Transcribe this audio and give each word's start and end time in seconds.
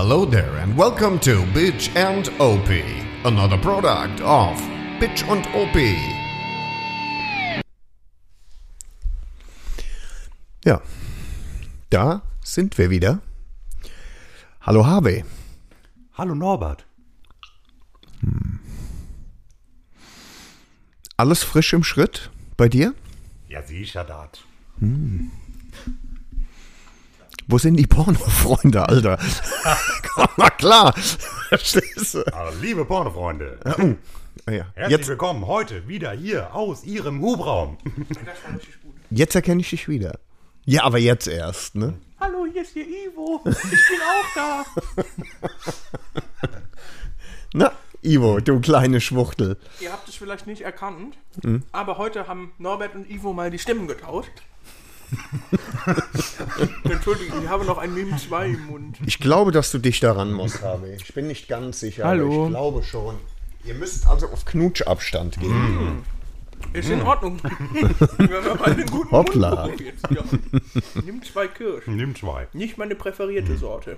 Hello 0.00 0.24
there 0.24 0.58
and 0.58 0.76
welcome 0.76 1.18
to 1.18 1.42
Bitch 1.52 1.90
and 1.96 2.28
OP, 2.38 2.68
another 3.24 3.58
product 3.58 4.20
of 4.20 4.56
Bitch 5.00 5.28
und 5.28 5.44
OP. 5.56 5.76
Ja, 10.64 10.80
da 11.90 12.22
sind 12.44 12.78
wir 12.78 12.90
wieder. 12.90 13.20
Hallo 14.60 14.86
Harvey. 14.86 15.24
Hallo 16.12 16.36
Norbert. 16.36 16.86
Alles 21.16 21.42
frisch 21.42 21.72
im 21.72 21.82
Schritt 21.82 22.30
bei 22.56 22.68
dir? 22.68 22.94
Ja, 23.48 23.62
sicher 23.62 24.04
dat. 24.04 24.44
Wo 27.48 27.56
sind 27.58 27.76
die 27.76 27.86
Pornofreunde, 27.86 28.86
Alter? 28.88 29.18
Komm 30.14 30.28
mal 30.36 30.50
klar. 30.50 30.92
Verstehst 31.48 32.14
du? 32.14 32.24
Liebe 32.60 32.84
Pornofreunde, 32.84 33.58
Ah 34.46 34.50
ja. 34.52 34.66
herzlich 34.74 34.98
Jetzt, 34.98 35.08
willkommen 35.08 35.46
heute 35.46 35.88
wieder 35.88 36.12
hier 36.12 36.54
aus 36.54 36.84
Ihrem 36.84 37.20
Hubraum. 37.22 37.78
jetzt 39.10 39.34
erkenne 39.34 39.60
ich 39.62 39.70
dich 39.70 39.88
wieder. 39.88 40.18
Ja, 40.64 40.84
aber 40.84 40.98
jetzt 40.98 41.26
erst, 41.26 41.74
ne? 41.74 41.94
Hallo, 42.20 42.46
hier 42.52 42.62
ist 42.62 42.72
hier 42.72 42.86
Ivo. 42.86 43.40
Ich 43.46 43.52
bin 43.62 44.00
auch 44.02 44.34
da. 44.34 44.64
Na, 47.54 47.72
Ivo, 48.02 48.40
du 48.40 48.60
kleine 48.60 49.00
Schwuchtel. 49.00 49.56
Ihr 49.80 49.92
habt 49.92 50.06
es 50.08 50.14
vielleicht 50.16 50.46
nicht 50.46 50.60
erkannt, 50.62 51.16
Mhm. 51.42 51.62
aber 51.72 51.96
heute 51.98 52.26
haben 52.26 52.52
Norbert 52.58 52.94
und 52.94 53.08
Ivo 53.10 53.32
mal 53.32 53.50
die 53.50 53.58
Stimmen 53.58 53.88
getauscht. 53.88 54.30
Entschuldigung, 56.84 57.42
ich 57.42 57.48
habe 57.48 57.64
noch 57.64 57.78
ein 57.78 57.94
Mim 57.94 58.16
2 58.16 58.46
im 58.46 58.66
Mund. 58.66 58.98
Ich 59.06 59.18
glaube, 59.18 59.52
dass 59.52 59.70
du 59.70 59.78
dich 59.78 60.00
daran 60.00 60.32
musst, 60.32 60.62
Harvey. 60.62 60.96
Ich 60.96 61.14
bin 61.14 61.26
nicht 61.26 61.48
ganz 61.48 61.80
sicher, 61.80 62.04
Hallo. 62.04 62.26
aber 62.26 62.44
ich 62.44 62.50
glaube 62.50 62.82
schon. 62.82 63.14
Ihr 63.64 63.74
müsst 63.74 64.06
also 64.06 64.28
auf 64.28 64.44
Knutschabstand 64.44 65.40
gehen. 65.40 66.02
Ist 66.72 66.90
in 66.90 67.02
Ordnung. 67.02 67.38
Wenn 68.16 68.30
wir 68.30 68.54
mal 68.54 68.64
einen 68.64 68.86
guten 68.86 69.10
Hoppla. 69.10 69.66
Mund 69.68 69.80
jetzt, 69.80 70.04
ja. 70.10 70.22
Nimm 71.04 71.22
zwei 71.22 71.48
Kirschen. 71.48 71.96
Nimm 71.96 72.14
zwei. 72.14 72.48
Nicht 72.52 72.78
meine 72.78 72.94
präferierte 72.94 73.56
Sorte. 73.56 73.96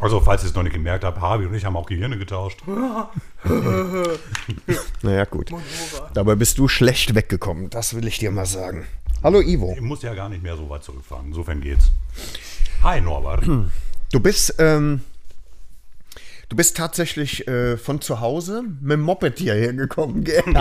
Also, 0.00 0.20
falls 0.20 0.42
ihr 0.44 0.48
es 0.48 0.54
noch 0.54 0.62
nicht 0.62 0.74
gemerkt 0.74 1.02
habt, 1.02 1.20
Harvey 1.20 1.46
und 1.46 1.54
ich 1.54 1.64
haben 1.64 1.76
auch 1.76 1.86
Gehirne 1.86 2.18
getauscht. 2.18 2.60
Naja, 5.02 5.24
gut. 5.24 5.50
Dabei 6.12 6.34
bist 6.34 6.58
du 6.58 6.68
schlecht 6.68 7.14
weggekommen, 7.14 7.70
das 7.70 7.94
will 7.94 8.06
ich 8.06 8.18
dir 8.18 8.30
mal 8.30 8.46
sagen. 8.46 8.86
Hallo 9.20 9.40
Ivo. 9.40 9.72
Ich 9.74 9.80
muss 9.80 10.02
ja 10.02 10.14
gar 10.14 10.28
nicht 10.28 10.44
mehr 10.44 10.56
so 10.56 10.70
weit 10.70 10.84
zurückfahren. 10.84 11.26
Insofern 11.26 11.60
geht's. 11.60 11.90
Hi 12.84 13.00
Norbert. 13.00 13.44
Du 14.12 14.20
bist, 14.20 14.54
ähm, 14.60 15.00
du 16.48 16.54
bist 16.54 16.76
tatsächlich 16.76 17.48
äh, 17.48 17.76
von 17.76 18.00
zu 18.00 18.20
Hause 18.20 18.62
mit 18.80 18.92
dem 18.92 19.00
Moped 19.00 19.40
hierher 19.40 19.72
gekommen, 19.72 20.22
gell? 20.22 20.44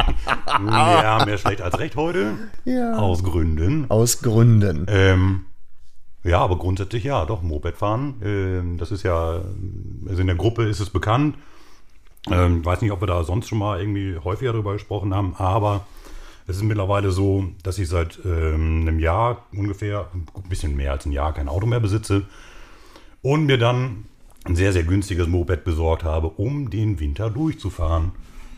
Ja, 0.48 1.24
mehr 1.24 1.38
schlecht 1.38 1.62
als 1.62 1.78
recht 1.78 1.96
heute. 1.96 2.34
Ja. 2.66 2.98
Aus 2.98 3.24
Gründen. 3.24 3.86
Aus 3.90 4.24
Gründen. 4.24 4.88
Ähm, 4.90 5.46
ja, 6.24 6.40
aber 6.40 6.58
grundsätzlich 6.58 7.04
ja, 7.04 7.26
doch, 7.26 7.44
Moped 7.44 7.78
fahren. 7.78 8.16
Ähm, 8.24 8.78
das 8.80 8.90
ist 8.90 9.04
ja, 9.04 9.44
also 10.10 10.20
in 10.20 10.28
der 10.28 10.36
Gruppe 10.36 10.68
ist 10.68 10.80
es 10.80 10.90
bekannt. 10.90 11.36
Ähm, 12.32 12.66
weiß 12.66 12.82
nicht, 12.82 12.92
ob 12.92 13.02
wir 13.02 13.08
da 13.08 13.24
sonst 13.24 13.50
schon 13.50 13.60
mal 13.60 13.80
irgendwie 13.80 14.18
häufiger 14.18 14.52
darüber 14.52 14.74
gesprochen 14.74 15.14
haben, 15.14 15.36
aber 15.36 15.86
es 16.48 16.58
ist 16.58 16.64
mittlerweile 16.64 17.12
so, 17.12 17.46
dass 17.64 17.78
ich 17.78 17.90
seit 17.90 18.20
ähm, 18.26 18.82
einem 18.82 19.00
Jahr 19.00 19.46
ungefähr, 19.52 20.08
ein 20.14 20.50
bisschen 20.50 20.76
mehr 20.76 20.94
als 20.94 21.06
ein 21.06 21.12
Jahr, 21.12 21.34
kein 21.34 21.50
Auto 21.50 21.68
mehr 21.68 21.80
besitze 21.82 22.24
und 23.22 23.46
mir 23.46 23.58
dann 23.58 24.06
ein 24.46 24.56
sehr, 24.56 24.72
sehr 24.72 24.84
günstiges 24.84 25.28
Moped 25.28 25.66
besorgt 25.66 26.04
habe, 26.06 26.30
um 26.30 26.70
den 26.70 27.00
Winter 27.02 27.30
durchzufahren. 27.30 28.12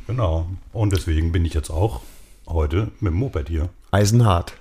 Genau. 0.06 0.48
Und 0.72 0.94
deswegen 0.94 1.32
bin 1.32 1.46
ich 1.46 1.54
jetzt 1.56 1.72
auch 1.72 2.02
heute 2.48 2.92
mit 3.00 3.12
dem 3.14 3.18
Moped 3.20 3.50
hier. 3.50 3.70
Eisenhart. 3.92 4.54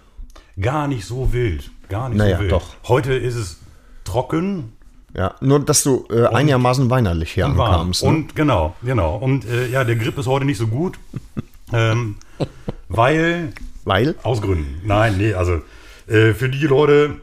Gar 0.60 0.88
nicht 0.88 1.04
so 1.04 1.32
wild. 1.32 1.70
Gar 1.88 2.08
nicht 2.08 2.18
Naja, 2.18 2.36
so 2.36 2.42
wild. 2.42 2.52
doch. 2.52 2.74
Heute 2.88 3.12
ist 3.14 3.34
es 3.36 3.60
trocken 4.04 4.72
Ja, 5.14 5.34
nur 5.40 5.60
dass 5.60 5.82
du 5.82 6.06
äh, 6.10 6.26
einigermaßen 6.26 6.88
weinerlich 6.88 7.32
hier 7.32 7.44
und 7.46 7.58
warm. 7.58 7.72
ankamst. 7.74 8.02
Ne? 8.04 8.08
Und 8.08 8.34
genau, 8.36 8.74
genau. 8.82 9.16
Und 9.16 9.44
äh, 9.44 9.68
ja, 9.68 9.84
der 9.84 9.96
Grip 9.96 10.16
ist 10.16 10.26
heute 10.26 10.46
nicht 10.46 10.58
so 10.58 10.66
gut. 10.66 10.98
ähm, 11.74 12.16
weil, 12.88 13.52
Weil? 13.84 14.14
aus 14.22 14.40
Gründen. 14.42 14.80
Nein, 14.84 15.16
nee, 15.18 15.34
also 15.34 15.60
äh, 16.06 16.32
für 16.34 16.48
die 16.48 16.66
Leute, 16.66 17.16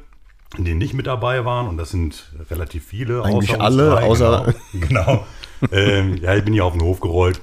die 0.57 0.73
nicht 0.73 0.93
mit 0.93 1.07
dabei 1.07 1.43
waren, 1.45 1.67
und 1.67 1.77
das 1.77 1.89
sind 1.91 2.31
relativ 2.49 2.85
viele. 2.85 3.23
Eigentlich 3.23 3.51
uns 3.51 3.59
alle, 3.59 3.89
drei, 3.89 4.03
außer- 4.07 4.53
Genau. 4.73 4.87
genau. 4.87 5.25
ähm, 5.71 6.17
ja, 6.17 6.35
ich 6.35 6.43
bin 6.43 6.53
hier 6.53 6.65
auf 6.65 6.73
den 6.73 6.81
Hof 6.81 6.99
gerollt. 6.99 7.41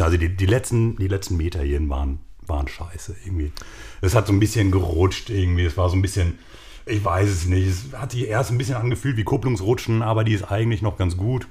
Also 0.00 0.16
die, 0.16 0.28
die, 0.28 0.46
letzten, 0.46 0.96
die 0.96 1.08
letzten 1.08 1.36
Meter 1.36 1.60
hierhin 1.62 1.88
waren, 1.88 2.20
waren 2.46 2.68
scheiße 2.68 3.16
irgendwie. 3.24 3.52
Es 4.00 4.14
hat 4.14 4.26
so 4.28 4.32
ein 4.32 4.40
bisschen 4.40 4.70
gerutscht 4.70 5.28
irgendwie. 5.28 5.64
Es 5.64 5.76
war 5.76 5.88
so 5.90 5.96
ein 5.96 6.02
bisschen, 6.02 6.38
ich 6.86 7.04
weiß 7.04 7.28
es 7.28 7.46
nicht. 7.46 7.66
Es 7.68 7.98
hat 7.98 8.12
sich 8.12 8.28
erst 8.28 8.50
ein 8.52 8.58
bisschen 8.58 8.76
angefühlt 8.76 9.16
wie 9.16 9.24
Kupplungsrutschen, 9.24 10.02
aber 10.02 10.22
die 10.24 10.34
ist 10.34 10.44
eigentlich 10.50 10.82
noch 10.82 10.96
ganz 10.96 11.16
gut. 11.16 11.48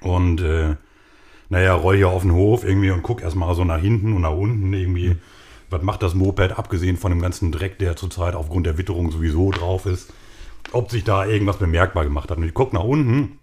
Und 0.00 0.40
äh, 0.40 0.76
naja, 1.48 1.74
roll 1.74 1.96
hier 1.96 2.08
auf 2.08 2.22
den 2.22 2.32
Hof 2.32 2.64
irgendwie 2.64 2.90
und 2.90 3.02
guck 3.02 3.22
erstmal 3.22 3.54
so 3.54 3.64
nach 3.64 3.80
hinten 3.80 4.12
und 4.14 4.22
nach 4.22 4.32
unten 4.36 4.72
irgendwie. 4.72 5.16
Was 5.70 5.82
macht 5.82 6.02
das 6.02 6.14
Moped, 6.14 6.58
abgesehen 6.58 6.96
von 6.96 7.10
dem 7.12 7.20
ganzen 7.20 7.52
Dreck, 7.52 7.78
der 7.78 7.94
zurzeit 7.94 8.34
aufgrund 8.34 8.64
der 8.66 8.78
Witterung 8.78 9.10
sowieso 9.10 9.50
drauf 9.50 9.84
ist? 9.84 10.12
Ob 10.72 10.90
sich 10.90 11.04
da 11.04 11.26
irgendwas 11.26 11.58
bemerkbar 11.58 12.04
gemacht 12.04 12.30
hat. 12.30 12.38
Und 12.38 12.44
ich 12.44 12.54
guck 12.54 12.72
nach 12.72 12.84
unten 12.84 13.38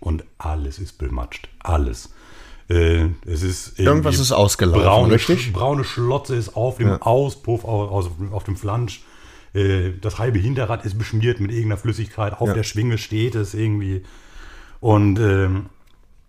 und 0.00 0.24
alles 0.38 0.78
ist 0.78 0.98
bematscht. 0.98 1.48
Alles. 1.60 2.12
Äh, 2.68 3.08
es 3.26 3.42
ist 3.42 3.78
Irgendwas 3.78 4.18
ist 4.18 4.32
ausgelaufen, 4.32 4.82
braune, 4.84 5.14
richtig? 5.14 5.52
Braune 5.52 5.84
Schlotze 5.84 6.34
ist 6.36 6.56
auf 6.56 6.78
dem 6.78 7.02
Auspuff, 7.02 7.64
auf, 7.64 7.90
auf, 7.90 8.10
auf 8.32 8.44
dem 8.44 8.56
Flansch. 8.56 9.02
Äh, 9.52 9.90
das 10.00 10.18
halbe 10.18 10.38
Hinterrad 10.38 10.84
ist 10.84 10.96
beschmiert 10.96 11.40
mit 11.40 11.50
irgendeiner 11.50 11.76
Flüssigkeit. 11.76 12.40
Auf 12.40 12.48
Ja. 12.48 12.54
der 12.54 12.62
Schwinge 12.62 12.98
steht 12.98 13.34
es 13.34 13.52
irgendwie. 13.54 14.04
Und 14.80 15.18
ähm, 15.18 15.66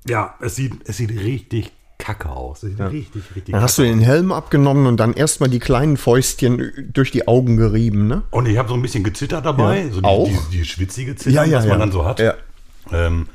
ja, 0.07 0.35
es 0.39 0.55
sieht, 0.55 0.73
es 0.87 0.97
sieht 0.97 1.11
richtig 1.11 1.71
kacke 1.97 2.29
aus. 2.29 2.63
Es 2.63 2.71
sieht 2.71 2.79
richtig, 2.79 3.23
richtig 3.35 3.53
Dann 3.53 3.61
hast 3.61 3.77
du 3.77 3.83
den 3.83 3.99
Helm 3.99 4.31
abgenommen 4.31 4.85
und 4.85 4.97
dann 4.97 5.13
erstmal 5.13 5.49
die 5.49 5.59
kleinen 5.59 5.97
Fäustchen 5.97 6.91
durch 6.93 7.11
die 7.11 7.27
Augen 7.27 7.57
gerieben, 7.57 8.07
ne? 8.07 8.23
Und 8.31 8.47
ich 8.47 8.57
habe 8.57 8.69
so 8.69 8.75
ein 8.75 8.81
bisschen 8.81 9.03
gezittert 9.03 9.45
dabei. 9.45 9.83
Ja. 9.83 9.91
So 9.91 10.01
die, 10.01 10.07
Auch? 10.07 10.27
Die, 10.27 10.57
die 10.57 10.65
schwitzige 10.65 11.15
Zittern, 11.15 11.51
was 11.51 11.65
man 11.65 11.79
dann 11.79 11.91
so 11.91 12.05
hat. 12.05 12.19
Ja. 12.19 12.35
Ähm, 12.91 13.27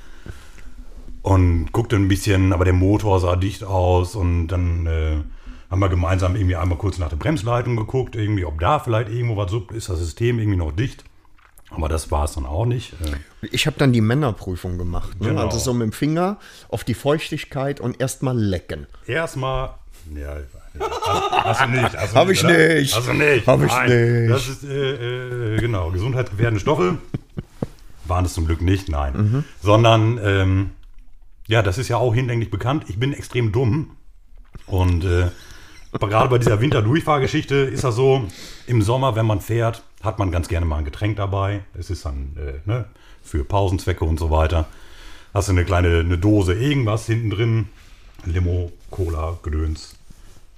und 1.23 1.73
guckte 1.73 1.97
ein 1.97 2.09
bisschen, 2.09 2.53
aber 2.53 2.65
der 2.65 2.73
Motor 2.73 3.21
sah 3.21 3.37
dicht 3.37 3.65
aus 3.65 4.15
und 4.15 4.49
dann 4.49 4.87
äh, 4.87 5.17
haben 5.71 5.81
wir 5.81 5.89
gemeinsam 5.89 6.35
irgendwie 6.35 6.57
einmal 6.57 6.79
kurz 6.79 6.99
nach 6.99 7.09
der 7.09 7.17
Bremsleitung 7.17 7.77
geguckt, 7.77 8.17
irgendwie, 8.17 8.45
ob 8.45 8.59
da 8.61 8.79
vielleicht 8.79 9.11
irgendwo 9.11 9.37
was 9.37 9.53
ist, 9.75 9.89
das 9.89 9.99
System 9.99 10.39
irgendwie 10.39 10.59
noch 10.59 10.73
dicht. 10.73 11.05
Aber 11.71 11.89
das 11.89 12.11
war 12.11 12.25
es 12.25 12.33
dann 12.33 12.47
auch 12.47 12.67
nicht. 12.67 12.93
Äh, 12.95 13.47
Ich 13.53 13.67
habe 13.67 13.77
dann 13.79 13.93
die 13.93 14.01
Männerprüfung 14.01 14.77
gemacht. 14.79 15.21
Ne? 15.21 15.29
Genau. 15.29 15.47
Also 15.47 15.59
so 15.59 15.73
mit 15.73 15.85
dem 15.87 15.93
Finger 15.93 16.39
auf 16.69 16.85
die 16.85 16.95
Feuchtigkeit 16.95 17.81
und 17.81 18.01
erstmal 18.01 18.37
lecken. 18.37 18.87
Erstmal, 19.07 19.71
ja, 20.15 20.37
hast 21.45 21.63
du 21.63 21.69
nicht. 21.69 21.97
Hast 21.97 22.13
du 22.15 22.17
Hab 22.19 22.29
ich 22.31 22.45
oder? 22.45 22.75
nicht. 22.75 22.97
Hast 22.97 23.09
du 23.09 23.13
nicht. 23.13 23.47
Hab 23.47 23.63
ich 23.63 23.73
Nein, 23.73 24.23
nicht. 24.23 24.31
Das 24.33 24.49
ist, 24.49 24.65
äh, 24.65 25.55
äh, 25.55 25.59
genau, 25.59 25.91
gesundheitsgefährdende 25.91 26.61
Stoffe. 26.61 26.99
Waren 28.05 28.25
es 28.25 28.35
zum 28.35 28.47
Glück 28.47 28.61
nicht, 28.63 28.89
nein. 28.89 29.13
Mhm. 29.17 29.45
Sondern, 29.63 30.19
ähm, 30.23 30.71
ja, 31.47 31.63
das 31.63 31.79
ist 31.79 31.89
ja 31.89 31.97
auch 31.97 32.15
hinlänglich 32.15 32.51
bekannt. 32.51 32.85
Ich 32.89 32.99
bin 32.99 33.13
extrem 33.13 33.53
dumm. 33.53 33.97
Und 34.67 35.05
äh, 35.05 35.29
gerade 35.93 36.29
bei 36.29 36.39
dieser 36.39 36.61
Winterdurchfahrgeschichte 36.61 37.55
ist 37.57 37.85
das 37.85 37.95
so, 37.95 38.27
im 38.67 38.83
Sommer, 38.83 39.15
wenn 39.17 39.27
man 39.27 39.41
fährt, 39.41 39.83
hat 40.01 40.19
man 40.19 40.31
ganz 40.31 40.49
gerne 40.49 40.67
mal 40.67 40.79
ein 40.79 40.85
Getränk 40.85 41.17
dabei. 41.17 41.63
Es 41.79 41.91
ist 41.91 42.05
dann 42.05 42.37
äh, 42.37 42.69
ne, 42.69 42.87
für 43.23 43.45
Pausenzwecke 43.45 44.05
und 44.05 44.19
so 44.19 44.31
weiter. 44.31 44.67
Hast 45.35 45.49
du 45.49 45.53
eine 45.53 45.65
kleine 45.65 46.01
eine 46.01 46.19
Dose 46.19 46.55
irgendwas 46.55 47.07
hinten 47.07 47.31
drin. 47.31 47.69
Limo, 48.25 48.73
Cola, 48.91 49.39
Gedöns. 49.43 49.95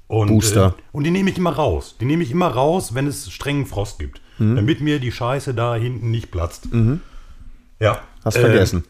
Und, 0.08 0.28
Booster. 0.28 0.74
Äh, 0.76 0.82
und 0.92 1.04
die 1.04 1.10
nehme 1.10 1.30
ich 1.30 1.38
immer 1.38 1.52
raus. 1.52 1.96
Die 2.00 2.04
nehme 2.04 2.22
ich 2.22 2.30
immer 2.30 2.48
raus, 2.48 2.94
wenn 2.94 3.06
es 3.06 3.30
strengen 3.30 3.66
Frost 3.66 3.98
gibt. 3.98 4.20
Damit 4.56 4.80
mir 4.80 4.98
die 4.98 5.12
Scheiße 5.12 5.54
da 5.54 5.76
hinten 5.76 6.10
nicht 6.10 6.30
platzt. 6.32 6.66
Ja. 7.78 8.00
Hast 8.24 8.36
Äh, 8.36 8.40
vergessen. 8.40 8.84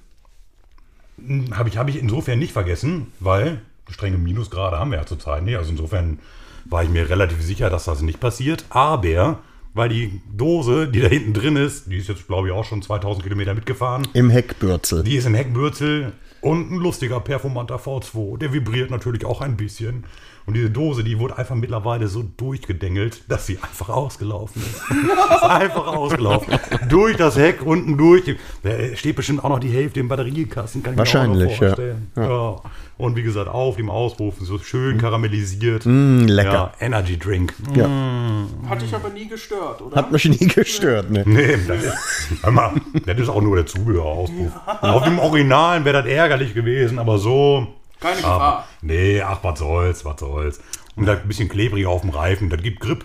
Habe 1.52 1.68
ich, 1.68 1.76
hab 1.76 1.88
ich 1.88 1.98
insofern 1.98 2.38
nicht 2.38 2.52
vergessen, 2.52 3.08
weil 3.20 3.60
strenge 3.90 4.18
Minusgrade 4.18 4.78
haben 4.78 4.90
wir 4.90 4.98
ja 4.98 5.06
zurzeit 5.06 5.42
nicht. 5.42 5.56
Also 5.56 5.70
insofern 5.70 6.20
war 6.64 6.82
ich 6.82 6.88
mir 6.88 7.08
relativ 7.08 7.42
sicher, 7.42 7.70
dass 7.70 7.84
das 7.84 8.02
nicht 8.02 8.18
passiert. 8.18 8.64
Aber 8.70 9.40
weil 9.74 9.88
die 9.88 10.20
Dose, 10.30 10.88
die 10.88 11.00
da 11.00 11.08
hinten 11.08 11.32
drin 11.32 11.56
ist, 11.56 11.90
die 11.90 11.96
ist 11.96 12.08
jetzt, 12.08 12.26
glaube 12.26 12.48
ich, 12.48 12.54
auch 12.54 12.64
schon 12.64 12.82
2000 12.82 13.22
Kilometer 13.24 13.54
mitgefahren. 13.54 14.06
Im 14.12 14.30
Heckbürzel. 14.30 15.02
Die 15.02 15.16
ist 15.16 15.26
im 15.26 15.34
Heckbürzel 15.34 16.12
und 16.40 16.70
ein 16.70 16.76
lustiger 16.76 17.20
performanter 17.20 17.76
V2. 17.76 18.38
Der 18.38 18.52
vibriert 18.52 18.90
natürlich 18.90 19.24
auch 19.24 19.40
ein 19.40 19.56
bisschen. 19.56 20.04
Und 20.46 20.54
diese 20.54 20.70
Dose, 20.70 21.04
die 21.04 21.18
wurde 21.18 21.38
einfach 21.38 21.54
mittlerweile 21.54 22.08
so 22.08 22.22
durchgedengelt, 22.22 23.22
dass 23.28 23.46
sie 23.46 23.58
einfach 23.62 23.88
ausgelaufen 23.88 24.62
ist. 24.62 24.82
ist 24.90 25.42
einfach 25.42 25.86
ausgelaufen. 25.86 26.58
durch 26.88 27.16
das 27.16 27.36
Heck, 27.36 27.64
unten 27.64 27.96
durch. 27.96 28.36
Da 28.62 28.70
steht 28.96 29.16
bestimmt 29.16 29.44
auch 29.44 29.50
noch 29.50 29.60
die 29.60 29.70
Hälfte 29.70 30.00
im 30.00 30.08
Batteriekasten. 30.08 30.82
Kann 30.82 30.94
ich 30.94 30.98
Wahrscheinlich, 30.98 31.38
mir 31.38 31.46
auch 31.46 31.50
noch 31.50 31.58
vorstellen. 31.58 32.10
Ja. 32.16 32.56
Und 32.98 33.16
wie 33.16 33.22
gesagt, 33.22 33.48
auf 33.48 33.76
dem 33.76 33.90
Auspuff, 33.90 34.34
so 34.40 34.58
schön 34.58 34.98
karamellisiert. 34.98 35.86
Mm, 35.86 36.26
lecker. 36.26 36.52
Ja, 36.52 36.72
Energy 36.78 37.18
Drink. 37.18 37.54
Ja. 37.74 37.88
Hat 38.68 38.82
dich 38.82 38.94
aber 38.94 39.08
nie 39.08 39.26
gestört, 39.26 39.82
oder? 39.82 39.96
Hat 39.96 40.12
mich 40.12 40.24
nie 40.28 40.46
gestört, 40.46 41.10
ne? 41.10 41.24
Nee, 41.26 41.56
das 41.66 41.82
ist, 41.82 41.96
hör 42.42 42.52
mal, 42.52 42.72
das 43.04 43.18
ist 43.18 43.28
auch 43.28 43.40
nur 43.40 43.56
der 43.56 43.66
Zubehörauspuff. 43.66 44.52
Und 44.82 44.88
Auf 44.88 45.04
dem 45.04 45.18
Originalen 45.18 45.84
wäre 45.84 46.02
das 46.02 46.06
ärgerlich 46.12 46.54
gewesen, 46.54 46.98
aber 46.98 47.18
so. 47.18 47.66
Keine 48.02 48.24
Aber, 48.24 48.34
Gefahr. 48.34 48.68
nee, 48.82 49.20
ach, 49.22 49.38
was 49.42 49.58
soll's, 49.58 50.04
was 50.04 50.20
soll's. 50.20 50.60
Und 50.96 51.06
das 51.06 51.20
ein 51.20 51.28
bisschen 51.28 51.48
klebrig 51.48 51.86
auf 51.86 52.02
dem 52.02 52.10
Reifen, 52.10 52.50
das 52.50 52.60
gibt 52.62 52.80
Grip. 52.80 53.04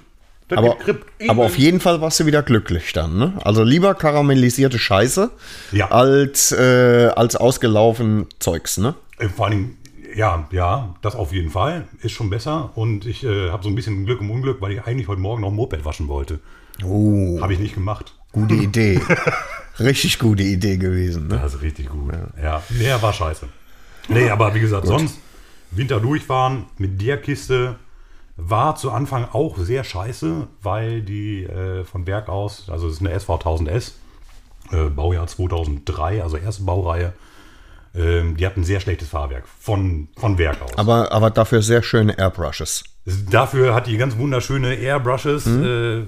Das 0.50 0.58
Aber, 0.58 0.70
gibt 0.76 0.84
Grip. 0.86 1.06
aber 1.30 1.46
auf 1.46 1.58
jeden 1.58 1.80
Fall 1.80 2.00
warst 2.02 2.20
du 2.20 2.26
wieder 2.26 2.42
glücklich 2.42 2.94
dann, 2.94 3.18
ne? 3.18 3.34
Also 3.44 3.64
lieber 3.64 3.94
karamellisierte 3.96 4.80
Scheiße 4.80 5.30
Ja. 5.72 5.92
als, 5.92 6.52
äh, 6.52 7.12
als 7.16 7.36
ausgelaufen 7.36 8.28
Zeugs, 8.40 8.78
ne? 8.78 8.96
Äh, 9.20 9.28
Vor 9.30 9.46
allen 9.48 9.52
Dingen, 9.58 9.78
ja, 10.16 10.48
ja, 10.52 10.96
das 11.02 11.16
auf 11.16 11.34
jeden 11.34 11.50
Fall. 11.52 11.88
Ist 12.02 12.12
schon 12.14 12.30
besser. 12.30 12.72
Und 12.76 13.06
ich 13.06 13.24
äh, 13.26 13.50
habe 13.52 13.62
so 13.64 13.70
ein 13.70 13.76
bisschen 13.76 14.06
Glück 14.06 14.22
im 14.22 14.32
Unglück, 14.32 14.62
weil 14.62 14.72
ich 14.72 14.84
eigentlich 14.86 15.08
heute 15.10 15.20
Morgen 15.22 15.42
noch 15.42 15.50
ein 15.50 15.56
Moped 15.56 15.84
waschen 15.86 16.08
wollte. 16.08 16.40
Oh, 16.84 17.40
Habe 17.42 17.54
ich 17.54 17.60
nicht 17.60 17.74
gemacht. 17.74 18.14
gute 18.32 18.54
Idee. 18.56 19.02
Richtig 19.80 20.18
gute 20.18 20.44
Idee 20.44 20.78
gewesen, 20.78 21.28
ne? 21.28 21.40
Das 21.42 21.56
ist 21.56 21.62
richtig 21.62 21.90
gut. 21.90 22.14
Ja, 22.42 22.64
nee, 22.70 22.90
war 23.02 23.14
scheiße. 23.14 23.48
Nee, 24.08 24.30
aber 24.30 24.54
wie 24.56 24.60
gesagt, 24.60 24.88
sonst 24.88 25.20
Winter 25.72 26.00
durchfahren 26.00 26.66
mit 26.78 27.02
der 27.02 27.18
Kiste 27.18 27.76
war 28.38 28.76
zu 28.76 28.92
Anfang 28.92 29.28
auch 29.34 29.58
sehr 29.58 29.84
scheiße, 29.84 30.48
weil 30.62 31.02
die 31.02 31.44
äh, 31.44 31.84
von 31.84 32.06
Berg 32.06 32.30
aus, 32.30 32.70
also 32.70 32.88
es 32.88 32.94
ist 32.96 33.00
eine 33.02 33.12
SV 33.12 33.36
1000S, 33.38 33.94
äh, 34.72 34.90
Baujahr 34.90 35.28
2003, 35.28 36.22
also 36.22 36.38
erste 36.38 36.64
Baureihe, 36.64 37.14
ähm, 37.96 38.38
die 38.38 38.46
hatten 38.46 38.62
ein 38.62 38.64
sehr 38.64 38.80
schlechtes 38.80 39.10
Fahrwerk 39.10 39.46
von, 39.60 40.08
von 40.18 40.38
Werk 40.38 40.62
aus. 40.62 40.78
Aber, 40.78 41.12
aber 41.12 41.32
dafür 41.32 41.62
sehr 41.64 41.82
schöne 41.82 42.18
Airbrushes. 42.18 42.84
Dafür 43.32 43.74
hat 43.74 43.88
die 43.88 43.98
ganz 43.98 44.18
wunderschöne 44.18 44.76
Airbrushes. 44.76 45.48
Äh, 45.48 46.04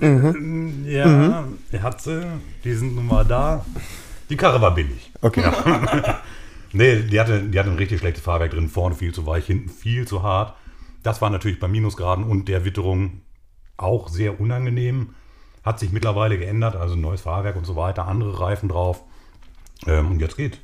Ja, 0.00 1.44
er 1.70 1.82
hat 1.82 2.02
sie. 2.02 2.26
Die 2.64 2.74
sind 2.74 2.94
nun 2.94 3.06
mal 3.06 3.24
da. 3.24 3.64
Die 4.30 4.36
Karre 4.36 4.60
war 4.60 4.74
billig. 4.74 5.12
Okay. 5.20 5.44
Nee, 6.72 7.02
die 7.02 7.20
hatte, 7.20 7.42
die 7.42 7.58
hatte 7.58 7.70
ein 7.70 7.76
richtig 7.76 8.00
schlechtes 8.00 8.22
Fahrwerk 8.24 8.52
drin. 8.52 8.68
Vorne 8.68 8.94
viel 8.94 9.12
zu 9.12 9.26
weich, 9.26 9.46
hinten 9.46 9.68
viel 9.68 10.06
zu 10.06 10.22
hart. 10.22 10.56
Das 11.02 11.20
war 11.20 11.30
natürlich 11.30 11.58
bei 11.60 11.68
Minusgraden 11.68 12.24
und 12.24 12.48
der 12.48 12.64
Witterung 12.64 13.22
auch 13.76 14.08
sehr 14.08 14.40
unangenehm. 14.40 15.14
Hat 15.62 15.78
sich 15.78 15.92
mittlerweile 15.92 16.38
geändert, 16.38 16.74
also 16.76 16.96
neues 16.96 17.20
Fahrwerk 17.22 17.56
und 17.56 17.64
so 17.66 17.76
weiter, 17.76 18.06
andere 18.06 18.40
Reifen 18.40 18.68
drauf. 18.68 19.02
Ähm, 19.86 20.10
und 20.12 20.20
jetzt 20.20 20.36
geht. 20.36 20.60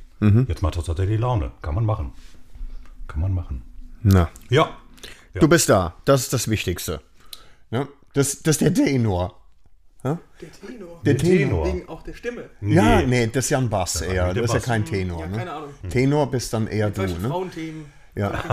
Jetzt 0.49 0.61
macht 0.61 0.75
das 0.75 0.83
tatsächlich 0.83 1.19
Laune. 1.19 1.51
Kann 1.61 1.75
man 1.75 1.85
machen. 1.85 2.11
Kann 3.07 3.21
man 3.21 3.33
machen. 3.33 3.61
Na, 4.01 4.29
Ja. 4.49 4.69
Ja. 5.33 5.41
du 5.41 5.47
bist 5.47 5.69
da. 5.69 5.93
Das 6.05 6.21
ist 6.23 6.33
das 6.33 6.49
Wichtigste. 6.49 7.01
Ne? 7.71 7.87
Das, 8.13 8.41
das 8.41 8.57
ist 8.57 8.61
der 8.61 8.73
Tenor. 8.73 9.38
Der 10.03 10.17
Tenor. 10.51 11.01
Der 11.03 11.17
Tenor. 11.17 11.65
Wegen 11.65 11.89
auch 11.89 12.03
der 12.03 12.13
Stimme. 12.13 12.49
Ja, 12.61 13.01
nee, 13.01 13.27
das 13.27 13.45
ist 13.45 13.49
ja 13.49 13.57
ein 13.57 13.69
Bass 13.69 14.01
eher. 14.01 14.33
Das 14.33 14.45
ist 14.45 14.49
ja 14.49 14.55
Bass. 14.55 14.65
kein 14.65 14.85
Tenor. 14.85 15.21
Ja, 15.21 15.27
ne? 15.27 15.37
keine 15.37 15.51
Ahnung. 15.51 15.69
Tenor 15.89 16.31
bist 16.31 16.53
dann 16.53 16.67
eher 16.67 16.89
du. 16.89 17.01
Ne? 17.01 17.27
Frauenthemen. 17.27 17.85
Ja. 18.15 18.43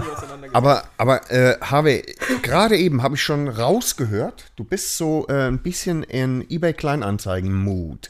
Aber, 0.52 0.84
aber 0.96 1.30
äh, 1.30 1.58
Harvey, 1.60 2.04
gerade 2.42 2.76
eben 2.76 3.02
habe 3.02 3.14
ich 3.14 3.22
schon 3.22 3.48
rausgehört, 3.48 4.52
du 4.56 4.64
bist 4.64 4.96
so 4.96 5.26
äh, 5.28 5.48
ein 5.48 5.60
bisschen 5.60 6.02
in 6.02 6.44
eBay 6.48 6.72
Kleinanzeigen-Mood, 6.72 8.08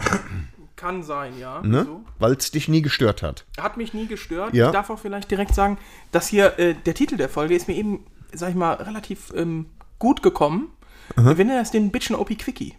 Kann 0.75 1.03
sein, 1.03 1.39
ja. 1.39 1.63
ne? 1.63 1.85
So. 1.85 2.05
weil 2.19 2.33
es 2.33 2.51
dich 2.51 2.69
nie 2.69 2.83
gestört 2.83 3.23
hat. 3.23 3.47
Hat 3.59 3.77
mich 3.77 3.95
nie 3.95 4.07
gestört. 4.07 4.55
Ja. 4.55 4.67
Ich 4.67 4.73
darf 4.73 4.91
auch 4.91 4.99
vielleicht 4.99 5.31
direkt 5.31 5.55
sagen, 5.55 5.79
dass 6.13 6.29
hier 6.29 6.59
äh, 6.59 6.75
der 6.75 6.95
Titel 6.95 7.17
der 7.17 7.29
Folge 7.29 7.55
ist 7.55 7.69
mir 7.69 7.75
eben, 7.75 8.05
sag 8.33 8.51
ich 8.51 8.57
mal, 8.57 8.75
relativ 8.75 9.33
ähm, 9.35 9.67
gut 9.99 10.23
gekommen. 10.23 10.73
Wir 11.15 11.37
nennen 11.37 11.57
das 11.57 11.71
den 11.71 11.93
Bitchen 11.93 12.17
OP 12.17 12.37
Quickie. 12.37 12.75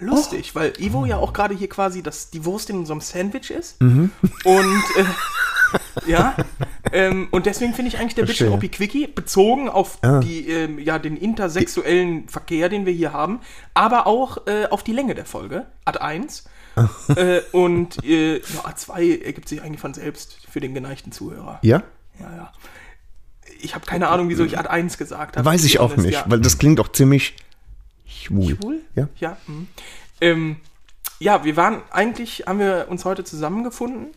Lustig, 0.00 0.54
weil 0.54 0.72
Ivo 0.78 1.04
ja 1.06 1.16
auch 1.16 1.32
gerade 1.32 1.54
hier 1.54 1.68
quasi 1.68 2.02
das, 2.02 2.30
die 2.30 2.44
Wurst 2.44 2.70
in 2.70 2.76
unserem 2.76 3.00
Sandwich 3.00 3.50
ist. 3.50 3.80
Und 3.80 4.82
äh, 4.96 5.04
ja, 6.06 6.36
ähm, 6.92 7.28
und 7.30 7.46
deswegen 7.46 7.74
finde 7.74 7.90
ich 7.90 7.98
eigentlich 7.98 8.14
der 8.14 8.24
Bitchen 8.24 8.48
Verstehe. 8.48 8.68
OP 8.68 8.74
Quickie 8.74 9.06
bezogen 9.06 9.68
auf 9.68 9.98
die, 10.22 10.48
ähm, 10.48 10.78
ja, 10.78 10.98
den 10.98 11.16
intersexuellen 11.16 12.28
Verkehr, 12.28 12.68
den 12.68 12.86
wir 12.86 12.92
hier 12.92 13.12
haben, 13.12 13.40
aber 13.74 14.06
auch 14.06 14.46
äh, 14.46 14.66
auf 14.66 14.82
die 14.82 14.92
Länge 14.92 15.14
der 15.14 15.26
Folge, 15.26 15.66
Ad 15.84 15.98
1. 15.98 16.44
äh, 17.16 17.40
und 17.52 18.04
äh, 18.04 18.36
ja, 18.36 18.60
A2 18.64 19.24
ergibt 19.24 19.48
sich 19.48 19.62
eigentlich 19.62 19.80
von 19.80 19.94
selbst 19.94 20.38
für 20.48 20.60
den 20.60 20.74
geneigten 20.74 21.12
Zuhörer. 21.12 21.58
Ja? 21.62 21.82
Ja, 22.20 22.36
ja. 22.36 22.52
Ich 23.60 23.74
habe 23.74 23.84
keine 23.84 24.08
Ahnung, 24.08 24.28
wieso 24.28 24.44
ich 24.44 24.56
Ad 24.58 24.68
1 24.68 24.98
gesagt 24.98 25.36
habe. 25.36 25.44
Weiß 25.44 25.64
ich 25.64 25.80
auch 25.80 25.96
nicht, 25.96 26.14
ja. 26.14 26.24
weil 26.28 26.40
das 26.40 26.58
klingt 26.58 26.78
auch 26.78 26.88
ziemlich 26.92 27.34
schwul. 28.08 28.56
Schwul? 28.56 28.80
Ja. 28.96 29.08
Ja, 29.20 29.36
mhm. 29.46 29.68
ähm, 30.20 30.56
ja, 31.20 31.44
wir 31.44 31.56
waren 31.56 31.82
eigentlich, 31.90 32.44
haben 32.46 32.58
wir 32.58 32.86
uns 32.88 33.04
heute 33.04 33.24
zusammengefunden. 33.24 34.08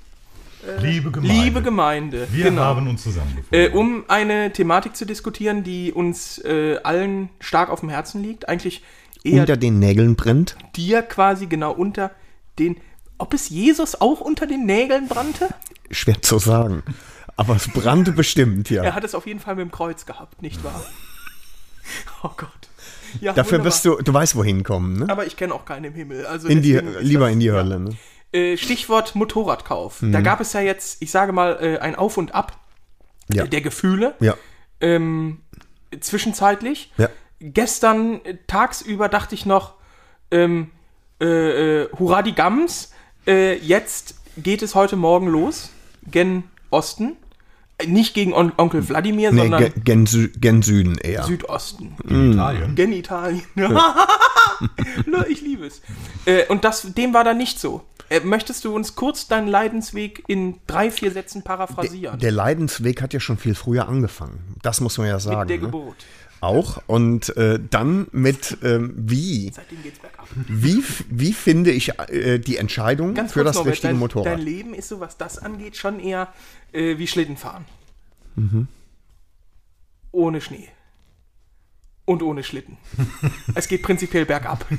Liebe 0.80 1.12
Gemeinde. 1.12 1.44
Liebe 1.44 1.62
Gemeinde. 1.62 2.28
Wir 2.32 2.46
genau. 2.46 2.62
haben 2.62 2.88
uns 2.88 3.04
zusammengefunden. 3.04 3.60
Äh, 3.60 3.70
um 3.70 4.06
eine 4.08 4.54
Thematik 4.54 4.96
zu 4.96 5.06
diskutieren, 5.06 5.64
die 5.64 5.92
uns 5.92 6.38
äh, 6.40 6.78
allen 6.84 7.30
stark 7.40 7.70
auf 7.70 7.80
dem 7.80 7.90
Herzen 7.90 8.22
liegt. 8.22 8.48
Eigentlich 8.48 8.84
eher 9.24 9.42
Unter 9.42 9.58
den 9.58 9.80
Nägeln 9.80 10.16
brennt. 10.16 10.56
dir 10.76 11.02
quasi 11.02 11.48
genau 11.48 11.72
unter 11.72 12.12
den. 12.60 12.78
Ob 13.18 13.34
es 13.34 13.50
Jesus 13.50 14.00
auch 14.02 14.22
unter 14.22 14.46
den 14.46 14.66
Nägeln 14.66 15.08
brannte? 15.08 15.50
Schwer 15.90 16.22
zu 16.22 16.38
sagen. 16.38 16.84
Aber 17.38 17.56
es 17.56 17.68
brannte 17.68 18.12
bestimmt, 18.12 18.70
ja. 18.70 18.84
Er 18.84 18.94
hat 18.94 19.04
es 19.04 19.16
auf 19.16 19.26
jeden 19.26 19.40
Fall 19.40 19.56
mit 19.56 19.64
dem 19.64 19.72
Kreuz 19.72 20.06
gehabt, 20.06 20.42
nicht 20.42 20.64
wahr? 20.64 20.84
Oh 22.24 22.30
Gott. 22.38 22.71
Ja, 23.20 23.34
Dafür 23.34 23.60
wunderbar. 23.60 23.66
wirst 23.66 23.86
du, 23.86 23.96
du 23.98 24.14
weißt, 24.14 24.36
wohin 24.36 24.64
kommen, 24.64 25.00
ne? 25.00 25.10
Aber 25.10 25.26
ich 25.26 25.36
kenne 25.36 25.54
auch 25.54 25.66
keinen 25.66 25.86
im 25.86 25.94
Himmel. 25.94 26.26
Also 26.26 26.48
In 26.48 26.62
die, 26.62 26.74
lieber 27.02 27.26
das- 27.26 27.34
in 27.34 27.40
die 27.40 27.48
ja. 27.48 27.54
Hölle, 27.56 27.80
ne? 27.80 27.98
Äh, 28.32 28.56
Stichwort 28.58 29.14
Motorradkauf. 29.16 30.02
Mhm. 30.02 30.14
Da 30.14 30.22
gab 30.22 30.40
es 30.40 30.54
ja 30.54 30.62
jetzt, 30.62 31.02
ich 31.02 31.12
sage 31.12 31.34
mal, 31.34 31.58
äh, 31.62 31.80
ein 31.80 31.96
Auf 31.96 32.18
und 32.18 32.34
Ab 32.34 32.58
Ja. 33.28 33.46
der 33.46 33.60
Gefühle. 33.62 34.16
Ja. 34.22 34.36
Ähm, 34.80 35.42
zwischenzeitlich. 36.00 36.92
Ja. 36.98 37.10
Gestern 37.40 38.24
äh, 38.26 38.38
tagsüber 38.48 39.10
dachte 39.10 39.36
ich 39.36 39.46
noch, 39.46 39.74
ähm, 40.32 40.72
äh, 41.20 41.26
äh, 41.84 41.90
hurra 42.00 42.22
die 42.22 42.34
Gams. 42.36 42.92
Jetzt 43.28 44.16
geht 44.36 44.64
es 44.64 44.74
heute 44.74 44.96
Morgen 44.96 45.28
los. 45.28 45.70
Gen 46.10 46.46
Osten. 46.72 47.18
Nicht 47.88 48.14
gegen 48.14 48.34
On 48.34 48.52
Onkel 48.58 48.88
Wladimir, 48.88 49.32
Nee, 49.32 49.42
sondern 49.42 49.62
gen, 49.62 49.84
gen, 49.84 50.06
Sü 50.06 50.30
gen 50.40 50.62
Süden 50.62 50.98
eher. 50.98 51.24
Südosten. 51.24 51.96
in 52.08 52.34
Italien. 52.34 52.76
Gen 52.76 52.94
Italien. 52.94 53.44
Ich 55.28 55.42
liebe 55.42 55.66
es. 55.66 55.82
Äh, 56.26 56.46
und 56.48 56.64
das, 56.64 56.94
dem 56.94 57.14
war 57.14 57.24
da 57.24 57.34
nicht 57.34 57.60
so. 57.60 57.82
Äh, 58.10 58.20
möchtest 58.20 58.66
du 58.66 58.76
uns 58.76 58.96
kurz 58.96 59.28
deinen 59.28 59.48
Leidensweg 59.48 60.24
in 60.28 60.60
drei, 60.68 60.92
vier 60.92 61.12
Sätzen 61.12 61.44
paraphrasieren? 61.44 62.20
Der 62.20 62.32
Leidensweg 62.32 63.02
hat 63.02 63.14
ja 63.14 63.20
schon 63.20 63.38
viel 63.38 63.56
früher 63.56 63.88
angefangen. 63.88 64.56
Das 64.62 64.82
muss 64.82 64.98
man 64.98 65.08
ja 65.08 65.20
sagen. 65.20 65.40
Mit 65.40 65.50
der 65.50 65.58
ne? 65.58 65.64
Geburt. 65.64 65.96
Auch. 66.42 66.82
Und 66.88 67.36
äh, 67.38 67.60
dann 67.70 68.08
mit 68.12 68.58
ähm, 68.64 68.94
wie. 68.98 69.52
Seitdem 69.54 69.84
geht's 69.84 70.00
bergab. 70.00 70.28
Wie, 70.48 70.84
wie 71.10 71.34
finde 71.34 71.72
ich 71.72 71.98
äh, 72.10 72.40
die 72.40 72.58
Entscheidung 72.58 73.14
Ganz 73.14 73.34
für 73.34 73.44
das 73.44 73.56
Norbert, 73.56 73.74
richtige 73.74 73.94
dein, 73.94 74.00
Motorrad? 74.00 74.34
Dein 74.34 74.40
Leben 74.40 74.74
ist 74.74 74.90
so, 74.90 75.00
was 75.00 75.18
das 75.18 75.38
angeht, 75.38 75.78
schon 75.78 76.00
eher 76.00 76.34
äh, 76.74 76.98
wie 76.98 77.08
Schlittenfahren. 77.08 77.66
Mhm. 78.36 78.68
Ohne 80.12 80.42
Schnee. 80.42 80.68
Und 82.06 82.24
ohne 82.24 82.44
Schlitten. 82.44 82.78
es 83.56 83.68
geht 83.68 83.84
prinzipiell 83.84 84.26
bergab. 84.26 84.66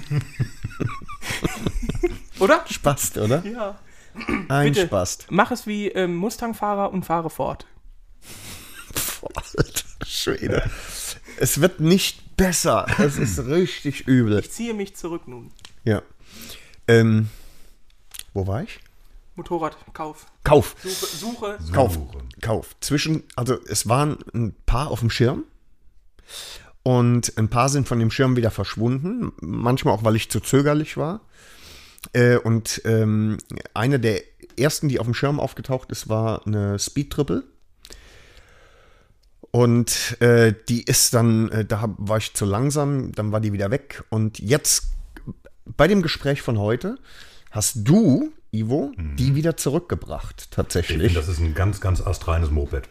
Oder? 2.40 2.64
Spaß, 2.69 3.19
oder? 3.19 3.45
Ja. 3.47 3.78
Ein 4.49 4.73
Bitte. 4.73 4.87
Spaß. 4.87 5.19
Mach 5.31 5.52
es 5.52 5.69
wie 5.69 5.88
ähm, 5.88 6.16
Mustang-Fahrer 6.16 6.92
und 6.92 7.04
fahre 7.04 7.31
fort. 7.31 7.66
Alter 9.57 9.85
Schwede. 10.04 10.69
Es 11.39 11.61
wird 11.61 11.81
nicht 11.81 12.37
besser. 12.37 12.87
Es 12.99 13.19
ist 13.19 13.39
richtig 13.47 14.07
übel. 14.07 14.39
Ich 14.41 14.51
ziehe 14.51 14.75
mich 14.75 14.97
zurück 14.97 15.27
nun. 15.27 15.51
Ja. 15.85 16.03
Ähm, 16.89 17.29
wo 18.33 18.47
war 18.47 18.62
ich? 18.62 18.81
Motorradkauf. 19.37 20.27
Kauf. 20.45 20.77
Suche, 20.83 21.59
Suche. 21.61 21.73
Kauf. 21.73 21.99
Kauf. 22.41 22.77
Zwischen, 22.81 23.23
also 23.37 23.59
es 23.67 23.89
waren 23.89 24.19
ein 24.35 24.55
paar 24.67 24.91
auf 24.91 25.01
dem 25.01 25.11
Schirm. 25.11 25.45
Und 26.83 27.37
ein 27.39 27.49
paar 27.49 27.69
sind 27.69 27.87
von 27.87 27.99
dem 27.99 28.11
Schirm 28.11 28.37
wieder 28.37 28.51
verschwunden. 28.51 29.33
Manchmal 29.41 29.95
auch, 29.95 30.05
weil 30.05 30.17
ich 30.17 30.31
zu 30.31 30.41
zögerlich 30.41 30.97
war. 30.97 31.21
Äh, 32.12 32.37
und 32.37 32.83
ähm, 32.85 33.39
eine 33.75 34.01
der 34.01 34.23
ersten, 34.59 34.89
die 34.89 34.99
auf 34.99 35.07
dem 35.07 35.15
Schirm 35.15 35.39
aufgetaucht 35.41 35.91
ist, 35.93 36.09
war 36.09 36.47
eine 36.47 36.79
Speed 36.79 37.11
Triple. 37.11 37.45
Und 39.53 40.17
äh, 40.21 40.55
die 40.69 40.83
ist 40.83 41.13
dann, 41.13 41.51
äh, 41.51 41.65
da 41.65 41.95
war 41.99 42.17
ich 42.17 42.33
zu 42.33 42.47
langsam, 42.47 43.13
dann 43.13 43.33
war 43.33 43.41
die 43.41 43.53
wieder 43.53 43.71
weg. 43.71 44.03
Und 44.09 44.39
jetzt, 44.39 44.93
bei 45.77 45.87
dem 45.87 46.01
Gespräch 46.01 46.41
von 46.41 46.59
heute, 46.59 46.99
hast 47.51 47.77
du, 47.87 48.33
Ivo, 48.51 48.93
die 48.99 49.35
wieder 49.35 49.57
zurückgebracht, 49.57 50.35
Ich 50.37 50.45
finde, 50.45 50.57
tatsächlich. 50.57 51.15
das 51.15 51.29
ist 51.29 51.39
ein 51.39 51.55
ganz, 51.55 51.81
ganz 51.81 52.01
astreines 52.01 52.51
Moped. 52.51 52.89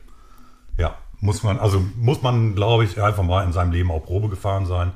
Ja, 0.77 0.97
muss 1.19 1.43
man, 1.43 1.59
also 1.59 1.83
muss 1.95 2.21
man, 2.21 2.55
glaube 2.55 2.83
ich, 2.83 3.01
einfach 3.01 3.23
mal 3.23 3.43
in 3.43 3.53
seinem 3.53 3.71
Leben 3.71 3.91
auch 3.91 4.03
Probe 4.03 4.29
gefahren 4.29 4.65
sein. 4.65 4.91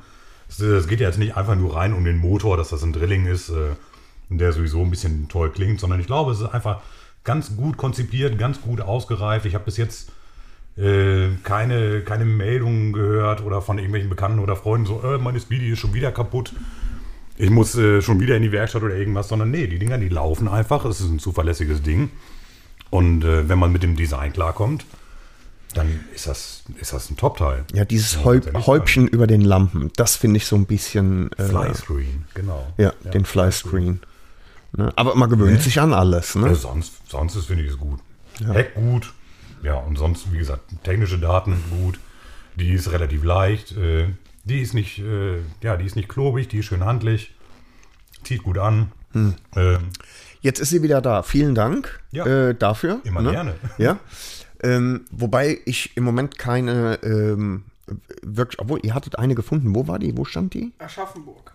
Es, 0.48 0.60
es 0.60 0.86
geht 0.86 1.00
ja 1.00 1.08
jetzt 1.08 1.18
nicht 1.18 1.36
einfach 1.36 1.56
nur 1.56 1.74
rein 1.74 1.92
um 1.92 2.04
den 2.04 2.18
Motor, 2.18 2.56
dass 2.56 2.70
das 2.70 2.82
ein 2.82 2.92
Drilling 2.92 3.26
ist, 3.26 3.48
äh, 3.48 3.74
der 4.28 4.52
sowieso 4.52 4.82
ein 4.82 4.90
bisschen 4.90 5.28
toll 5.28 5.50
klingt, 5.50 5.80
sondern 5.80 6.00
ich 6.00 6.06
glaube, 6.06 6.32
es 6.32 6.40
ist 6.40 6.46
einfach 6.46 6.80
ganz 7.24 7.56
gut 7.56 7.76
konzipiert, 7.76 8.38
ganz 8.38 8.60
gut 8.60 8.80
ausgereift. 8.80 9.46
Ich 9.46 9.54
habe 9.54 9.64
bis 9.64 9.76
jetzt 9.76 10.10
äh, 10.76 11.28
keine, 11.42 12.02
keine 12.02 12.24
Meldungen 12.24 12.92
gehört 12.92 13.42
oder 13.42 13.62
von 13.62 13.78
irgendwelchen 13.78 14.10
Bekannten 14.10 14.40
oder 14.40 14.56
Freunden 14.56 14.86
so, 14.86 15.02
äh, 15.02 15.18
meine 15.18 15.40
Speedy 15.40 15.70
ist 15.70 15.78
schon 15.78 15.94
wieder 15.94 16.12
kaputt. 16.12 16.52
Ich 17.38 17.50
muss 17.50 17.76
äh, 17.76 18.00
schon 18.00 18.20
wieder 18.20 18.36
in 18.36 18.42
die 18.42 18.52
Werkstatt 18.52 18.82
oder 18.82 18.94
irgendwas, 18.94 19.28
sondern 19.28 19.50
nee, 19.50 19.66
die 19.66 19.78
Dinger, 19.78 19.98
die 19.98 20.08
laufen 20.08 20.48
einfach. 20.48 20.84
Es 20.84 21.00
ist 21.00 21.10
ein 21.10 21.18
zuverlässiges 21.18 21.82
Ding. 21.82 22.10
Und 22.90 23.24
äh, 23.24 23.48
wenn 23.48 23.58
man 23.58 23.72
mit 23.72 23.82
dem 23.82 23.96
Design 23.96 24.32
klarkommt, 24.32 24.86
dann 25.74 26.00
ist 26.14 26.26
das, 26.26 26.62
ist 26.80 26.92
das 26.92 27.10
ein 27.10 27.16
Top-Teil. 27.16 27.64
Ja, 27.74 27.84
dieses 27.84 28.14
Ja, 28.14 28.24
Häub, 28.24 28.66
Häubchen 28.66 29.06
über 29.08 29.26
den 29.26 29.42
Lampen, 29.42 29.90
das 29.96 30.16
finde 30.16 30.38
ich 30.38 30.46
so 30.46 30.56
ein 30.56 30.64
bisschen. 30.64 31.30
Äh, 31.32 31.44
Fly-Screen, 31.44 32.24
genau. 32.34 32.72
Ja, 32.78 32.92
den 33.12 33.24
Flyscreen. 33.24 34.00
Ne? 34.72 34.92
Aber 34.96 35.14
man 35.14 35.28
gewöhnt 35.28 35.62
sich 35.62 35.80
an 35.80 35.92
alles. 35.92 36.34
Ne? 36.34 36.48
Ja, 36.48 36.54
sonst, 36.54 36.94
sonst 37.08 37.36
ist, 37.36 37.46
finde 37.46 37.64
ich 37.64 37.70
es 37.70 37.78
gut. 37.78 38.00
Heck 38.52 38.74
gut. 38.74 39.12
Ja, 39.62 39.74
und 39.76 39.96
sonst, 39.96 40.32
wie 40.32 40.38
gesagt, 40.38 40.62
technische 40.84 41.18
Daten 41.18 41.62
gut. 41.70 41.98
Die 42.56 42.72
ist 42.72 42.90
relativ 42.90 43.24
leicht. 43.24 43.76
Äh, 43.76 44.08
die 44.44 44.60
ist 44.60 44.74
nicht, 44.74 44.98
äh, 44.98 45.38
ja, 45.62 45.76
die 45.76 45.84
ist 45.84 45.96
nicht 45.96 46.08
klobig, 46.08 46.48
die 46.48 46.58
ist 46.58 46.66
schön 46.66 46.84
handlich. 46.84 47.34
Zieht 48.22 48.42
gut 48.42 48.58
an. 48.58 48.92
Hm. 49.12 49.34
Ähm, 49.56 49.78
Jetzt 50.40 50.60
ist 50.60 50.70
sie 50.70 50.82
wieder 50.82 51.00
da. 51.00 51.22
Vielen 51.22 51.54
Dank 51.54 52.00
Ja. 52.12 52.24
äh, 52.26 52.54
dafür. 52.54 53.00
Immer 53.04 53.22
ne? 53.22 53.30
gerne. 53.32 53.54
Ja. 53.78 53.98
Ähm, 54.62 55.04
wobei 55.10 55.58
ich 55.66 55.96
im 55.96 56.04
Moment 56.04 56.38
keine 56.38 56.98
ähm, 57.02 57.64
wirklich, 58.22 58.58
obwohl 58.58 58.80
ihr 58.82 58.94
hattet 58.94 59.18
eine 59.18 59.34
gefunden. 59.34 59.74
Wo 59.74 59.86
war 59.86 59.98
die? 59.98 60.16
Wo 60.16 60.24
stand 60.24 60.54
die? 60.54 60.72
Aschaffenburg. 60.78 61.52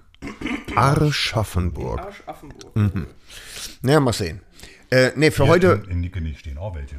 Arschaffenburg. 0.75 1.99
Aschaffenburg. 1.99 2.75
Mhm. 2.75 3.07
Naja, 3.81 3.99
mal 3.99 4.13
sehen. 4.13 4.41
Äh, 4.91 5.11
nee, 5.15 5.31
für 5.31 5.43
hier 5.43 5.51
heute 5.53 5.81
In, 5.85 5.91
in 5.91 6.01
Nickenich 6.01 6.39
stehen 6.39 6.57
auch 6.57 6.75
welche. 6.75 6.97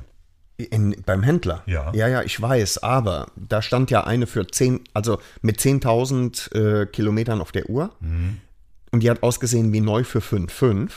In, 0.64 0.96
beim 1.06 1.22
Händler. 1.22 1.62
Ja. 1.66 1.92
ja, 1.94 2.08
ja, 2.08 2.22
ich 2.22 2.40
weiß, 2.40 2.82
aber 2.82 3.28
da 3.36 3.62
stand 3.62 3.90
ja 3.90 4.04
eine 4.04 4.26
für 4.26 4.46
10, 4.46 4.80
also 4.94 5.18
mit 5.40 5.58
10.000 5.60 6.54
äh, 6.82 6.86
Kilometern 6.86 7.40
auf 7.40 7.52
der 7.52 7.68
Uhr. 7.70 7.90
Und 8.00 9.00
die 9.02 9.10
hat 9.10 9.22
ausgesehen 9.22 9.72
wie 9.72 9.80
neu 9.80 10.04
für 10.04 10.18
5,5. 10.20 10.90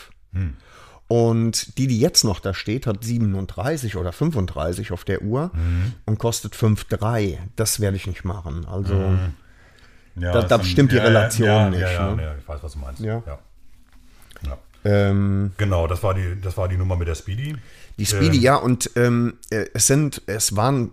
Und 1.07 1.77
die, 1.77 1.85
die 1.87 1.99
jetzt 1.99 2.23
noch 2.23 2.39
da 2.39 2.53
steht, 2.53 2.87
hat 2.87 3.03
37 3.03 3.95
oder 3.95 4.11
35 4.11 4.91
auf 4.91 5.03
der 5.05 5.21
Uhr 5.21 5.51
und 6.05 6.17
kostet 6.17 6.55
5,3. 6.55 7.37
Das 7.55 7.79
werde 7.79 7.95
ich 7.97 8.07
nicht 8.07 8.25
machen. 8.25 8.65
Also, 8.65 9.13
Ja, 10.17 10.31
Da- 10.31 10.43
da 10.43 10.63
stimmt 10.63 10.91
die 10.93 10.95
ja, 10.95 11.03
Relation 11.03 11.47
ja, 11.47 11.69
nicht, 11.69 11.79
Ja, 11.81 12.15
ne? 12.15 12.35
ich 12.39 12.47
weiß, 12.47 12.63
was 12.63 12.71
du 12.73 12.79
meinst. 12.79 13.01
Ja. 13.01 13.21
ähm, 14.83 15.51
Genau, 15.57 15.87
das 15.87 16.01
war, 16.03 16.13
die, 16.13 16.39
das 16.41 16.57
war 16.57 16.67
die 16.67 16.77
Nummer 16.77 16.95
mit 16.95 17.07
der 17.07 17.15
Speedy. 17.15 17.55
Die 17.97 18.05
Speedy, 18.05 18.37
Ähm, 18.37 18.43
ja, 18.43 18.55
und 18.55 18.91
ähm, 18.95 19.37
äh, 19.49 19.65
es 19.73 19.87
sind, 19.87 20.21
es 20.27 20.55
waren 20.55 20.91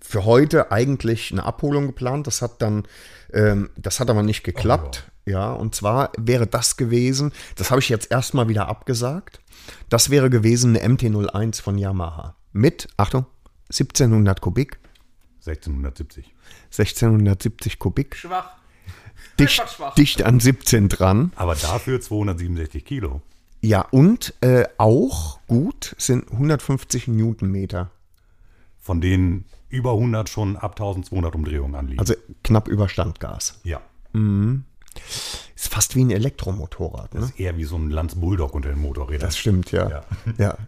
für 0.00 0.24
heute 0.24 0.72
eigentlich 0.72 1.30
eine 1.32 1.44
Abholung 1.44 1.86
geplant. 1.86 2.26
Das 2.26 2.42
hat 2.42 2.62
dann, 2.62 2.84
ähm, 3.32 3.70
das 3.76 4.00
hat 4.00 4.10
aber 4.10 4.22
nicht 4.22 4.42
geklappt. 4.42 5.10
ja. 5.24 5.52
und 5.52 5.74
zwar 5.74 6.12
wäre 6.18 6.46
das 6.46 6.76
gewesen, 6.76 7.32
das 7.56 7.70
habe 7.70 7.80
ich 7.80 7.88
jetzt 7.88 8.10
erstmal 8.10 8.48
wieder 8.48 8.68
abgesagt. 8.68 9.40
Das 9.88 10.10
wäre 10.10 10.30
gewesen 10.30 10.76
eine 10.76 10.96
MT-01 10.96 11.62
von 11.62 11.78
Yamaha. 11.78 12.36
Mit, 12.52 12.88
Achtung, 12.96 13.26
1700 13.68 14.40
Kubik, 14.40 14.78
1670. 15.46 16.34
1670 16.66 17.78
Kubik, 17.78 18.16
Schwach. 18.16 18.56
dicht, 19.38 19.62
schwach. 19.68 19.94
dicht 19.94 20.22
an 20.22 20.40
17 20.40 20.88
dran. 20.88 21.32
Aber 21.36 21.54
dafür 21.54 22.00
267 22.00 22.84
Kilo. 22.84 23.22
Ja, 23.60 23.82
und 23.90 24.34
äh, 24.40 24.64
auch 24.78 25.38
gut 25.46 25.94
sind 25.98 26.30
150 26.32 27.08
Newtonmeter. 27.08 27.90
Von 28.78 29.00
denen 29.00 29.44
über 29.68 29.92
100 29.92 30.28
schon 30.28 30.56
ab 30.56 30.72
1200 30.72 31.34
Umdrehungen 31.34 31.74
anliegen. 31.74 32.00
Also 32.00 32.14
knapp 32.42 32.68
über 32.68 32.88
Standgas. 32.88 33.60
ja. 33.64 33.80
Ist 35.54 35.68
fast 35.68 35.94
wie 35.94 36.04
ein 36.04 36.10
Elektromotorrad, 36.10 37.14
ne? 37.14 37.20
Das 37.20 37.30
ist 37.30 37.38
eher 37.38 37.56
wie 37.56 37.64
so 37.64 37.76
ein 37.76 37.90
Lanz 37.90 38.16
Bulldog 38.16 38.54
unter 38.54 38.70
den 38.70 38.80
Motorrädern. 38.80 39.28
Das 39.28 39.38
stimmt, 39.38 39.70
ja. 39.70 39.88
Ja. 39.88 40.04
ja. 40.38 40.58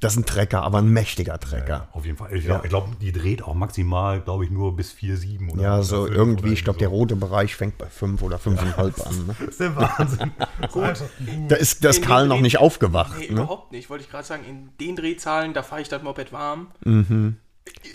Das 0.00 0.14
ist 0.14 0.18
ein 0.20 0.24
Trecker, 0.24 0.62
aber 0.62 0.78
ein 0.78 0.88
mächtiger 0.88 1.38
Trecker. 1.38 1.88
Auf 1.92 2.06
jeden 2.06 2.16
Fall. 2.16 2.34
Ich 2.34 2.44
glaube, 2.46 2.66
glaub, 2.68 2.98
die 3.00 3.12
dreht 3.12 3.42
auch 3.42 3.52
maximal, 3.54 4.20
glaube 4.22 4.44
ich, 4.46 4.50
nur 4.50 4.74
bis 4.74 4.92
4,7 4.92 5.52
oder 5.52 5.62
Ja, 5.62 5.82
so 5.82 6.06
irgendwie, 6.06 6.44
oder 6.44 6.52
ich 6.52 6.64
glaube, 6.64 6.78
der 6.78 6.88
so. 6.88 6.94
rote 6.94 7.16
Bereich 7.16 7.54
fängt 7.54 7.76
bei 7.76 7.84
5 7.86 8.22
oder 8.22 8.38
5,5 8.38 9.02
an. 9.06 9.26
Ne? 9.26 9.36
Das 9.38 9.48
ist 9.48 9.60
der 9.60 9.76
Wahnsinn. 9.76 10.32
Ist 10.62 10.72
gut. 10.72 11.04
Da 11.48 11.56
ist 11.56 11.84
das 11.84 11.98
In 11.98 12.04
Karl 12.04 12.22
den- 12.24 12.28
noch 12.30 12.40
nicht 12.40 12.58
aufgewacht. 12.58 13.12
Nee, 13.18 13.26
Ne? 13.26 13.32
überhaupt 13.42 13.72
nicht. 13.72 13.90
Wollte 13.90 14.04
ich 14.04 14.10
gerade 14.10 14.24
sagen, 14.26 14.44
in 14.48 14.70
den 14.80 14.96
Drehzahlen, 14.96 15.52
da 15.52 15.62
fahre 15.62 15.82
ich 15.82 15.88
das 15.90 16.02
Moped 16.02 16.32
warm. 16.32 16.68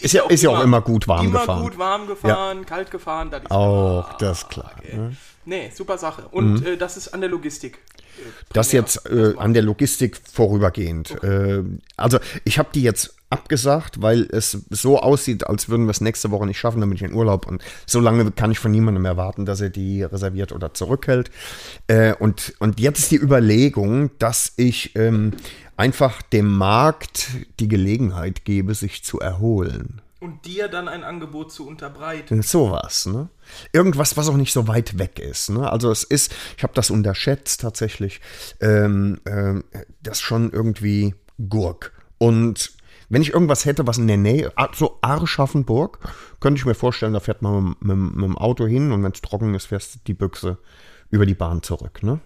Ist 0.02 0.14
ja- 0.14 0.26
ist 0.28 0.44
ja 0.44 0.52
auch 0.52 0.62
immer 0.64 0.82
gut 0.82 1.08
warm 1.08 1.26
immer 1.26 1.40
gefahren. 1.40 1.62
gut 1.64 1.78
warm 1.80 2.06
gefahren, 2.08 2.66
kalt 2.68 2.92
gefahren. 2.92 3.32
Das 3.32 3.42
ist 3.42 3.52
Auch, 3.52 4.10
ah, 4.12 4.16
das 4.20 4.44
ist 4.44 4.50
klar. 4.50 4.72
okay. 4.78 4.96
Ne? 4.96 5.16
Nee, 5.46 5.72
super 5.74 5.98
Sache. 5.98 6.28
Und 6.32 6.66
äh, 6.66 6.78
das 6.78 6.98
ist 6.98 7.10
an 7.10 7.22
der 7.22 7.30
Logistik. 7.30 7.78
äh, 8.18 8.22
Das 8.54 8.72
jetzt 8.72 9.06
äh, 9.10 9.34
an 9.38 9.54
der 9.54 9.64
Logistik 9.64 10.20
vorübergehend. 10.32 11.24
Äh, 11.24 11.64
also 11.98 12.20
ich 12.44 12.58
habe 12.58 12.70
die 12.74 12.82
jetzt 12.82 13.16
abgesagt, 13.30 14.02
weil 14.02 14.28
es 14.32 14.58
so 14.70 15.00
aussieht, 15.00 15.48
als 15.48 15.68
würden 15.68 15.86
wir 15.86 15.92
es 15.92 16.02
nächste 16.02 16.32
Woche 16.32 16.46
nicht 16.46 16.60
schaffen, 16.60 16.80
dann 16.80 16.90
bin 16.90 16.96
ich 16.96 17.02
in 17.04 17.14
Urlaub. 17.14 17.48
Und 17.48 17.64
so 17.86 18.00
lange 18.00 18.32
kann 18.32 18.52
ich 18.52 18.60
von 18.60 18.72
niemandem 18.72 19.06
erwarten, 19.06 19.46
dass 19.46 19.62
er 19.62 19.70
die 19.70 20.04
reserviert 20.04 20.52
oder 20.52 20.74
zurückhält. 20.74 21.32
Äh, 21.88 22.14
und, 22.16 22.54
und 22.60 22.80
jetzt 22.80 23.00
ist 23.00 23.12
die 23.12 23.18
Überlegung, 23.22 24.12
dass 24.20 24.54
ich 24.58 24.96
ähm, 24.96 25.34
einfach 25.78 26.22
dem 26.22 26.56
Markt 26.56 27.28
die 27.60 27.68
Gelegenheit 27.68 28.46
gebe, 28.46 28.74
sich 28.74 29.04
zu 29.04 29.20
erholen. 29.20 30.02
Und 30.26 30.44
dir 30.46 30.68
dann 30.70 30.88
ein 30.88 31.04
Angebot 31.04 31.52
zu 31.52 31.68
unterbreiten. 31.68 32.42
Sowas, 32.42 33.06
ne? 33.06 33.30
Irgendwas, 33.74 34.18
was 34.18 34.28
auch 34.28 34.38
nicht 34.38 34.54
so 34.54 34.68
weit 34.68 34.98
weg 34.98 35.20
ist. 35.20 35.50
Ne? 35.52 35.72
Also 35.72 35.92
es 35.92 36.04
ist, 36.04 36.34
ich 36.58 36.64
habe 36.64 36.74
das 36.74 36.90
unterschätzt 36.90 37.62
tatsächlich, 37.62 38.22
ähm, 38.60 39.22
ähm, 39.28 39.64
das 40.02 40.20
schon 40.22 40.52
irgendwie 40.52 41.14
Gurk. 41.48 41.92
Und 42.18 42.74
wenn 43.10 43.22
ich 43.22 43.34
irgendwas 43.34 43.66
hätte, 43.66 43.86
was 43.86 44.00
in 44.00 44.08
der 44.08 44.18
Nähe, 44.18 44.52
so 44.74 44.98
Arschaffenburg, 45.02 46.00
könnte 46.40 46.58
ich 46.58 46.66
mir 46.66 46.74
vorstellen, 46.74 47.14
da 47.14 47.20
fährt 47.20 47.44
man 47.44 47.64
mit, 47.70 47.84
mit, 47.84 47.98
mit 48.16 48.24
dem 48.26 48.38
Auto 48.40 48.66
hin 48.66 48.92
und 48.92 49.04
wenn 49.04 49.12
es 49.12 49.22
trocken 49.22 49.54
ist, 49.54 49.68
fährst 49.68 49.94
du 49.94 50.00
die 50.08 50.16
Büchse 50.16 50.58
über 51.12 51.28
die 51.28 51.36
Bahn 51.36 51.62
zurück. 51.62 52.02
Ne? 52.02 52.20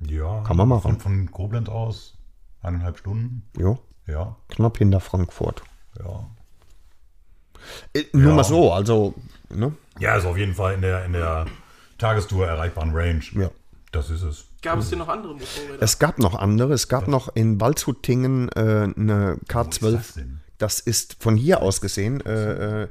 Ja. 0.00 0.42
Kann 0.44 0.56
man 0.56 0.68
machen. 0.68 0.92
Von, 0.92 1.00
von 1.00 1.30
Koblenz 1.30 1.68
aus 1.68 2.16
eineinhalb 2.62 2.96
Stunden. 2.96 3.42
Jo, 3.58 3.78
Ja, 4.06 4.36
knapp 4.48 4.78
hinter 4.78 5.00
Frankfurt. 5.00 5.62
ja. 5.98 6.24
Äh, 7.94 8.04
nur 8.12 8.30
Ja. 8.30 8.34
mal 8.36 8.44
so, 8.44 8.72
also, 8.72 9.14
ne? 9.50 9.72
Ja, 9.98 10.16
ist 10.16 10.24
auf 10.24 10.36
jeden 10.36 10.54
Fall 10.54 10.74
in 10.74 10.82
der, 10.82 11.04
in 11.04 11.12
der 11.12 11.46
Tagestour 11.98 12.46
erreichbaren 12.46 12.90
Range. 12.94 13.22
Ja. 13.34 13.50
Das 13.92 14.08
ist 14.10 14.22
es. 14.22 14.44
Gab 14.62 14.78
es 14.78 14.90
denn 14.90 15.00
noch 15.00 15.08
andere 15.08 15.34
Motorräder? 15.34 15.80
Es 15.82 15.98
gab 15.98 16.18
noch 16.18 16.34
andere. 16.34 16.72
Es 16.72 16.88
gab 16.88 17.08
noch 17.08 17.34
in 17.34 17.60
Waldshutingen 17.60 18.48
äh, 18.50 18.60
eine 18.96 19.38
K12. 19.48 19.92
das 19.92 20.14
denn? 20.14 20.40
das 20.58 20.80
ist 20.80 21.16
von 21.18 21.36
hier 21.36 21.60
aus 21.60 21.80
gesehen, 21.80 22.24
äh, 22.24 22.84
äh, 22.84 22.88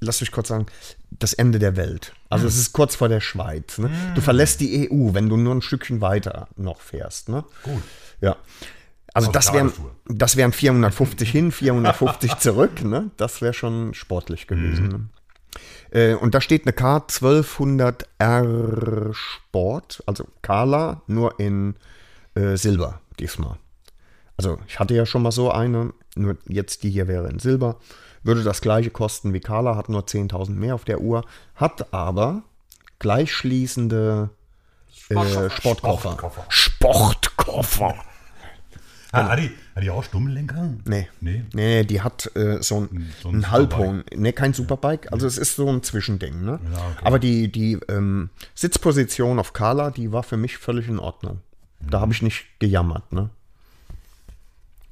lass 0.00 0.20
mich 0.20 0.32
kurz 0.32 0.48
sagen, 0.48 0.66
das 1.10 1.34
Ende 1.34 1.58
der 1.58 1.76
Welt. 1.76 2.14
Also 2.30 2.46
es 2.46 2.56
ist 2.56 2.72
kurz 2.72 2.96
vor 2.96 3.08
der 3.08 3.20
Schweiz. 3.20 3.78
Ne? 3.78 3.90
Du 4.14 4.20
verlässt 4.20 4.60
die 4.60 4.90
EU, 4.90 5.12
wenn 5.12 5.28
du 5.28 5.36
nur 5.36 5.54
ein 5.54 5.62
Stückchen 5.62 6.00
weiter 6.00 6.48
noch 6.56 6.80
fährst. 6.80 7.28
Ne? 7.28 7.44
Gut. 7.62 7.82
Ja. 8.20 8.36
Also 9.14 9.30
das 9.30 9.52
wären, 9.52 9.72
das 10.06 10.36
wären 10.36 10.50
450 10.52 11.30
hin, 11.30 11.52
450 11.52 12.34
zurück. 12.38 12.82
Ne? 12.84 13.12
Das 13.16 13.40
wäre 13.40 13.54
schon 13.54 13.94
sportlich 13.94 14.48
gewesen. 14.48 14.88
Ne? 14.88 15.08
Äh, 15.90 16.14
und 16.14 16.34
da 16.34 16.40
steht 16.40 16.66
eine 16.66 16.74
K1200R 16.76 19.14
Sport, 19.14 20.02
also 20.06 20.26
Kala, 20.42 21.02
nur 21.06 21.38
in 21.38 21.76
äh, 22.34 22.56
Silber 22.56 23.00
diesmal. 23.20 23.58
Also 24.36 24.58
ich 24.66 24.80
hatte 24.80 24.94
ja 24.94 25.06
schon 25.06 25.22
mal 25.22 25.30
so 25.30 25.52
eine, 25.52 25.92
nur 26.16 26.36
jetzt 26.48 26.82
die 26.82 26.90
hier 26.90 27.06
wäre 27.06 27.28
in 27.28 27.38
Silber. 27.38 27.76
Würde 28.24 28.42
das 28.42 28.60
gleiche 28.60 28.90
kosten 28.90 29.32
wie 29.32 29.38
Kala, 29.38 29.76
hat 29.76 29.88
nur 29.88 30.02
10.000 30.02 30.50
mehr 30.50 30.74
auf 30.74 30.84
der 30.84 31.00
Uhr, 31.00 31.24
hat 31.54 31.94
aber 31.94 32.42
gleichschließende 32.98 34.30
äh, 35.10 35.50
Sportkoffer. 35.50 36.10
Sportkoffer. 36.10 36.44
Sportkoffer. 36.48 37.94
Hat, 39.14 39.30
hat, 39.30 39.38
die, 39.38 39.50
hat 39.74 39.82
die 39.82 39.90
auch 39.90 40.04
Stummlenker? 40.04 40.70
Nee. 40.84 41.08
Nee. 41.20 41.44
Nee, 41.52 41.84
die 41.84 42.00
hat 42.00 42.30
äh, 42.36 42.62
so 42.62 42.80
ein, 42.80 43.12
So 43.22 43.28
ein 43.28 43.36
ein 43.36 43.50
Halbhohn. 43.50 44.04
Nee, 44.14 44.32
kein 44.32 44.52
Superbike. 44.52 45.12
Also 45.12 45.26
es 45.26 45.38
ist 45.38 45.56
so 45.56 45.68
ein 45.70 45.82
Zwischending. 45.82 46.44
Ne? 46.44 46.58
Ja, 46.72 46.78
okay. 46.78 47.04
Aber 47.04 47.18
die, 47.18 47.50
die 47.50 47.78
ähm, 47.88 48.30
Sitzposition 48.54 49.38
auf 49.38 49.52
Kala, 49.52 49.90
die 49.90 50.12
war 50.12 50.22
für 50.22 50.36
mich 50.36 50.58
völlig 50.58 50.88
in 50.88 50.98
Ordnung. 50.98 51.40
Da 51.80 52.00
habe 52.00 52.12
ich 52.12 52.22
nicht 52.22 52.46
gejammert. 52.58 53.12
Ne? 53.12 53.30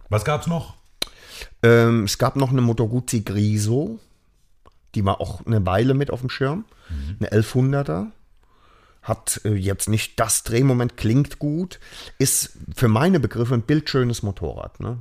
Was 0.09 0.25
gab's 0.25 0.47
noch? 0.47 0.75
Ähm, 1.62 2.05
es 2.05 2.19
gab 2.19 2.37
noch 2.37 2.50
eine 2.50 2.61
Moto 2.61 2.87
Guzzi 2.87 3.23
Griso. 3.23 3.99
Die 4.95 5.05
war 5.05 5.21
auch 5.21 5.47
eine 5.47 5.64
Weile 5.64 5.95
mit 5.95 6.11
auf 6.11 6.21
dem 6.21 6.31
Schirm. 6.31 6.64
Eine 7.19 7.31
1100er. 7.33 8.09
Hat 9.02 9.40
äh, 9.44 9.54
jetzt 9.54 9.88
nicht 9.88 10.18
das 10.21 10.44
Drehmoment, 10.44 10.97
klingt 10.97 11.38
gut. 11.38 11.80
Ist 12.18 12.56
für 12.75 12.88
meine 12.88 13.21
Begriffe 13.21 13.54
ein 13.54 13.62
bildschönes 13.62 14.23
Motorrad. 14.23 14.80
Ne? 14.80 14.99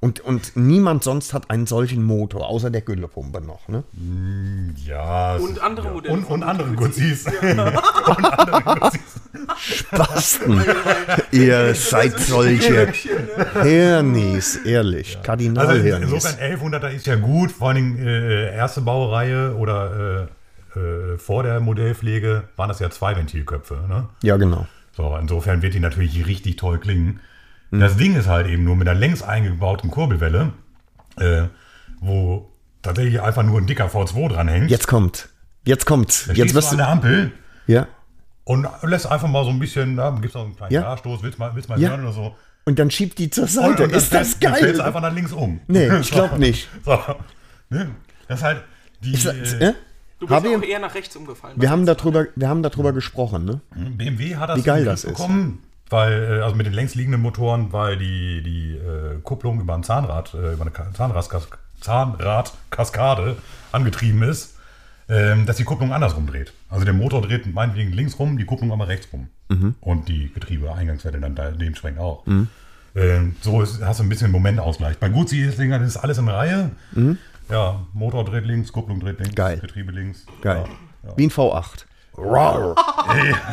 Und, 0.00 0.20
und 0.20 0.52
niemand 0.54 1.02
sonst 1.02 1.34
hat 1.34 1.50
einen 1.50 1.66
solchen 1.66 2.04
Motor, 2.04 2.48
außer 2.48 2.70
der 2.70 2.82
Güllepumpe 2.82 3.40
noch. 3.40 3.66
Ne? 3.66 3.82
Ja. 4.84 5.36
Und 5.36 5.60
andere 5.60 5.90
Modelle 5.90 6.14
Und, 6.14 6.24
von 6.24 6.42
und 6.42 6.48
andere 6.48 6.72
Guzzi. 6.72 7.00
Guzis. 7.08 7.26
und 7.42 8.24
andere 8.24 8.80
Guzis. 8.80 9.84
Basten. 9.90 10.62
Ihr 11.32 11.74
seid 11.74 12.18
solche 12.20 12.92
Hernis, 13.54 14.56
ehrlich. 14.64 15.16
Also 15.16 15.26
Kardinalhernis. 15.26 16.12
insofern 16.12 16.72
1100er 16.74 16.90
ist 16.90 17.06
ja 17.06 17.16
gut, 17.16 17.50
vor 17.50 17.68
allen 17.68 17.76
Dingen 17.76 18.06
äh, 18.06 18.54
erste 18.54 18.80
Baureihe 18.82 19.56
oder 19.56 20.28
äh, 20.30 20.37
äh, 20.78 21.18
vor 21.18 21.42
der 21.42 21.60
Modellpflege 21.60 22.48
waren 22.56 22.68
das 22.68 22.78
ja 22.80 22.90
zwei 22.90 23.16
Ventilköpfe. 23.16 23.84
Ne? 23.88 24.08
ja, 24.22 24.36
genau. 24.36 24.66
So, 24.96 25.16
insofern 25.16 25.62
wird 25.62 25.74
die 25.74 25.80
natürlich 25.80 26.26
richtig 26.26 26.56
toll 26.56 26.78
klingen. 26.78 27.20
Das 27.70 27.96
Ding 27.96 28.16
ist 28.16 28.26
halt 28.28 28.46
eben 28.46 28.64
nur 28.64 28.76
mit 28.76 28.88
einer 28.88 28.98
längs 28.98 29.22
eingebauten 29.22 29.90
Kurbelwelle, 29.90 30.52
äh, 31.20 31.42
wo 32.00 32.50
tatsächlich 32.82 33.20
einfach 33.20 33.42
nur 33.42 33.60
ein 33.60 33.66
dicker 33.66 33.86
V2 33.88 34.28
dranhängt. 34.30 34.70
Jetzt 34.70 34.86
kommt. 34.88 35.28
Jetzt 35.66 35.84
kommt. 35.84 36.28
Da 36.28 36.32
Jetzt 36.32 36.54
wirst 36.54 36.68
du 36.68 36.72
an 36.72 36.78
der 36.78 36.88
Ampel 36.88 37.32
Ja. 37.66 37.86
und 38.44 38.66
lässt 38.82 39.06
einfach 39.06 39.28
mal 39.28 39.44
so 39.44 39.50
ein 39.50 39.58
bisschen, 39.58 39.96
da 39.96 40.10
gibt 40.10 40.26
es 40.26 40.34
noch 40.34 40.44
einen 40.46 40.56
kleinen 40.56 40.72
Ja. 40.72 40.80
Garstoß, 40.82 41.22
willst 41.22 41.38
mal, 41.38 41.54
willst 41.54 41.68
mal 41.68 41.78
Ja. 41.78 41.90
hören 41.90 42.02
oder 42.04 42.12
so. 42.12 42.34
Und 42.64 42.78
dann 42.78 42.90
schiebt 42.90 43.18
die 43.18 43.28
zur 43.30 43.44
Und, 43.44 43.50
Seite. 43.50 43.68
und 43.68 43.80
dann 43.80 43.90
ist 43.90 44.12
das 44.14 44.30
fällt- 44.34 44.44
dann 44.44 44.54
fällt's 44.54 44.78
geil? 44.78 44.86
einfach 44.86 45.00
nach 45.02 45.12
links 45.14 45.32
um. 45.32 45.60
Nee, 45.68 45.88
ich 46.00 46.10
glaub 46.10 46.38
nicht. 46.38 46.68
So, 46.84 46.98
ne? 47.70 47.90
Das 48.28 48.38
ist 48.40 48.44
halt 48.44 48.62
die 49.02 49.12
Ist 49.14 49.26
das, 49.26 49.52
äh? 49.54 49.74
Du 50.20 50.26
bist 50.26 50.30
Habe 50.36 50.56
auch 50.56 50.62
eher 50.62 50.80
nach 50.80 50.94
rechts 50.94 51.14
umgefallen. 51.16 51.54
Wir 51.60 51.70
haben 51.70 51.86
darüber, 51.86 52.26
wir 52.34 52.48
haben 52.48 52.62
darüber 52.62 52.92
gesprochen, 52.92 53.44
ne? 53.44 53.60
BMW 53.74 54.36
hat 54.36 54.48
das 54.50 54.58
Wie 54.58 54.62
geil 54.62 54.84
das 54.84 55.02
Griff 55.02 55.12
ist. 55.12 55.18
bekommen, 55.18 55.62
weil 55.90 56.38
äh, 56.40 56.42
also 56.42 56.56
mit 56.56 56.66
den 56.66 56.72
längs 56.72 56.94
liegenden 56.96 57.20
Motoren, 57.22 57.72
weil 57.72 57.96
die 57.96 58.42
die 58.42 58.74
äh, 58.76 59.20
Kupplung 59.22 59.60
über 59.60 59.74
ein 59.74 59.84
Zahnrad 59.84 60.34
äh, 60.34 60.52
über 60.54 60.62
eine 60.62 60.70
Ka- 60.72 60.88
Zahnradkas 60.92 61.48
Zahnradkaskade 61.80 63.36
angetrieben 63.72 64.22
ist, 64.22 64.56
ähm, 65.08 65.46
dass 65.46 65.56
die 65.56 65.64
Kupplung 65.64 65.92
andersrum 65.92 66.26
dreht. 66.26 66.52
Also 66.68 66.84
der 66.84 66.94
Motor 66.94 67.22
dreht 67.22 67.52
meinetwegen 67.52 67.92
links 67.92 68.18
rum, 68.18 68.36
die 68.38 68.44
Kupplung 68.44 68.72
aber 68.72 68.88
rechts 68.88 69.08
rum 69.12 69.28
Mhm. 69.50 69.76
und 69.80 70.08
die 70.10 70.30
Getriebe-Eingangswelle 70.34 71.20
dann 71.20 71.34
da 71.34 71.50
dementsprechend 71.50 72.00
auch. 72.00 72.22
Ähm, 72.94 73.36
so 73.40 73.62
ist, 73.62 73.82
hast 73.82 73.98
du 74.00 74.04
ein 74.04 74.10
bisschen 74.10 74.30
Momentausgleich. 74.30 74.98
Bei 74.98 75.08
Guzzi 75.08 75.40
ist 75.40 75.58
das 75.58 75.82
ist 75.86 75.96
alles 75.96 76.18
in 76.18 76.28
Reihe. 76.28 76.70
Ja, 77.50 77.80
Motor 77.92 78.24
dreht 78.24 78.44
links, 78.44 78.72
Kupplung 78.72 79.00
dreht 79.00 79.18
links. 79.18 79.34
Geil. 79.34 79.58
Getriebe 79.58 79.92
links. 79.92 80.26
Geil. 80.42 80.64
Ja, 81.02 81.10
Wie 81.16 81.26
ein 81.26 81.30
V8. 81.30 81.84
ja. 82.18 82.74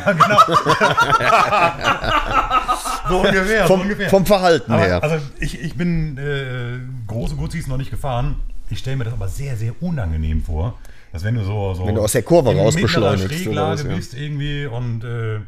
ja, 0.06 0.12
genau. 0.12 0.40
so 3.10 3.20
ungefähr. 3.20 3.68
so 3.68 3.74
Vom, 3.74 3.82
ungefähr. 3.82 4.10
vom 4.10 4.26
Verhalten 4.26 4.72
aber, 4.72 4.84
her. 4.84 5.04
Also 5.04 5.18
ich, 5.40 5.62
ich 5.62 5.76
bin 5.76 6.18
äh, 6.18 6.80
große 7.08 7.36
Guzis 7.36 7.68
noch 7.68 7.78
nicht 7.78 7.92
gefahren. 7.92 8.38
Ich 8.70 8.80
stelle 8.80 8.98
mir 8.98 9.04
das 9.04 9.14
aber 9.14 9.28
sehr, 9.28 9.56
sehr 9.56 9.74
unangenehm 9.82 10.44
vor, 10.44 10.80
dass 11.14 11.24
wenn 11.24 11.36
du 11.36 11.44
so, 11.44 11.76
so 11.76 11.86
Wenn 11.86 11.96
du 11.96 12.02
aus 12.02 12.14
der 12.14 12.24
Kurve 12.24 12.52
in 12.52 12.58
raus 12.58 12.76
beschleunigst 12.76 13.26
oder 13.26 13.34
Schräglage 13.36 13.74
was, 13.74 13.84
ja. 13.84 13.96
bist 13.96 14.14
irgendwie 14.16 14.66
und 14.66 15.04
äh, 15.04 15.40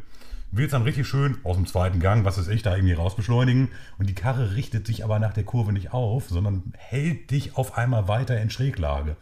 willst 0.50 0.72
dann 0.72 0.82
richtig 0.82 1.06
schön 1.06 1.38
aus 1.44 1.56
dem 1.56 1.66
zweiten 1.66 2.00
Gang, 2.00 2.24
was 2.24 2.38
weiß 2.38 2.48
ich, 2.48 2.62
da 2.62 2.74
irgendwie 2.74 2.94
raus 2.94 3.16
beschleunigen 3.16 3.70
und 3.98 4.08
die 4.08 4.14
Karre 4.14 4.54
richtet 4.54 4.86
sich 4.86 5.04
aber 5.04 5.18
nach 5.18 5.32
der 5.32 5.44
Kurve 5.44 5.72
nicht 5.72 5.92
auf, 5.92 6.28
sondern 6.28 6.72
hält 6.76 7.30
dich 7.30 7.56
auf 7.56 7.76
einmal 7.76 8.08
weiter 8.08 8.40
in 8.40 8.50
Schräglage, 8.50 9.16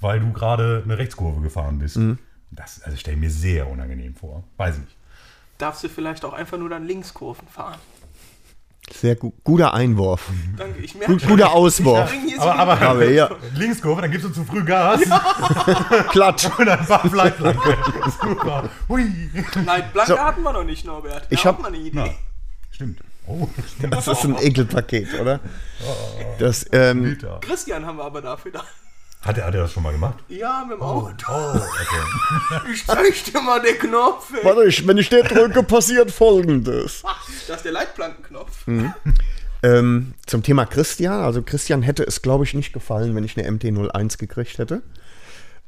weil 0.00 0.20
du 0.20 0.32
gerade 0.32 0.82
eine 0.84 0.98
Rechtskurve 0.98 1.40
gefahren 1.40 1.78
bist. 1.78 1.96
Mhm. 1.96 2.18
Das 2.50 2.82
also 2.82 2.96
stelle 2.96 3.16
ich 3.16 3.20
mir 3.20 3.30
sehr 3.30 3.68
unangenehm 3.68 4.16
vor. 4.16 4.44
Weiß 4.56 4.76
ich 4.76 4.82
nicht. 4.82 4.96
Darfst 5.58 5.84
du 5.84 5.88
vielleicht 5.88 6.24
auch 6.24 6.32
einfach 6.32 6.58
nur 6.58 6.68
dann 6.68 6.86
Linkskurven 6.86 7.46
fahren? 7.46 7.78
Sehr 8.92 9.14
gu 9.16 9.32
guter 9.44 9.72
Einwurf. 9.74 10.28
Danke, 10.56 10.80
ich 10.80 10.94
merke 10.96 11.12
Gut, 11.12 11.26
guter 11.26 11.52
Auswurf. 11.52 12.10
so 12.36 12.42
Aber, 12.42 12.58
aber, 12.74 12.80
Aber 12.88 13.08
ja, 13.10 13.30
Linkskurve, 13.54 14.02
dann 14.02 14.10
gibst 14.10 14.26
du 14.26 14.30
zu 14.30 14.44
früh 14.44 14.64
Gas 14.64 15.00
Klatsch. 16.10 16.46
und 16.58 16.66
dann 16.66 16.88
war 16.88 17.06
Leitplanke. 17.14 17.76
Super. 18.20 18.68
Hui. 18.88 19.04
Nein, 19.64 19.84
Blanke 19.92 20.12
So. 20.12 20.18
hatten 20.18 20.42
wir 20.42 20.52
noch 20.52 20.64
nicht, 20.64 20.84
Norbert. 20.84 21.26
Ich 21.30 21.38
Wäre 21.44 21.48
hab- 21.54 21.58
auch 21.58 21.62
mal 21.62 21.68
eine 21.68 21.76
Idee. 21.78 21.90
Na, 21.92 22.08
stimmt. 22.72 23.00
Oh, 23.26 23.48
stimmt. 23.76 23.94
Das 23.94 24.08
ist 24.08 24.24
ein 24.24 24.36
Ekelpaket, 24.40 25.20
oder? 25.20 25.38
Das, 26.40 26.66
ähm. 26.72 27.16
Christian 27.42 27.86
haben 27.86 27.98
wir 27.98 28.04
aber 28.04 28.22
dafür 28.22 28.50
da. 28.52 28.64
Hat 29.22 29.36
er, 29.36 29.46
hat 29.46 29.54
er 29.54 29.62
das 29.62 29.72
schon 29.72 29.82
mal 29.82 29.92
gemacht? 29.92 30.18
Ja, 30.28 30.64
mit 30.66 30.78
dem 30.78 30.82
Auto. 30.82 31.10
Oh, 31.28 31.54
okay. 31.54 32.60
Ich 32.72 32.86
zeig 32.86 33.24
dir 33.24 33.40
mal 33.42 33.60
den 33.60 33.78
Knopf. 33.78 34.32
ey. 34.32 34.44
warte, 34.44 34.64
ich, 34.64 34.86
wenn 34.86 34.96
ich 34.96 35.10
den 35.10 35.24
drücke, 35.24 35.62
passiert 35.62 36.10
folgendes. 36.10 37.02
Das 37.46 37.56
ist 37.58 37.64
der 37.64 37.72
Leitplankenknopf. 37.72 38.64
Ähm, 39.62 40.14
zum 40.26 40.42
Thema 40.42 40.64
Christian. 40.64 41.20
Also 41.20 41.42
Christian 41.42 41.82
hätte 41.82 42.02
es, 42.04 42.22
glaube 42.22 42.44
ich, 42.44 42.54
nicht 42.54 42.72
gefallen, 42.72 43.14
wenn 43.14 43.24
ich 43.24 43.36
eine 43.36 43.50
MT-01 43.50 44.18
gekriegt 44.18 44.58
hätte. 44.58 44.82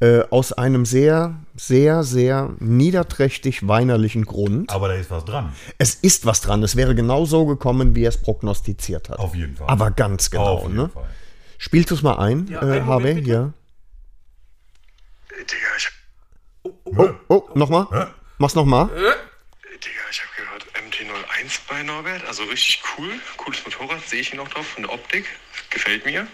Äh, 0.01 0.23
aus 0.31 0.53
einem 0.53 0.87
sehr, 0.87 1.35
sehr, 1.55 2.03
sehr 2.05 2.51
niederträchtig 2.59 3.69
weinerlichen 3.69 4.25
Grund. 4.25 4.73
Aber 4.73 4.88
da 4.88 4.95
ist 4.95 5.11
was 5.11 5.25
dran. 5.25 5.53
Es 5.79 5.95
ist 5.95 6.25
was 6.25 6.41
dran. 6.41 6.62
Es 6.62 6.75
wäre 6.75 6.95
genau 6.95 7.27
so 7.27 7.45
gekommen, 7.47 7.95
wie 7.95 8.05
er 8.05 8.09
es 8.09 8.17
prognostiziert 8.17 9.11
hat. 9.11 9.19
Auf 9.19 9.35
jeden 9.35 9.57
Fall. 9.57 9.69
Aber 9.69 9.91
ganz 9.91 10.31
genau. 10.31 10.45
Auf 10.45 10.62
jeden 10.62 10.77
ne? 10.77 10.88
Fall. 10.88 11.05
Spielst 11.62 11.92
du 11.92 11.94
es 11.94 12.03
mal 12.03 12.18
ein, 12.18 12.48
Ja, 12.48 12.61
äh, 12.61 12.81
bitte. 12.81 13.20
Ja. 13.20 13.53
Digga, 15.31 15.77
ich 15.79 15.87
hab, 15.87 16.72
Oh, 16.85 17.14
oh, 17.29 17.48
nochmal. 17.55 18.12
Mach's 18.38 18.57
nochmal. 18.57 18.88
Digga, 18.88 20.01
ich 20.11 20.22
hab 20.25 20.37
gehört, 20.37 20.66
MT-01 20.75 21.61
bei 21.68 21.85
Norbert, 21.85 22.25
also 22.27 22.42
richtig 22.42 22.83
cool, 22.98 23.12
cooles 23.37 23.64
Motorrad, 23.64 24.05
sehe 24.09 24.22
ich 24.22 24.33
ihn 24.33 24.40
auch 24.40 24.48
drauf, 24.48 24.66
von 24.66 24.83
der 24.83 24.92
Optik, 24.92 25.25
gefällt 25.70 26.05
mir. 26.05 26.27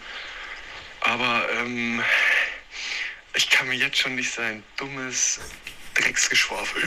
Aber 1.03 1.47
ähm, 1.61 2.03
ich 3.35 3.51
kann 3.51 3.69
mir 3.69 3.77
jetzt 3.77 3.99
schon 3.99 4.14
nicht 4.14 4.33
sein 4.33 4.62
dummes 4.79 5.41
Drecksgeschwafel, 6.03 6.83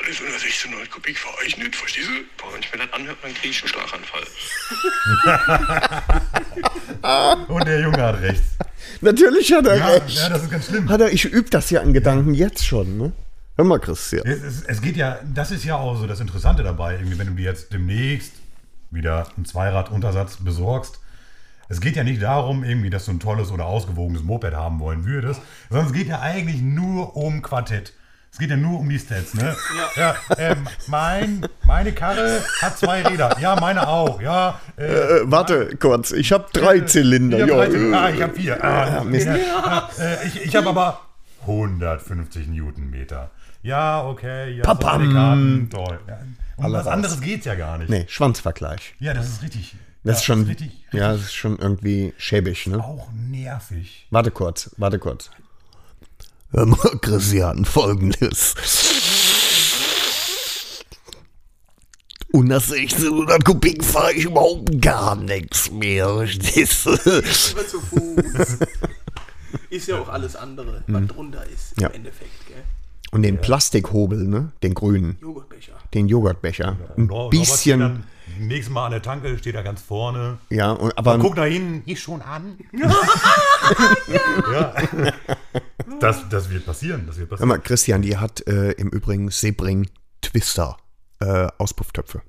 alles 0.00 0.20
unter 0.20 0.32
1600 0.32 0.90
Kubik 0.90 1.18
fahre 1.18 1.36
ich 1.46 1.56
nicht, 1.58 1.76
verstehst 1.76 2.08
du? 2.08 2.12
Boah, 2.42 2.52
wenn 2.54 2.60
ich 2.60 2.72
mir 2.72 2.78
das 2.78 2.92
anhöre, 2.92 3.16
dann 3.22 3.34
kriege 3.34 3.48
ich 3.48 3.62
einen 3.62 3.68
Schlaganfall. 3.68 4.24
Und 7.48 7.66
der 7.66 7.80
Junge 7.80 8.02
hat 8.02 8.20
recht. 8.20 8.42
Natürlich 9.00 9.52
hat 9.52 9.66
er 9.66 9.76
Ja, 9.76 9.86
recht. 9.88 10.10
ja, 10.10 10.28
das 10.28 10.42
ist 10.44 10.50
ganz 10.50 10.66
schlimm. 10.66 10.88
Hat 10.88 11.00
er, 11.00 11.12
ich 11.12 11.24
übe 11.24 11.50
das 11.50 11.70
ja 11.70 11.80
in 11.82 11.92
Gedanken 11.92 12.34
jetzt 12.34 12.64
schon. 12.66 12.96
Ne? 12.96 13.12
Hör 13.56 13.64
mal, 13.64 13.78
Christian. 13.80 14.26
Es, 14.26 14.42
es, 14.42 14.62
es 14.64 14.80
geht 14.80 14.96
ja, 14.96 15.18
das 15.34 15.50
ist 15.50 15.64
ja 15.64 15.76
auch 15.76 15.96
so 15.98 16.06
das 16.06 16.20
Interessante 16.20 16.62
dabei, 16.62 16.94
irgendwie, 16.94 17.18
wenn 17.18 17.26
du 17.28 17.34
dir 17.34 17.44
jetzt 17.50 17.72
demnächst 17.72 18.32
wieder 18.90 19.28
einen 19.36 19.44
Zweiraduntersatz 19.44 20.38
besorgst. 20.38 21.00
Es 21.68 21.80
geht 21.82 21.96
ja 21.96 22.04
nicht 22.04 22.22
darum, 22.22 22.64
irgendwie, 22.64 22.88
dass 22.88 23.04
du 23.04 23.10
ein 23.10 23.20
tolles 23.20 23.50
oder 23.50 23.66
ausgewogenes 23.66 24.22
Moped 24.22 24.54
haben 24.54 24.80
wollen 24.80 25.04
würdest, 25.04 25.42
sondern 25.68 25.86
es 25.88 25.92
geht 25.92 26.08
ja 26.08 26.20
eigentlich 26.20 26.62
nur 26.62 27.14
um 27.14 27.42
Quartett. 27.42 27.92
Es 28.38 28.40
geht 28.40 28.50
ja 28.50 28.56
nur 28.56 28.78
um 28.78 28.88
die 28.88 29.00
Stats, 29.00 29.34
ne? 29.34 29.56
Ja. 29.96 30.14
ähm, 30.38 30.64
mein, 30.86 31.44
meine 31.66 31.90
Karre 31.90 32.40
hat 32.62 32.78
zwei 32.78 33.02
Räder. 33.02 33.36
Ja, 33.40 33.56
meine 33.58 33.88
auch. 33.88 34.20
Ja, 34.22 34.60
äh, 34.76 34.84
Äh, 34.84 35.20
warte 35.24 35.74
kurz, 35.76 36.12
ich 36.12 36.30
habe 36.30 36.46
drei 36.52 36.78
Zylinder. 36.82 37.44
ich 37.44 37.50
habe 37.50 37.76
ja, 37.76 37.90
äh. 37.90 37.94
ah, 37.94 38.10
ich 38.10 38.22
habe 38.22 38.34
vier. 38.34 38.64
Ah, 38.64 39.02
Mist. 39.02 39.26
ja, 39.26 39.90
äh, 39.98 40.24
ich 40.28 40.44
ich 40.44 40.54
habe 40.54 40.68
aber 40.68 41.00
150 41.40 42.46
Newtonmeter. 42.46 43.32
Ja, 43.64 44.04
okay. 44.04 44.52
Ja, 44.54 44.62
Papam. 44.62 45.68
toll. 45.68 45.98
Ja. 46.06 46.18
Um 46.58 46.64
Alle 46.66 46.74
was 46.78 46.86
raus. 46.86 46.92
anderes 46.92 47.20
geht's 47.20 47.44
ja 47.44 47.56
gar 47.56 47.76
nicht. 47.78 47.90
Nee, 47.90 48.04
Schwanzvergleich. 48.06 48.94
Ja, 49.00 49.14
das 49.14 49.28
ist 49.30 49.42
richtig. 49.42 49.74
Das 50.04 50.12
ja, 50.12 50.18
ist 50.18 50.24
schon, 50.24 50.44
richtig, 50.44 50.66
richtig 50.68 50.92
ja, 50.92 51.10
das 51.10 51.22
ist 51.22 51.34
schon 51.34 51.58
irgendwie 51.58 52.14
schäbig, 52.18 52.68
ne? 52.68 52.78
auch 52.78 53.08
nervig. 53.12 54.06
Warte 54.10 54.30
kurz, 54.30 54.70
warte 54.76 55.00
kurz. 55.00 55.28
Hör 56.50 56.66
mal, 56.66 56.98
Christian, 57.02 57.64
folgendes. 57.64 58.54
Unter 62.32 62.56
1600 62.56 63.44
Kubik 63.44 63.82
fahre 63.84 64.12
ich 64.12 64.24
überhaupt 64.26 64.80
gar 64.82 65.16
nichts 65.16 65.70
mehr, 65.70 66.06
verstehst 66.14 66.86
du? 66.86 66.90
Immer 66.90 67.66
zu 67.66 67.80
Fuß. 67.80 68.58
Ist 69.70 69.88
ja 69.88 69.98
auch 69.98 70.08
alles 70.08 70.36
andere, 70.36 70.84
was 70.86 71.06
drunter 71.06 71.44
ist 71.46 71.76
Mhm. 71.76 71.82
Ja. 71.82 71.88
im 71.88 71.94
Endeffekt, 71.94 72.46
gell? 72.46 72.62
Und 73.12 73.22
den 73.22 73.38
Plastikhobel, 73.40 74.24
ne? 74.24 74.52
Den 74.62 74.74
grünen, 74.74 75.16
Joghurtbecher. 75.22 75.72
den 75.94 76.08
Joghurtbecher. 76.08 76.76
Ein 76.96 77.06
steht 77.08 77.30
bisschen, 77.30 78.04
nächstes 78.40 78.72
Mal 78.72 78.86
an 78.86 78.92
der 78.92 79.02
Tanke 79.02 79.36
steht 79.38 79.54
er 79.54 79.62
ganz 79.62 79.80
vorne. 79.82 80.38
Ja, 80.50 80.72
und, 80.72 80.96
aber 80.96 81.18
Guck 81.18 81.36
nach 81.36 81.44
hinten, 81.44 81.82
ich 81.86 82.00
schon 82.00 82.22
an. 82.22 82.58
ja. 84.52 84.74
Das, 86.00 86.28
das 86.28 86.50
wird 86.50 86.64
passieren. 86.64 87.06
Das 87.06 87.18
wird 87.18 87.30
passieren. 87.30 87.48
mal, 87.48 87.58
Christian, 87.58 88.02
die 88.02 88.16
hat 88.18 88.46
äh, 88.46 88.72
im 88.72 88.88
Übrigen 88.90 89.30
Sebring 89.30 89.88
Twister 90.22 90.76
äh, 91.20 91.48
Auspufftöpfe. 91.58 92.22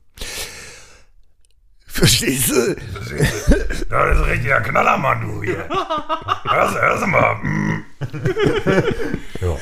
Verstehst 1.91 2.51
du? 2.51 2.75
Das 3.89 4.17
ist 4.17 4.25
richtiger 4.27 4.61
Knallermann, 4.61 5.21
du 5.27 5.43
hier. 5.43 5.67
Hörst, 6.47 6.75
hörst 6.75 7.07
mal. 7.07 7.35
mm. 7.35 7.85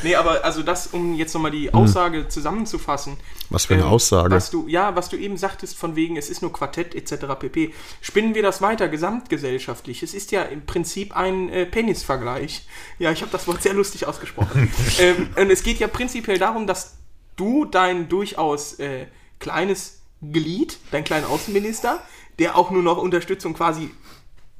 Nee, 0.04 0.16
aber 0.16 0.44
also 0.44 0.62
das, 0.62 0.88
um 0.88 1.16
jetzt 1.16 1.34
nochmal 1.34 1.52
die 1.52 1.74
Aussage 1.74 2.28
zusammenzufassen. 2.28 3.14
Hm. 3.14 3.20
Was 3.50 3.66
für 3.66 3.76
eine 3.76 3.84
ähm, 3.84 3.90
Aussage. 3.90 4.36
Was 4.36 4.50
du, 4.50 4.68
ja, 4.68 4.96
was 4.96 5.10
du 5.10 5.18
eben 5.18 5.38
sagtest, 5.38 5.78
von 5.78 5.96
wegen, 5.96 6.18
es 6.18 6.30
ist 6.30 6.42
nur 6.42 6.52
Quartett 6.52 6.96
etc. 6.96 7.26
pp. 7.40 7.74
Spinnen 8.02 8.36
wir 8.36 8.44
das 8.44 8.62
weiter, 8.62 8.90
gesamtgesellschaftlich. 8.90 10.04
Es 10.04 10.14
ist 10.14 10.32
ja 10.32 10.44
im 10.44 10.66
Prinzip 10.66 11.16
ein 11.16 11.50
äh, 11.50 11.66
Penisvergleich. 11.66 12.68
Ja, 13.00 13.12
ich 13.12 13.22
habe 13.22 13.32
das 13.32 13.48
Wort 13.48 13.64
sehr 13.64 13.74
lustig 13.74 14.06
ausgesprochen. 14.06 14.72
ähm, 15.00 15.30
und 15.36 15.50
es 15.50 15.64
geht 15.64 15.80
ja 15.80 15.88
prinzipiell 15.88 16.38
darum, 16.38 16.68
dass 16.68 16.98
du 17.36 17.66
dein 17.66 18.10
durchaus 18.10 18.80
äh, 18.80 19.08
kleines 19.40 20.02
Glied, 20.22 20.80
dein 20.92 21.04
kleiner 21.04 21.30
Außenminister, 21.30 22.02
der 22.40 22.56
auch 22.58 22.72
nur 22.72 22.84
noch 22.84 22.98
Unterstützung 22.98 23.54
quasi, 23.54 23.90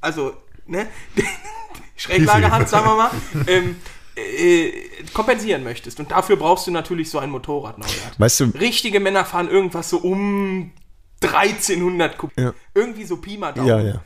also, 0.00 0.34
ne, 0.66 0.86
Schräglage 1.96 2.50
hat, 2.50 2.68
sagen 2.68 2.86
wir 2.86 2.96
mal, 2.96 3.10
ähm, 3.46 3.76
äh, 4.16 4.72
kompensieren 5.12 5.64
möchtest. 5.64 5.98
Und 6.00 6.10
dafür 6.10 6.36
brauchst 6.36 6.66
du 6.66 6.70
natürlich 6.70 7.10
so 7.10 7.18
ein 7.18 7.30
Motorrad, 7.30 7.78
Norbert. 7.78 8.18
Weißt 8.18 8.40
du, 8.40 8.44
Richtige 8.46 9.00
Männer 9.00 9.24
fahren 9.24 9.48
irgendwas 9.48 9.90
so 9.90 9.98
um 9.98 10.72
1300 11.22 12.16
Kubik. 12.18 12.38
Ja. 12.38 12.52
Irgendwie 12.74 13.04
so 13.04 13.16
Pi 13.16 13.36
mal 13.38 13.52
Daumen. 13.52 13.68
ja, 13.68 13.80
ja. 13.80 14.00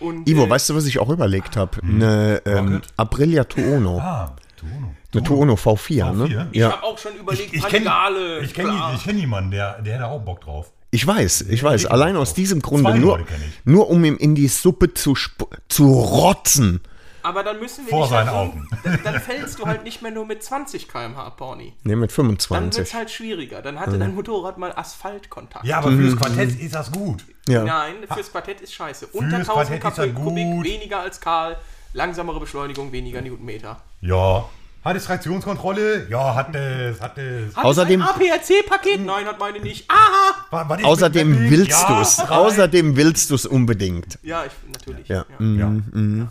Und, 0.00 0.26
Ivo, 0.28 0.44
äh, 0.44 0.50
weißt 0.50 0.70
du, 0.70 0.74
was 0.76 0.86
ich 0.86 0.98
auch 0.98 1.10
überlegt 1.10 1.56
habe? 1.56 1.82
Eine 1.82 2.40
ähm? 2.46 2.80
Aprilia 2.96 3.44
Tuono. 3.44 3.98
Ah, 3.98 4.34
du. 4.58 4.66
Eine 5.12 5.22
Tuono 5.22 5.54
V4, 5.54 6.12
ne? 6.12 6.24
V4? 6.24 6.46
Ich 6.52 6.58
Ja, 6.58 6.72
habe 6.72 6.82
auch 6.84 6.96
schon 6.98 7.16
überlegt, 7.16 7.52
Ich 7.52 7.62
kenne 7.66 8.40
ich 8.42 8.54
kenn, 8.54 8.64
klar. 8.66 8.94
ich 8.94 9.04
kenn 9.04 9.18
jemanden, 9.18 9.50
der, 9.50 9.82
der 9.82 9.94
hätte 9.94 10.06
auch 10.06 10.20
Bock 10.20 10.40
drauf. 10.40 10.72
Ich 10.90 11.06
weiß, 11.06 11.42
ich 11.42 11.62
weiß. 11.62 11.82
ich 11.84 11.90
Allein 11.90 12.16
aus 12.16 12.34
diesem 12.34 12.60
Grunde, 12.62 12.94
nur, 12.98 13.20
nur 13.64 13.88
um 13.90 14.04
ihm 14.04 14.16
in 14.16 14.34
die 14.34 14.48
Suppe 14.48 14.92
zu, 14.94 15.12
sp- 15.14 15.46
zu 15.68 15.92
rotzen. 15.92 16.80
Aber 17.22 17.42
dann 17.44 17.60
müssen 17.60 17.84
wir 17.84 17.90
Vor 17.90 18.02
nicht 18.06 18.12
halt 18.12 18.26
seinen 18.28 18.34
so- 18.34 18.40
Augen. 18.40 18.68
Dann, 18.82 19.00
dann 19.04 19.20
fällst 19.20 19.58
du 19.58 19.66
halt 19.66 19.84
nicht 19.84 20.00
mehr 20.00 20.10
nur 20.10 20.24
mit 20.24 20.42
20 20.42 20.88
km/h, 20.88 21.30
Pony. 21.30 21.74
Ne, 21.84 21.94
mit 21.94 22.10
Dann 22.16 22.28
wird 22.30 22.42
25. 22.42 22.82
es 22.82 22.94
halt 22.94 23.10
schwieriger. 23.10 23.60
Dann 23.60 23.78
hatte 23.78 23.98
dein 23.98 24.14
Motorrad 24.14 24.56
mal 24.56 24.72
Asphaltkontakt. 24.74 25.66
Ja, 25.66 25.78
aber 25.78 25.90
fürs 25.92 26.16
Quartett 26.16 26.58
ist 26.58 26.74
das 26.74 26.90
gut. 26.90 27.24
Ja. 27.46 27.62
Nein, 27.64 27.96
fürs 28.12 28.30
Quartett 28.32 28.62
ist 28.62 28.72
scheiße. 28.72 29.08
Unter 29.08 29.36
Fürs 29.36 29.48
1000 29.50 29.80
Quartett 29.80 30.14
Kubik, 30.14 30.44
gut. 30.46 30.64
weniger 30.64 31.00
als 31.00 31.20
Karl, 31.20 31.56
langsamere 31.92 32.40
Beschleunigung, 32.40 32.90
weniger 32.90 33.20
Newtonmeter. 33.20 33.82
Ja. 34.00 34.48
Hat 34.84 34.96
es 34.96 35.04
Traktionskontrolle? 35.04 36.06
Ja, 36.08 36.34
hat 36.34 36.54
es, 36.54 37.00
hat 37.00 37.18
es. 37.18 37.54
Hat 37.54 37.64
Außerdem- 37.64 38.00
es 38.02 38.08
ein 38.08 38.14
APRC-Paket? 38.14 39.00
Nein, 39.04 39.26
hat 39.26 39.38
meine 39.38 39.60
nicht. 39.60 39.90
Aha! 39.90 40.46
War- 40.50 40.68
war 40.68 40.84
Außerdem 40.84 41.50
willst 41.50 41.70
Ja, 41.82 41.96
du 41.96 42.00
es. 42.00 42.18
Außerdem 42.20 42.96
willst 42.96 43.28
du 43.30 43.34
es 43.34 43.44
unbedingt. 43.44 44.18
Ja, 44.22 44.44
ich, 44.46 44.52
natürlich. 44.72 45.06
Ja. 45.08 45.26
ja. 45.38 45.72
Ja. 45.98 46.28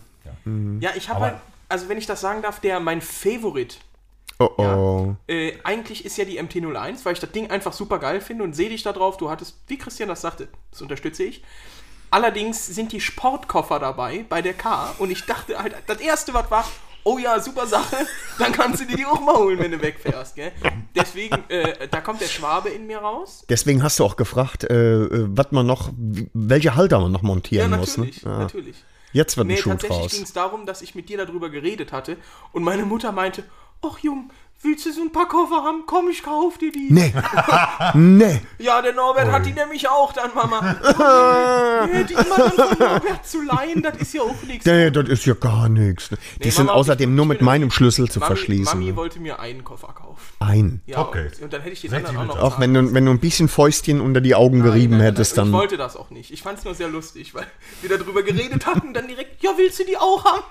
Ja, 0.79 0.89
ich 0.95 1.09
habe 1.09 1.19
halt, 1.19 1.35
also 1.67 1.89
wenn 1.89 1.97
ich 1.99 2.07
das 2.07 2.21
sagen 2.21 2.41
darf, 2.41 2.59
der 2.59 2.79
mein 2.79 3.01
Favorit 3.01 3.77
Oh 4.41 4.49
oh. 4.57 5.15
Äh, 5.27 5.51
eigentlich 5.65 6.05
ist 6.05 6.17
ja 6.17 6.23
die 6.23 6.39
MT-01, 6.41 7.03
weil 7.03 7.11
ich 7.13 7.19
das 7.19 7.31
Ding 7.33 7.51
einfach 7.51 7.73
super 7.73 7.99
geil 7.99 8.21
finde 8.21 8.45
und 8.45 8.55
sehe 8.55 8.69
dich 8.69 8.83
da 8.83 8.93
drauf. 8.93 9.17
Du 9.17 9.29
hattest, 9.29 9.57
wie 9.67 9.77
Christian 9.77 10.07
das 10.07 10.21
sagte, 10.21 10.47
das 10.71 10.81
unterstütze 10.81 11.23
ich. 11.23 11.43
Allerdings 12.09 12.65
sind 12.65 12.93
die 12.93 13.01
Sportkoffer 13.01 13.79
dabei 13.79 14.25
bei 14.29 14.41
der 14.41 14.53
K 14.53 14.95
und 14.97 15.11
ich 15.11 15.25
dachte 15.25 15.59
halt, 15.61 15.75
das 15.87 15.99
erste, 15.99 16.33
was 16.33 16.49
war, 16.49 16.65
oh 17.03 17.17
ja, 17.17 17.39
super 17.39 17.65
Sache, 17.67 17.95
dann 18.37 18.51
kannst 18.51 18.81
du 18.81 18.85
dir 18.85 18.97
die 18.97 19.05
auch 19.05 19.19
mal 19.21 19.35
holen, 19.35 19.59
wenn 19.59 19.71
du 19.71 19.81
wegfährst, 19.81 20.35
gell? 20.35 20.51
Deswegen, 20.95 21.43
äh, 21.49 21.87
da 21.89 22.01
kommt 22.01 22.21
der 22.21 22.27
Schwabe 22.27 22.69
in 22.69 22.87
mir 22.87 22.99
raus. 22.99 23.45
Deswegen 23.49 23.81
hast 23.83 23.99
du 23.99 24.05
auch 24.05 24.15
gefragt, 24.15 24.63
äh, 24.65 24.75
äh, 25.03 25.25
was 25.29 25.51
man 25.51 25.65
noch, 25.65 25.91
welche 26.33 26.75
Halter 26.75 26.99
man 26.99 27.11
noch 27.11 27.21
Ja, 27.21 27.27
montieren 27.27 27.71
muss. 27.71 27.97
Ne? 27.97 28.05
natürlich, 28.05 28.23
Ja. 28.23 28.37
natürlich. 28.39 28.83
Jetzt 29.11 29.37
wird 29.37 29.45
ein 29.45 29.47
Nee, 29.47 29.57
Schuh 29.57 29.69
tatsächlich 29.71 30.11
ging 30.11 30.23
es 30.23 30.33
darum, 30.33 30.65
dass 30.67 30.81
ich 30.83 30.93
mit 30.93 31.09
dir 31.09 31.17
darüber 31.17 31.49
geredet 31.49 31.91
hatte 31.91 32.17
und 32.53 32.63
meine 32.63 32.83
Mutter 32.85 33.11
meinte, 33.11 33.43
ach 33.81 33.97
Jung, 33.99 34.29
willst 34.61 34.85
du 34.85 34.91
so 34.91 35.01
ein 35.01 35.11
paar 35.11 35.27
Koffer 35.27 35.63
haben? 35.63 35.83
Komm, 35.85 36.09
ich 36.09 36.21
kauf 36.23 36.57
dir 36.57 36.71
die. 36.71 36.87
Nee. 36.89 37.13
nee. 37.93 38.41
Ja, 38.57 38.81
der 38.81 38.93
Norbert 38.93 39.31
hat 39.31 39.45
die 39.45 39.53
nämlich 39.53 39.87
auch 39.89 40.11
dann, 40.13 40.31
Mama. 40.35 40.75
nee, 41.91 42.03
die 42.03 42.13
immer 42.13 42.37
dann 42.37 42.51
von 42.51 42.77
Norbert 42.79 43.25
zu 43.25 43.41
leihen, 43.41 43.81
das 43.81 43.97
ist 43.97 44.13
ja 44.13 44.21
auch 44.21 44.41
nichts. 44.45 44.65
Nee, 44.65 44.91
das 44.91 45.07
ist 45.09 45.25
ja 45.25 45.33
gar 45.33 45.69
nichts. 45.69 46.09
Die 46.09 46.15
Nee, 46.43 46.49
sind 46.49 46.65
Mama, 46.67 46.77
außerdem 46.77 47.09
ich- 47.09 47.15
nur 47.15 47.25
ich 47.25 47.29
mit 47.29 47.41
meinem 47.41 47.71
Schlüssel 47.71 48.09
zu 48.09 48.19
Mami, 48.19 48.27
verschließen. 48.27 48.79
Mami 48.79 48.95
wollte 48.95 49.19
mir 49.19 49.39
einen 49.39 49.63
Koffer 49.63 49.93
kaufen. 49.93 50.19
Ein. 50.39 50.81
Ja, 50.85 50.97
Topcase. 50.97 51.35
und, 51.37 51.43
und 51.43 51.53
dann 51.53 51.61
hätte 51.61 51.73
ich 51.73 51.81
den 51.81 51.89
60 51.91 52.09
anderen 52.09 52.29
auch 52.31 52.35
noch. 52.35 52.43
Auch 52.55 52.59
wenn 52.59 52.73
du, 52.73 52.93
wenn 52.93 53.05
du 53.05 53.11
ein 53.11 53.19
bisschen 53.19 53.47
Fäustchen 53.47 54.01
unter 54.01 54.21
die 54.21 54.35
Augen 54.35 54.61
gerieben 54.61 54.91
Nein, 54.91 54.99
nein, 54.99 55.07
hättest, 55.13 55.37
nein, 55.37 55.45
Ich 55.47 55.51
dann. 55.51 55.59
wollte 55.59 55.77
das 55.77 55.95
auch 55.95 56.09
nicht. 56.09 56.31
Ich 56.31 56.41
fand 56.41 56.59
es 56.59 56.65
nur 56.65 56.73
sehr 56.75 56.89
lustig, 56.89 57.33
weil 57.33 57.47
wir 57.81 57.97
darüber 57.97 58.23
geredet 58.23 58.65
hatten, 58.65 58.93
dann 58.93 59.07
direkt, 59.07 59.41
ja, 59.43 59.51
willst 59.57 59.79
du 59.79 59.85
die 59.85 59.97
auch 59.97 60.25
haben? 60.25 60.43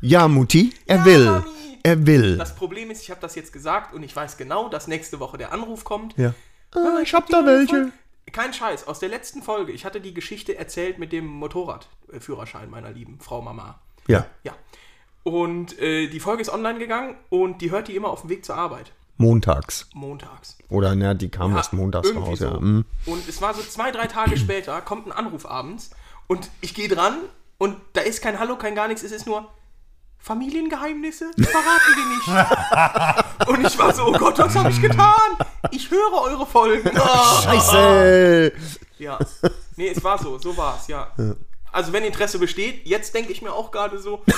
Ja, 0.00 0.28
Mutti, 0.28 0.72
er 0.86 0.96
Ja, 0.98 1.04
will. 1.04 1.24
Mami. 1.26 1.44
Er 1.82 2.06
will. 2.06 2.36
Das 2.38 2.54
Problem 2.54 2.90
ist, 2.90 3.02
ich 3.02 3.10
habe 3.10 3.20
das 3.20 3.34
jetzt 3.34 3.52
gesagt 3.52 3.94
und 3.94 4.02
ich 4.02 4.14
weiß 4.14 4.36
genau, 4.36 4.68
dass 4.68 4.86
nächste 4.88 5.20
Woche 5.20 5.38
der 5.38 5.52
Anruf 5.52 5.84
kommt. 5.84 6.16
ja. 6.16 6.34
Mama, 6.74 6.98
Ah, 6.98 7.00
ich 7.02 7.12
hab 7.14 7.26
die 7.26 7.32
da 7.32 7.44
welche. 7.44 7.90
Kein 8.30 8.52
Scheiß, 8.54 8.86
aus 8.86 9.00
der 9.00 9.08
letzten 9.08 9.42
Folge. 9.42 9.72
Ich 9.72 9.84
hatte 9.84 10.00
die 10.00 10.14
Geschichte 10.14 10.56
erzählt 10.56 11.00
mit 11.00 11.10
dem 11.12 11.26
Motorradführerschein 11.26 12.70
meiner 12.70 12.90
lieben 12.92 13.18
Frau 13.20 13.42
Mama. 13.42 13.80
Ja. 14.06 14.26
Ja. 14.44 14.52
Und 15.22 15.78
äh, 15.80 16.06
die 16.08 16.20
Folge 16.20 16.42
ist 16.42 16.48
online 16.50 16.78
gegangen 16.78 17.16
und 17.28 17.60
die 17.60 17.70
hört 17.70 17.88
die 17.88 17.96
immer 17.96 18.08
auf 18.08 18.20
dem 18.22 18.30
Weg 18.30 18.44
zur 18.44 18.54
Arbeit. 18.56 18.92
Montags. 19.16 19.88
Montags. 19.94 20.56
Oder, 20.70 20.94
na, 20.94 21.12
die 21.14 21.28
kam 21.28 21.54
erst 21.56 21.72
montags 21.72 22.14
raus, 22.14 22.38
so. 22.38 22.44
ja. 22.46 22.60
Mhm. 22.60 22.84
Und 23.04 23.28
es 23.28 23.42
war 23.42 23.52
so 23.52 23.60
zwei, 23.62 23.90
drei 23.90 24.06
Tage 24.06 24.36
später, 24.38 24.80
kommt 24.80 25.06
ein 25.06 25.12
Anruf 25.12 25.44
abends 25.44 25.90
und 26.26 26.48
ich 26.62 26.74
gehe 26.74 26.88
dran 26.88 27.18
und 27.58 27.76
da 27.92 28.00
ist 28.00 28.22
kein 28.22 28.38
Hallo, 28.38 28.56
kein 28.56 28.74
gar 28.74 28.88
nichts, 28.88 29.02
es 29.02 29.12
ist 29.12 29.26
nur 29.26 29.46
Familiengeheimnisse, 30.22 31.30
verraten 31.38 31.94
wir 31.96 32.06
nicht. 32.16 33.48
und 33.48 33.66
ich 33.66 33.78
war 33.78 33.94
so, 33.94 34.06
oh 34.06 34.12
Gott, 34.12 34.38
was 34.38 34.54
habe 34.54 34.70
ich 34.70 34.80
getan? 34.80 35.36
Ich 35.70 35.90
höre 35.90 36.12
eure 36.22 36.46
Folgen. 36.46 36.90
Oh. 36.94 37.42
Scheiße! 37.42 38.52
Ja. 38.98 39.18
Nee, 39.76 39.88
es 39.88 40.04
war 40.04 40.18
so, 40.18 40.38
so 40.38 40.56
war 40.56 40.78
es, 40.78 40.88
ja. 40.88 41.10
Also 41.72 41.92
wenn 41.92 42.04
Interesse 42.04 42.38
besteht, 42.38 42.86
jetzt 42.86 43.14
denke 43.14 43.32
ich 43.32 43.40
mir 43.42 43.52
auch 43.52 43.70
gerade 43.70 43.98
so. 43.98 44.22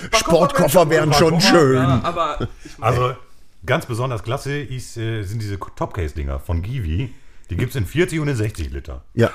Sportkoffer 0.16 0.88
wären 0.88 1.12
schon 1.12 1.40
schön. 1.40 1.74
Ja, 1.76 2.00
aber 2.02 2.48
ich 2.64 2.78
mein, 2.78 2.92
Also 2.92 3.14
ganz 3.66 3.86
besonders 3.86 4.22
klasse 4.22 4.58
ist, 4.58 4.96
äh, 4.96 5.22
sind 5.22 5.42
diese 5.42 5.58
Topcase-Dinger 5.58 6.40
von 6.40 6.62
Givi. 6.62 7.12
Die 7.50 7.56
gibt 7.56 7.70
es 7.70 7.76
in 7.76 7.86
40 7.86 8.20
und 8.20 8.28
in 8.28 8.36
60 8.36 8.70
Liter. 8.70 9.02
Ja, 9.14 9.30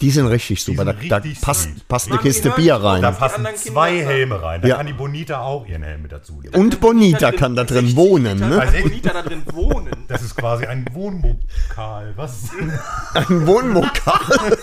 die 0.00 0.10
sind 0.10 0.26
richtig 0.26 0.62
super. 0.62 0.84
Da, 0.84 0.92
sind 0.98 1.10
da 1.10 1.16
richtig 1.18 1.40
passt, 1.42 1.88
passt 1.88 2.08
eine 2.10 2.18
Kiste 2.18 2.50
Bier 2.50 2.76
rein. 2.76 3.02
Da 3.02 3.10
passen 3.12 3.46
zwei. 3.56 4.04
Helme 4.04 4.42
rein. 4.42 4.62
Da 4.62 4.68
Ja. 4.68 4.76
kann 4.76 4.86
die 4.86 4.92
Bonita 4.92 5.40
auch 5.40 5.66
ihren 5.66 5.82
Helm 5.82 6.02
mit 6.02 6.12
dazu 6.12 6.40
nehmen. 6.40 6.54
Und 6.54 6.80
Bonita 6.80 7.32
kann 7.32 7.54
da 7.56 7.64
drin 7.64 7.86
60 7.86 7.96
wohnen, 7.96 8.38
ne? 8.38 8.58
kann 8.58 8.82
Bonita 8.82 9.12
da 9.12 9.22
drin 9.22 9.42
wohnen. 9.52 9.90
Das 10.08 10.22
ist 10.22 10.34
quasi 10.36 10.66
ein 10.66 10.86
Wohnmokal. 10.92 12.12
Was? 12.16 12.48
Ein 13.14 13.46
Wohnmokal. 13.46 14.58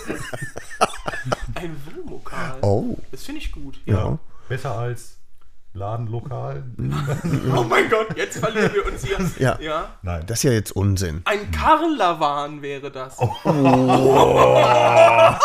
Ein 1.54 1.76
Wohnmokal. 1.86 2.56
Oh. 2.60 2.96
Das 3.10 3.24
finde 3.24 3.40
ich 3.40 3.50
gut. 3.52 3.80
Ja. 3.86 4.18
Besser 4.48 4.76
als 4.76 5.17
Ladenlokal? 5.78 6.62
Oh 7.56 7.62
mein 7.64 7.88
Gott, 7.88 8.08
jetzt 8.16 8.38
verlieren 8.38 8.70
wir 8.74 8.86
uns 8.92 9.04
hier. 9.04 9.18
Ja. 9.38 9.58
ja. 9.60 9.88
Nein. 10.02 10.22
Das 10.26 10.38
ist 10.38 10.42
ja 10.44 10.52
jetzt 10.52 10.72
Unsinn. 10.72 11.22
Ein 11.24 11.50
Karlawan 11.50 12.60
wäre 12.62 12.90
das. 12.90 13.16
Oh. 13.18 13.30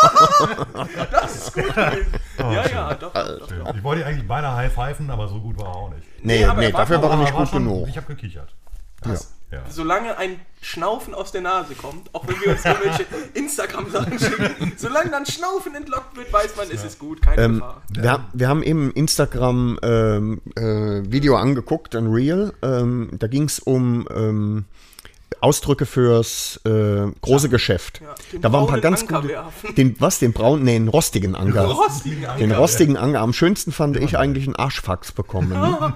das 1.10 1.34
ist 1.36 1.54
gut. 1.54 1.74
gewesen. 1.74 2.06
ja, 2.38 2.66
ja, 2.68 2.94
doch. 2.94 3.12
doch, 3.12 3.38
doch. 3.48 3.74
Ich 3.74 3.82
wollte 3.82 4.04
eigentlich 4.06 4.26
beinahe 4.28 4.56
high 4.56 4.72
pfeifen, 4.72 5.10
aber 5.10 5.28
so 5.28 5.40
gut 5.40 5.58
war 5.58 5.66
er 5.68 5.74
auch 5.76 5.90
nicht. 5.90 6.02
Nee, 6.22 6.38
Nee, 6.38 6.44
aber 6.44 6.60
nee, 6.60 6.72
war 6.72 6.80
dafür 6.80 7.02
war 7.02 7.10
er 7.10 7.16
nicht 7.18 7.34
gut 7.34 7.48
schon- 7.48 7.64
genug. 7.64 7.88
Ich 7.88 7.96
habe 7.96 8.06
gekichert. 8.06 8.54
Ja. 9.04 9.14
Solange 9.68 10.16
ein 10.18 10.40
Schnaufen 10.60 11.14
aus 11.14 11.30
der 11.32 11.40
Nase 11.42 11.74
kommt, 11.74 12.12
auch 12.14 12.26
wenn 12.26 12.40
wir 12.40 12.50
uns 12.52 12.64
irgendwelche 12.64 13.04
Instagram-Sachen 13.34 14.18
schicken, 14.18 14.72
solange 14.76 15.10
dann 15.10 15.26
Schnaufen 15.26 15.74
entlockt 15.74 16.16
wird, 16.16 16.32
weiß 16.32 16.56
man, 16.56 16.70
es 16.70 16.82
ist 16.84 16.98
gut, 16.98 17.20
keine 17.22 17.42
Ähm, 17.42 17.54
Gefahr. 17.56 17.82
wir, 17.90 18.10
haben- 18.10 18.24
wir 18.32 18.48
haben 18.48 18.62
eben 18.62 18.88
ein 18.88 18.92
Instagram-Video 18.92 21.36
angeguckt, 21.36 21.94
ein 21.96 22.06
Reel. 22.06 22.54
Ähm, 22.62 23.10
da 23.18 23.26
ging 23.26 23.44
es 23.44 23.58
um 23.58 24.08
ähm, 24.14 24.64
Ausdrücke 25.40 25.84
fürs 25.84 26.60
äh, 26.64 27.06
große 27.20 27.48
Geschäft. 27.50 28.00
Ja, 28.00 28.14
den 28.32 28.40
da 28.40 28.50
waren 28.52 28.62
ein 28.64 28.68
paar 28.68 28.80
ganz 28.80 29.02
Anker 29.02 29.20
gute. 29.22 29.34
werfen. 29.34 29.74
Den, 29.74 29.96
was? 30.00 30.18
Den 30.18 30.32
braunen? 30.32 30.64
Nee, 30.64 30.78
den 30.78 30.88
rostigen 30.88 31.34
Anker. 31.34 31.64
Rostigen 31.66 32.20
Den 32.20 32.30
Anker. 32.30 32.56
rostigen 32.58 32.96
Anker. 32.96 33.20
Am 33.20 33.34
schönsten 33.34 33.70
fand 33.72 33.96
ich 33.98 34.16
eigentlich 34.16 34.46
einen 34.46 34.56
Arschfax 34.56 35.12
bekommen. 35.12 35.52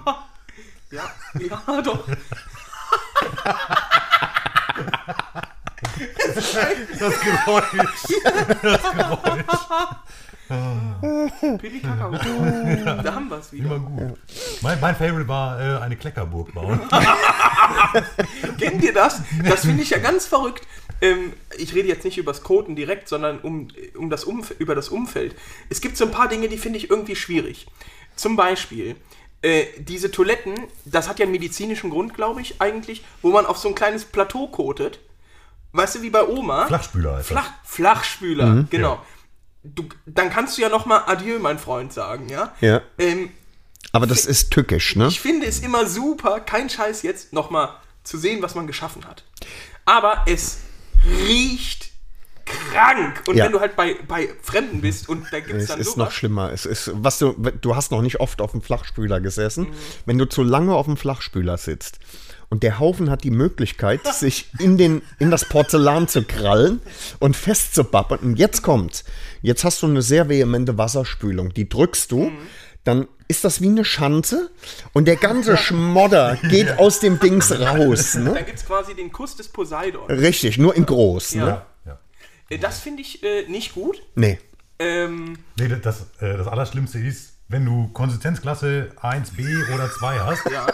Ja, 0.91 1.03
ja, 1.39 1.83
doch. 1.83 1.99
Das 6.99 7.21
Geräusch. 7.21 7.65
Das 8.63 8.83
Geräusch. 8.83 9.45
Pipi 11.59 11.81
Kakao. 11.81 12.13
Da 12.13 13.15
haben 13.15 13.29
wir 13.29 13.39
es 13.39 13.53
wieder. 13.53 13.67
Immer 13.67 13.79
gut. 13.81 14.19
Mein, 14.63 14.81
mein 14.81 14.97
Favorite 14.97 15.29
war 15.29 15.61
äh, 15.61 15.83
eine 15.83 15.97
Kleckerburg 15.97 16.55
bauen. 16.55 16.81
Kennt 18.59 18.83
ihr 18.83 18.95
das? 18.95 19.21
Das 19.45 19.61
finde 19.61 19.83
ich 19.83 19.91
ja 19.91 19.99
ganz 19.99 20.27
verrückt. 20.27 20.67
Ähm, 21.01 21.35
ich 21.57 21.75
rede 21.75 21.89
jetzt 21.89 22.05
nicht 22.05 22.19
über 22.19 22.33
das 22.33 22.43
Koten 22.43 22.77
direkt, 22.77 23.09
sondern 23.09 23.41
um, 23.41 23.69
um 23.97 24.11
das 24.11 24.25
Umf 24.25 24.51
über 24.59 24.75
das 24.75 24.89
Umfeld. 24.89 25.37
Es 25.69 25.81
gibt 25.81 25.97
so 25.97 26.07
ein 26.07 26.11
paar 26.11 26.29
Dinge, 26.29 26.49
die 26.49 26.59
finde 26.59 26.79
ich 26.79 26.91
irgendwie 26.91 27.17
schwierig. 27.17 27.67
Zum 28.17 28.35
Beispiel, 28.35 28.97
äh, 29.43 29.67
diese 29.79 30.11
Toiletten, 30.11 30.55
das 30.85 31.09
hat 31.09 31.19
ja 31.19 31.25
einen 31.25 31.33
medizinischen 31.33 31.91
Grund, 31.91 32.15
glaube 32.15 32.41
ich, 32.41 32.61
eigentlich, 32.61 33.05
wo 33.23 33.31
man 33.31 33.47
auf 33.47 33.59
so 33.59 33.69
ein 33.69 33.75
kleines 33.75 34.05
Plateau 34.05 34.49
kotet. 34.49 35.01
Weißt 35.73 35.97
du, 35.97 36.03
wie 36.03 36.11
bei 36.11 36.27
Oma? 36.27 36.67
Flachspüler 36.67 37.17
heißt 37.17 37.31
das. 37.31 37.39
Flach, 37.39 37.51
Flachspüler, 37.65 38.67
genau. 38.71 38.95
Ja. 38.95 39.03
Du, 39.63 39.89
dann 40.07 40.31
kannst 40.31 40.57
du 40.57 40.63
ja 40.63 40.69
noch 40.69 40.87
mal 40.87 41.05
Adieu, 41.07 41.39
mein 41.39 41.59
Freund, 41.59 41.93
sagen, 41.93 42.29
ja? 42.29 42.55
Ja. 42.61 42.81
Ähm, 42.97 43.31
Aber 43.93 44.07
das 44.07 44.25
ist 44.25 44.51
tückisch, 44.51 44.97
ne? 44.97 45.09
ich 45.09 45.21
finde 45.21 45.47
es 45.47 45.61
immer 45.61 45.87
super, 45.87 46.41
kein 46.41 46.71
Scheiß 46.71 47.03
jetzt, 47.03 47.33
nochmal 47.33 47.75
zu 48.03 48.17
sehen, 48.19 48.41
was 48.41 48.55
man 48.55 48.67
geschaffen 48.67 49.07
hat. 49.07 49.25
Aber 49.85 50.25
es 50.27 50.59
riecht 51.27 51.88
krank. 52.71 53.23
Und 53.27 53.37
Ja. 53.37 53.45
wenn 53.47 53.53
du 53.53 53.61
halt 53.61 53.77
bei, 53.77 53.97
bei 54.07 54.29
Fremden 54.43 54.81
bist 54.81 55.09
und 55.09 55.27
da 55.33 55.41
gibt 55.41 55.55
es 55.55 55.63
Es 55.65 55.69
dann 55.69 55.81
ist 55.81 55.87
sowas. 55.93 55.97
noch 55.97 56.11
schlimmer. 56.13 56.53
Es 56.53 56.67
ist, 56.67 56.91
was 56.95 57.19
du, 57.19 57.33
du 57.61 57.77
hast 57.77 57.91
noch 57.91 58.03
nicht 58.03 58.21
oft 58.21 58.41
auf 58.41 58.53
dem 58.53 58.63
Flachspüler 58.63 59.21
gesessen. 59.21 59.65
Mhm. 59.65 59.75
Wenn 60.07 60.19
du 60.19 60.25
zu 60.27 60.43
lange 60.43 60.75
auf 60.75 60.87
dem 60.87 60.97
Flachspüler 60.97 61.57
sitzt 61.59 61.99
und 62.51 62.63
der 62.63 62.79
Haufen 62.79 63.11
hat 63.11 63.25
die 63.25 63.31
Möglichkeit, 63.31 64.01
sich 64.15 64.51
in, 64.59 64.79
den, 64.79 65.03
in 65.19 65.31
das 65.31 65.45
Porzellan 65.45 66.09
zu 66.09 66.23
krallen 66.23 66.81
und 67.19 67.37
festzubappern. 67.37 68.19
Und 68.21 68.39
jetzt 68.39 68.63
kommt, 68.63 69.05
jetzt 69.43 69.65
hast 69.65 69.83
du 69.83 69.87
eine 69.87 70.03
sehr 70.03 70.29
vehemente 70.29 70.79
Wasserspülung. 70.79 71.53
Die 71.55 71.69
drückst 71.69 72.13
du, 72.13 72.31
Mhm. 72.31 72.39
dann 72.85 73.09
ist 73.31 73.45
das 73.45 73.61
wie 73.61 73.67
eine 73.69 73.85
Schanze 73.85 74.51
und 74.95 75.07
der 75.07 75.17
ganze 75.17 75.57
Schmodder 75.59 76.37
geht 76.49 76.79
aus 76.79 77.01
dem 77.01 77.21
Dings 77.21 77.53
raus. 77.61 78.15
Ne? 78.15 78.33
Da 78.33 78.41
gibt 78.41 78.59
es 78.59 78.65
quasi 78.65 78.95
den 78.95 79.13
Kuss 79.13 79.37
des 79.37 79.49
Poseidon. 79.49 80.07
Richtig, 80.11 80.57
nur 80.57 80.75
in 80.75 80.87
groß. 80.87 81.35
Ja. 81.35 81.45
Ne? 81.45 81.51
Ja, 81.51 81.67
ja. 81.93 81.99
Das 82.61 82.81
finde 82.81 83.03
ich 83.03 83.23
äh, 83.23 83.47
nicht 83.49 83.75
gut. 83.75 84.03
Nee. 84.15 84.39
Ähm, 84.79 85.39
Nee, 85.59 85.69
das, 85.69 86.07
äh, 86.21 86.37
das 86.37 86.47
Allerschlimmste 86.47 86.99
ist, 86.99 87.35
wenn 87.49 87.65
du 87.65 87.89
Konsistenzklasse 87.89 88.93
1b 89.01 89.75
oder 89.75 89.91
2 89.91 90.19
hast 90.21 90.51
ja. 90.51 90.67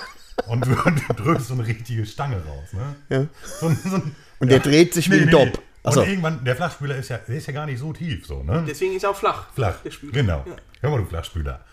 und 0.47 0.67
du, 0.67 0.75
du 0.75 1.15
drückst 1.15 1.49
so 1.49 1.55
eine 1.55 1.67
richtige 1.67 2.07
Stange 2.07 2.37
raus. 2.37 2.73
Ne? 2.73 2.97
Ja. 3.09 3.27
So, 3.61 3.71
so 3.89 4.03
Und 4.39 4.51
der 4.51 4.61
dreht 4.61 4.95
sich 4.95 5.11
wie 5.11 5.21
ein 5.21 5.31
Dopp. 5.31 5.61
Also, 5.83 6.01
Und 6.01 6.09
irgendwann, 6.09 6.45
der 6.45 6.57
Flachspüler 6.57 6.97
ist 6.97 7.11
ja, 7.11 7.19
der 7.19 7.37
ist 7.37 7.47
ja 7.47 7.53
gar 7.53 7.67
nicht 7.67 7.79
so 7.79 7.93
tief. 7.93 8.27
So, 8.27 8.43
ne? 8.43 8.65
Deswegen 8.67 8.97
ist 8.97 9.03
er 9.03 9.11
auch 9.11 9.17
flach. 9.17 9.53
Flach. 9.55 9.77
Genau. 10.13 10.43
Ja. 10.47 10.57
Hör 10.81 10.91
mal, 10.91 10.99
du 10.99 11.05
Flachspüler. 11.05 11.65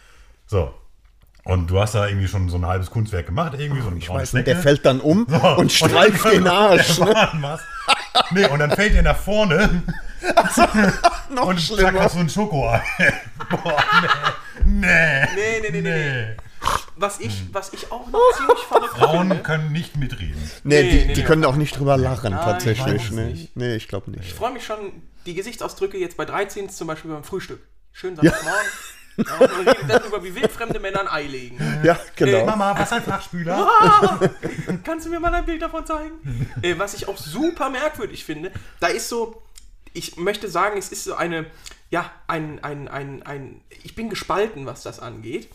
So. 0.47 0.73
Und 1.43 1.67
du 1.71 1.79
hast 1.79 1.95
da 1.95 2.07
irgendwie 2.07 2.27
schon 2.27 2.49
so 2.49 2.57
ein 2.57 2.65
halbes 2.67 2.91
Kunstwerk 2.91 3.25
gemacht, 3.25 3.53
irgendwie 3.57 3.81
so 3.81 3.87
eine 3.87 3.97
ich 3.97 4.07
weiß 4.09 4.19
nicht, 4.33 4.43
Schnecke. 4.43 4.45
der 4.53 4.57
fällt 4.57 4.85
dann 4.85 4.99
um 4.99 5.25
So. 5.29 5.37
und 5.57 5.71
streift 5.71 6.25
den 6.25 6.47
Arsch. 6.47 6.97
Der 6.97 7.05
Ne? 7.07 7.13
Mann 7.13 7.41
was. 7.41 7.61
Nee, 8.31 8.45
und 8.47 8.59
dann 8.59 8.71
fällt 8.71 8.93
er 8.93 9.01
nach 9.01 9.17
vorne 9.17 9.83
Noch 11.29 11.45
und 11.47 11.59
zack, 11.59 11.77
schlimmer. 11.77 11.99
hast 12.01 12.15
du 12.15 12.19
ein 12.19 12.29
Schokoei. 12.29 12.81
Boah, 13.49 13.83
nee. 14.01 14.07
Nee. 14.65 15.25
Nee, 15.35 15.59
nee, 15.61 15.69
nee, 15.71 15.81
nee, 15.81 15.81
nee. 15.81 16.37
Was 16.95 17.19
ich, 17.19 17.45
was 17.51 17.73
ich 17.73 17.91
auch 17.91 18.05
noch 18.11 18.19
ziemlich 18.37 18.59
verrückt 18.67 18.95
Frauen 18.97 19.29
finde. 19.29 19.43
können 19.43 19.71
nicht 19.71 19.95
mitreden. 19.97 20.51
Nee, 20.63 20.83
Nee, 20.83 20.89
die, 20.91 20.97
nee, 21.07 21.13
die 21.15 21.21
nee. 21.21 21.25
können 21.25 21.43
auch 21.45 21.55
nicht 21.55 21.77
drüber 21.79 21.97
lachen, 21.97 22.31
Nein, 22.33 22.39
ich 22.39 22.45
tatsächlich. 22.45 23.05
es 23.05 23.11
Nee, 23.11 23.25
nicht. 23.25 23.55
nee 23.57 23.75
ich 23.75 23.87
glaube 23.87 24.11
Ich 24.11 24.17
nicht. 24.17 24.33
freue 24.33 24.51
mich 24.53 24.63
schon, 24.63 24.77
die 25.25 25.33
Gesichtsausdrücke 25.33 25.97
jetzt 25.97 26.17
bei 26.17 26.25
13 26.25 26.69
zum 26.69 26.85
Beispiel 26.87 27.09
beim 27.11 27.23
Frühstück. 27.23 27.61
Schön 27.91 28.15
Samstagmorgen. 28.15 28.51
Ja. 28.61 29.00
Und 29.17 29.27
man 29.39 29.67
redet 29.67 29.89
dann 29.89 30.03
über, 30.05 30.23
wie 30.23 30.33
wildfremde 30.33 30.79
Männer 30.79 31.01
ein 31.01 31.07
Ei 31.07 31.23
legen. 31.27 31.57
Ja, 31.83 31.99
genau. 32.15 32.45
Mama, 32.45 32.73
was 32.77 32.83
ist 32.83 32.93
ein 32.93 33.03
Flachspüler? 33.03 33.69
Kannst 34.83 35.05
du 35.05 35.09
mir 35.09 35.19
mal 35.19 35.33
ein 35.33 35.45
Bild 35.45 35.61
davon 35.61 35.85
zeigen? 35.85 36.51
äh, 36.61 36.75
was 36.77 36.93
ich 36.93 37.07
auch 37.07 37.17
super 37.17 37.69
merkwürdig 37.69 38.23
finde, 38.25 38.51
da 38.79 38.87
ist 38.87 39.09
so, 39.09 39.41
ich 39.93 40.17
möchte 40.17 40.49
sagen, 40.49 40.77
es 40.77 40.91
ist 40.91 41.03
so 41.03 41.15
eine, 41.15 41.45
ja, 41.89 42.09
ein, 42.27 42.63
ein, 42.63 42.87
ein, 42.87 43.23
ein, 43.23 43.61
ich 43.83 43.95
bin 43.95 44.09
gespalten, 44.09 44.65
was 44.65 44.83
das 44.83 44.99
angeht. 44.99 45.49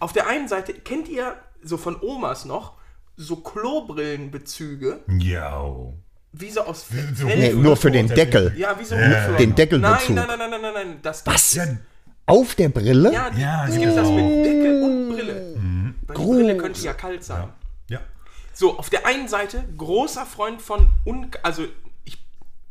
Auf 0.00 0.12
der 0.12 0.26
einen 0.26 0.48
Seite, 0.48 0.74
kennt 0.74 1.08
ihr 1.08 1.36
so 1.62 1.76
von 1.76 2.00
Omas 2.00 2.44
noch, 2.44 2.74
so 3.16 3.36
Klobrillenbezüge, 3.36 5.00
Ja. 5.18 5.64
wie 6.32 6.50
so 6.50 6.60
aus 6.62 6.86
So 7.14 7.26
Nee, 7.26 7.52
nur 7.52 7.76
für 7.76 7.90
den 7.90 8.08
Deckel. 8.08 8.54
Ja, 8.56 8.78
wie 8.78 8.84
so 8.84 8.94
Ja. 8.94 9.32
Den 9.32 9.54
Deckelbezug. 9.54 10.10
Nein, 10.10 10.26
nein, 10.28 10.38
nein, 10.38 10.38
nein, 10.38 10.50
nein, 10.50 10.60
nein, 10.62 10.72
nein. 10.74 10.98
Das 11.02 11.26
Was? 11.26 11.54
Ja, 11.54 11.66
Auf 12.28 12.54
der 12.54 12.68
Brille? 12.68 13.12
Ja, 13.12 13.30
die, 13.30 13.40
Ja, 13.40 13.64
es 13.64 13.70
gibt 13.72 13.80
gibt's 13.84 13.96
das 13.96 14.08
mit 14.10 14.44
Deckel 14.44 14.82
und 14.82 15.08
Brille. 15.14 15.56
Weil 16.06 16.16
die 16.16 16.22
Brille 16.24 16.56
könnte 16.56 16.80
ja 16.80 16.92
kalt 16.92 17.24
sein. 17.24 17.48
ja. 17.88 18.00
So, 18.54 18.76
auf 18.78 18.90
der 18.90 19.06
einen 19.06 19.28
Seite, 19.28 19.64
großer 19.76 20.26
Freund 20.26 20.60
von, 20.60 20.88
un 21.06 21.30
also, 21.44 21.64
ich, 22.04 22.18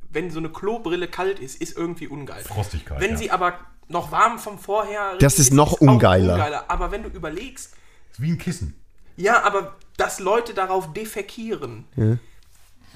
wenn 0.10 0.30
so 0.32 0.40
eine 0.40 0.50
Klobrille 0.50 1.08
kalt 1.08 1.40
ist, 1.40 1.62
ist 1.62 1.78
irgendwie 1.78 2.08
ungeil. 2.08 2.44
Frostigkeit, 2.44 3.00
Wenn 3.00 3.12
ja. 3.12 3.18
sie 3.18 3.32
aber 3.32 3.54
noch 3.88 4.12
warm 4.12 4.38
vom 4.38 4.60
Vorher 4.60 5.16
Das 5.20 5.40
ist 5.40 5.54
noch 5.54 5.74
auch 5.74 5.82
ungeiler. 5.82 6.66
Aber 6.70 6.92
wenn 6.92 7.04
du 7.04 7.10
überlegst, 7.10 7.74
Ist 8.12 8.22
wie 8.22 8.32
ein 8.32 8.38
Kissen. 8.38 8.76
ja, 9.16 9.44
aber 9.44 9.76
dass 9.96 10.20
Leute 10.20 10.54
darauf 10.54 10.92
defekieren, 10.94 11.86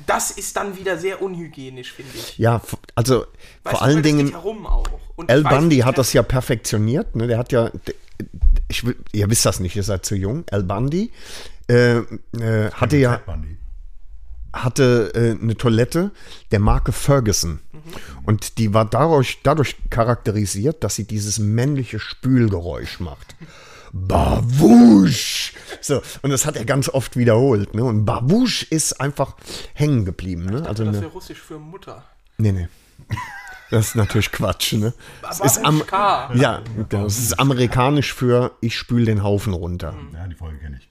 das 0.05 0.31
ist 0.31 0.55
dann 0.55 0.77
wieder 0.77 0.97
sehr 0.97 1.21
unhygienisch, 1.21 1.93
finde 1.93 2.11
ich. 2.15 2.37
Ja, 2.37 2.61
also 2.95 3.25
Weißt 3.63 3.77
vor 3.77 3.79
du, 3.79 3.85
allen 3.85 4.03
Dingen, 4.03 4.33
weiß 4.33 5.43
Bundy 5.43 5.79
hat 5.79 5.97
das 5.97 6.13
ja 6.13 6.23
perfektioniert. 6.23 7.15
Ne? 7.15 7.27
Der 7.27 7.37
hat 7.37 7.51
ja, 7.51 7.71
ich 8.67 8.85
will, 8.85 8.95
ihr 9.11 9.29
wisst 9.29 9.45
das 9.45 9.59
nicht, 9.59 9.75
ihr 9.75 9.83
seid 9.83 10.05
zu 10.05 10.15
jung. 10.15 10.43
Al 10.51 10.63
Bundy 10.63 11.11
äh, 11.67 11.97
äh, 11.97 12.71
hatte 12.71 12.97
ja 12.97 13.21
hatte 14.53 15.11
äh, 15.15 15.41
eine 15.41 15.55
Toilette 15.55 16.11
der 16.51 16.59
Marke 16.59 16.91
Ferguson. 16.91 17.59
Und 18.25 18.57
die 18.57 18.73
war 18.73 18.85
dadurch, 18.85 19.39
dadurch 19.43 19.75
charakterisiert, 19.89 20.83
dass 20.83 20.95
sie 20.95 21.05
dieses 21.05 21.39
männliche 21.39 21.99
Spülgeräusch 21.99 22.99
macht. 22.99 23.35
Bawusch! 23.93 25.53
So, 25.81 26.01
und 26.21 26.29
das 26.29 26.45
hat 26.45 26.55
er 26.55 26.65
ganz 26.65 26.89
oft 26.89 27.17
wiederholt. 27.17 27.73
Ne? 27.75 27.83
Und 27.83 28.05
Bawusch 28.05 28.63
ist 28.63 28.99
einfach 29.01 29.35
hängen 29.73 30.05
geblieben. 30.05 30.45
Ne? 30.45 30.65
Also 30.67 30.85
das 30.85 30.95
wäre 31.01 31.07
russisch 31.11 31.39
für 31.39 31.59
Mutter. 31.59 32.03
nee, 32.37 32.51
nee. 32.51 32.67
Das 33.69 33.87
ist 33.87 33.95
natürlich 33.95 34.31
Quatsch. 34.33 34.73
Ne? 34.73 34.93
Das 35.21 35.39
ist 35.39 35.57
am, 35.65 35.79
Babuschka. 35.79 36.33
ja, 36.35 36.61
das 36.89 37.17
ist 37.17 37.39
amerikanisch 37.39 38.13
für 38.13 38.51
ich 38.59 38.77
spül 38.77 39.05
den 39.05 39.23
Haufen 39.23 39.53
runter. 39.53 39.95
Ja, 40.13 40.27
die 40.27 40.35
Folge 40.35 40.57
kenne 40.57 40.77
ich. 40.81 40.89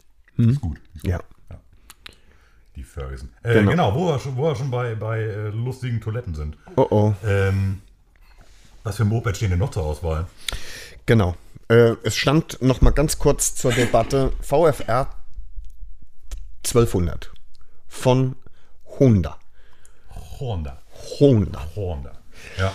Ist 0.49 0.61
gut. 0.63 0.79
Ist 0.95 1.03
gut. 1.03 1.11
Ja. 1.11 1.21
Die 2.77 2.83
Ferguson. 2.83 3.29
Äh, 3.43 3.55
Genau. 3.55 3.71
genau. 3.71 3.95
wo 3.95 4.07
wir 4.09 4.19
schon, 4.19 4.37
wo 4.37 4.45
wir 4.45 4.57
schon 4.57 4.71
bei, 4.71 4.95
bei 4.95 5.21
äh, 5.21 5.49
lustigen 5.51 6.01
Toiletten 6.01 6.35
sind. 6.35 6.57
Oh 6.77 6.87
oh. 6.89 7.15
Ähm, 7.27 7.83
was 8.83 8.97
für 8.97 9.05
Moped 9.05 9.37
stehen 9.37 9.51
denn 9.51 9.59
noch 9.59 9.71
zur 9.73 9.83
Auswahl? 9.85 10.27
Genau. 11.05 11.37
Äh, 11.71 11.97
es 12.03 12.17
stand 12.17 12.61
noch 12.61 12.81
mal 12.81 12.91
ganz 12.91 13.19
kurz 13.19 13.55
zur 13.55 13.73
Debatte 13.73 14.33
VFR 14.41 15.09
1200 16.67 17.31
von 17.87 18.35
Honda. 18.99 19.39
Honda. 20.41 20.83
Honda. 21.21 21.69
Honda. 21.77 22.13
Ja. 22.59 22.73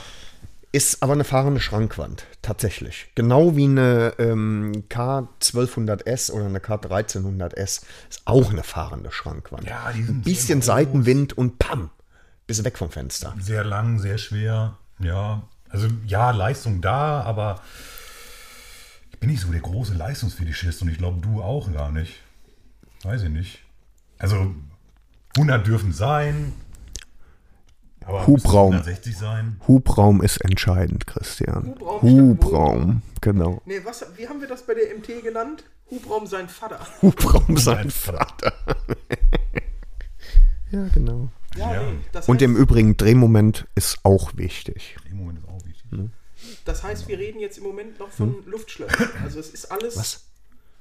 Ist 0.72 1.04
aber 1.04 1.12
eine 1.12 1.26
fahrende 1.26 1.60
Schrankwand, 1.60 2.26
tatsächlich. 2.42 3.12
Genau 3.16 3.58
wie 3.58 3.66
eine 3.66 4.14
ähm, 4.18 4.86
K1200S 4.90 6.32
oder 6.32 6.46
eine 6.46 6.60
K1300S 6.60 7.58
ist 7.58 8.22
auch 8.24 8.50
eine 8.50 8.64
fahrende 8.64 9.12
Schrankwand. 9.12 9.68
Ja, 9.68 9.92
die 9.92 10.04
sind 10.04 10.20
Ein 10.20 10.22
bisschen 10.22 10.62
sehr 10.62 10.76
groß. 10.76 10.86
Seitenwind 10.86 11.38
und 11.38 11.60
pam, 11.60 11.90
bist 12.48 12.62
du 12.62 12.64
weg 12.64 12.78
vom 12.78 12.92
Fenster. 12.92 13.36
Sehr 13.42 13.66
lang, 13.66 14.00
sehr 14.00 14.18
schwer. 14.18 14.78
Ja. 15.00 15.44
Also 15.70 15.88
ja, 16.08 16.32
Leistung 16.32 16.80
da, 16.82 17.22
aber 17.24 17.62
bin 19.26 19.32
nicht 19.32 19.42
so 19.42 19.52
der 19.52 19.62
große 19.62 19.96
Leistungsfetischist 19.96 20.84
und 20.84 20.90
ich 20.90 21.00
glaube, 21.00 21.20
du 21.20 21.42
auch 21.42 21.74
gar 21.74 21.92
nicht. 21.92 22.22
Weiß 23.02 23.24
ich 23.24 23.30
nicht. 23.30 23.64
Also 24.20 24.54
100 25.36 25.66
dürfen 25.66 25.92
sein. 25.94 26.54
Aber 28.06 28.28
Hubraum. 28.28 28.74
160 28.74 29.18
sein. 29.18 29.60
Hubraum 29.68 30.22
ist 30.22 30.38
entscheidend, 30.38 31.08
Christian. 31.08 31.72
Hubraum 31.74 32.02
Hubraum, 32.04 33.02
genau. 33.22 33.64
Nee, 33.66 33.82
was, 33.84 34.06
wie 34.16 34.30
haben 34.30 34.42
wir 34.42 34.48
das 34.48 34.64
bei 34.64 34.76
der 34.76 34.96
MT 34.96 35.24
genannt? 35.24 35.64
Hubraum 35.90 36.28
sein 36.28 36.48
Vater. 36.48 36.80
Hubraum 37.02 37.58
sein 37.58 37.90
Vater. 37.90 38.54
ja, 40.72 40.88
genau. 40.94 41.30
Ja, 41.58 41.74
Ja. 41.74 41.82
nee. 41.82 41.98
Das 42.12 42.30
Und 42.30 42.36
heißt, 42.36 42.44
im 42.44 42.56
Übrigen, 42.56 42.96
Drehmoment 42.96 43.66
ist 43.74 43.98
auch 44.04 44.38
wichtig. 44.38 44.98
Im 45.10 45.18
Moment 45.18 45.40
ist 45.40 45.48
auch 45.48 45.66
wichtig. 45.66 45.92
Mhm. 45.92 46.12
Das 46.66 46.84
heißt, 46.84 47.08
wir 47.08 47.18
reden 47.18 47.40
jetzt 47.40 47.58
im 47.58 47.64
Moment 47.64 48.00
noch 48.00 48.12
von 48.12 48.44
Luftschlössern. 48.46 49.10
Also 49.24 49.40
es 49.40 49.50
ist 49.50 49.72
alles. 49.72 49.98
Was? 49.98 50.22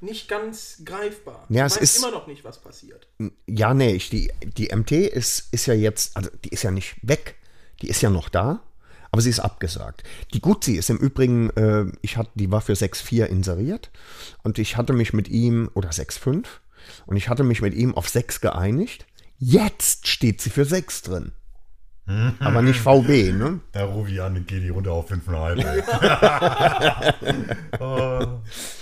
nicht 0.01 0.29
ganz 0.29 0.83
greifbar. 0.85 1.47
Ja, 1.49 1.67
es 1.67 1.77
ist- 1.77 1.97
immer 1.97 2.11
noch 2.11 2.27
nicht, 2.27 2.45
was 2.45 2.61
passiert. 2.61 3.07
Ja, 3.47 3.73
nee, 3.75 3.95
ich, 3.95 4.11
die, 4.11 4.31
die 4.43 4.75
MT 4.75 4.93
ist, 4.93 5.49
ist 5.51 5.67
ja 5.67 5.75
jetzt, 5.75 6.17
also 6.17 6.31
die 6.45 6.51
ist 6.51 6.63
ja 6.63 6.71
nicht 6.71 6.97
weg, 7.03 7.37
die 7.81 7.89
ist 7.89 8.03
ja 8.03 8.11
noch 8.11 8.29
da, 8.29 8.63
aber 9.11 9.23
sie 9.23 9.31
ist 9.31 9.41
abgesagt. 9.41 10.03
Die 10.35 10.41
Guzzi 10.41 10.75
ist 10.75 10.91
im 10.91 10.99
Übrigen, 10.99 11.51
äh, 11.51 11.87
ich 12.03 12.17
hatte, 12.17 12.31
die 12.35 12.51
war 12.51 12.61
für 12.61 12.75
6,4 12.75 13.25
inseriert 13.27 13.91
und 14.43 14.59
ich 14.59 14.77
hatte 14.77 14.93
mich 14.93 15.13
mit 15.13 15.29
ihm, 15.29 15.71
oder 15.75 15.91
6,5, 15.91 16.45
und 17.07 17.17
ich 17.17 17.29
hatte 17.29 17.45
mich 17.45 17.63
mit 17.63 17.73
ihm 17.75 17.95
auf 17.95 18.09
6 18.09 18.41
geeinigt. 18.43 19.07
Jetzt 19.39 20.07
steht 20.07 20.41
sie 20.43 20.51
für 20.51 20.65
6 20.65 21.03
drin. 21.03 21.33
Aber 22.39 22.63
nicht 22.63 22.81
VB, 22.81 23.33
ne? 23.33 23.61
Da 23.73 23.85
rufe 23.85 24.11
ich 24.11 24.21
an 24.21 24.37
und 24.37 24.47
gehe 24.47 24.61
die 24.61 24.69
runter 24.69 24.93
auf 24.93 25.11
5,5. 25.11 27.15
oh, 27.81 28.41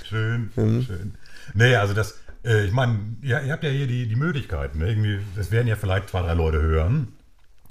schön, 0.09 0.51
schön. 0.55 1.15
Nee, 1.55 1.77
also 1.77 1.95
das, 1.95 2.19
äh, 2.45 2.65
ich 2.65 2.73
meine, 2.73 2.99
ihr, 3.23 3.41
ihr 3.43 3.53
habt 3.53 3.65
ja 3.65 3.71
hier 3.71 3.87
die, 3.87 4.09
die 4.09 4.17
Möglichkeiten. 4.17 4.79
Ne? 4.79 4.89
Irgendwie, 4.89 5.21
das 5.37 5.51
werden 5.51 5.69
ja 5.69 5.77
vielleicht 5.77 6.09
zwei, 6.09 6.23
drei 6.23 6.35
Leute 6.35 6.61
hören. 6.61 7.09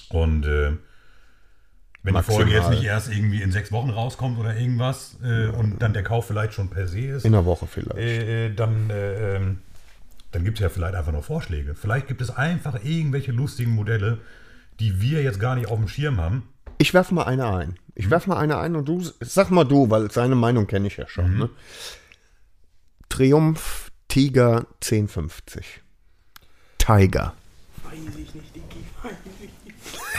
Und 0.09 0.45
äh, 0.45 0.71
wenn 2.03 2.13
Maximal. 2.13 2.45
die 2.45 2.51
Folge 2.51 2.53
jetzt 2.53 2.69
nicht 2.69 2.83
erst 2.83 3.11
irgendwie 3.11 3.41
in 3.41 3.51
sechs 3.51 3.71
Wochen 3.71 3.89
rauskommt 3.89 4.39
oder 4.39 4.55
irgendwas 4.55 5.17
äh, 5.23 5.47
und 5.47 5.81
dann 5.81 5.93
der 5.93 6.03
Kauf 6.03 6.25
vielleicht 6.25 6.53
schon 6.53 6.69
per 6.69 6.87
se 6.87 6.99
ist, 6.99 7.25
In 7.25 7.33
der 7.33 7.45
Woche 7.45 7.67
vielleicht. 7.67 7.97
äh, 7.97 8.47
äh, 8.47 8.53
dann, 8.53 8.89
äh, 8.89 9.35
ähm, 9.35 9.59
dann 10.31 10.43
gibt 10.43 10.57
es 10.57 10.63
ja 10.63 10.69
vielleicht 10.69 10.95
einfach 10.95 11.11
noch 11.11 11.23
Vorschläge. 11.23 11.75
Vielleicht 11.75 12.07
gibt 12.07 12.21
es 12.21 12.31
einfach 12.31 12.83
irgendwelche 12.83 13.31
lustigen 13.31 13.71
Modelle, 13.71 14.19
die 14.79 15.01
wir 15.01 15.21
jetzt 15.21 15.39
gar 15.39 15.55
nicht 15.55 15.67
auf 15.67 15.77
dem 15.77 15.87
Schirm 15.87 16.19
haben. 16.19 16.47
Ich 16.77 16.93
werf 16.93 17.11
mal 17.11 17.23
eine 17.23 17.47
ein. 17.53 17.77
Ich 17.93 18.09
werf 18.09 18.25
mal 18.27 18.37
eine 18.37 18.57
ein 18.57 18.75
und 18.75 18.87
du, 18.87 19.03
sag 19.19 19.51
mal 19.51 19.65
du, 19.65 19.89
weil 19.89 20.09
seine 20.11 20.35
Meinung 20.35 20.67
kenne 20.67 20.87
ich 20.87 20.97
ja 20.97 21.07
schon. 21.07 21.37
Ne? 21.37 21.49
Triumph 23.09 23.91
Tiger 24.07 24.65
1050. 24.81 25.81
Tiger. 26.77 27.33
Weiß 27.83 27.99
ich 28.17 28.33
nicht, 28.33 28.55
Digi. 28.55 28.85
Weiß 29.03 29.13
ich 29.25 29.39
nicht. 29.39 29.53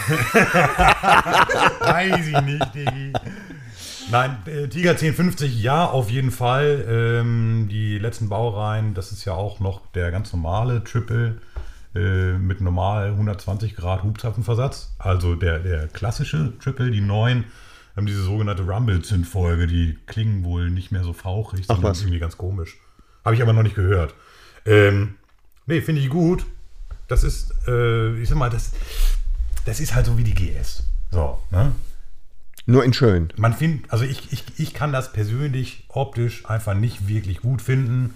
Weiß 1.81 2.27
ich 2.27 2.41
nicht, 2.43 2.75
Digi. 2.75 3.13
Nein, 4.11 4.37
äh, 4.47 4.69
Tiger 4.69 4.91
1050, 4.91 5.63
ja, 5.63 5.87
auf 5.87 6.11
jeden 6.11 6.31
Fall. 6.31 6.85
Ähm, 6.89 7.69
die 7.71 7.99
letzten 7.99 8.29
Baureihen, 8.29 8.95
das 8.95 9.13
ist 9.13 9.25
ja 9.25 9.35
auch 9.35 9.61
noch 9.61 9.87
der 9.93 10.11
ganz 10.11 10.33
normale 10.33 10.85
Triple 10.85 11.39
äh, 11.95 12.33
mit 12.39 12.61
normal 12.61 13.11
120 13.11 13.77
Grad 13.77 14.03
Hubzapfenversatz. 14.03 14.95
Also 14.99 15.35
der, 15.35 15.59
der 15.59 15.89
klassische 15.89 16.53
Triple, 16.59 16.91
die 16.91 17.01
neuen, 17.01 17.45
haben 17.97 18.07
diese 18.07 18.23
sogenannte 18.23 18.63
Rumble-Zündfolge. 18.63 19.67
Die 19.67 19.99
klingen 20.07 20.45
wohl 20.45 20.71
nicht 20.71 20.93
mehr 20.93 21.05
so 21.05 21.13
fauchig, 21.13 21.67
sondern 21.67 21.91
was. 21.91 22.01
irgendwie 22.01 22.19
ganz 22.19 22.37
komisch. 22.39 22.79
Habe 23.25 23.35
ich 23.35 23.43
aber 23.43 23.53
noch 23.53 23.63
nicht 23.63 23.77
gehört. 23.77 24.15
Ähm, 24.65 25.17
nee, 25.67 25.81
finde 25.81 26.01
ich 26.01 26.09
gut. 26.09 26.47
Das 27.09 27.25
ist, 27.25 27.53
äh, 27.69 28.17
ich 28.17 28.29
sag 28.29 28.39
mal, 28.39 28.51
das, 28.51 28.73
das 29.65 29.81
ist 29.81 29.95
halt 29.95 30.07
so 30.07 30.17
wie 30.17 30.25
die 30.25 30.35
GS. 30.35 30.85
So, 31.11 31.39
ne? 31.51 31.73
Nur 32.65 32.85
in 32.85 32.93
schön. 32.93 33.33
Man 33.37 33.55
findet, 33.55 33.93
also 33.93 34.05
ich, 34.05 34.33
ich, 34.33 34.45
ich 34.57 34.73
kann 34.73 34.93
das 34.93 35.13
persönlich 35.13 35.85
optisch 35.89 36.47
einfach 36.47 36.75
nicht 36.75 37.09
wirklich 37.09 37.41
gut 37.41 37.61
finden. 37.61 38.15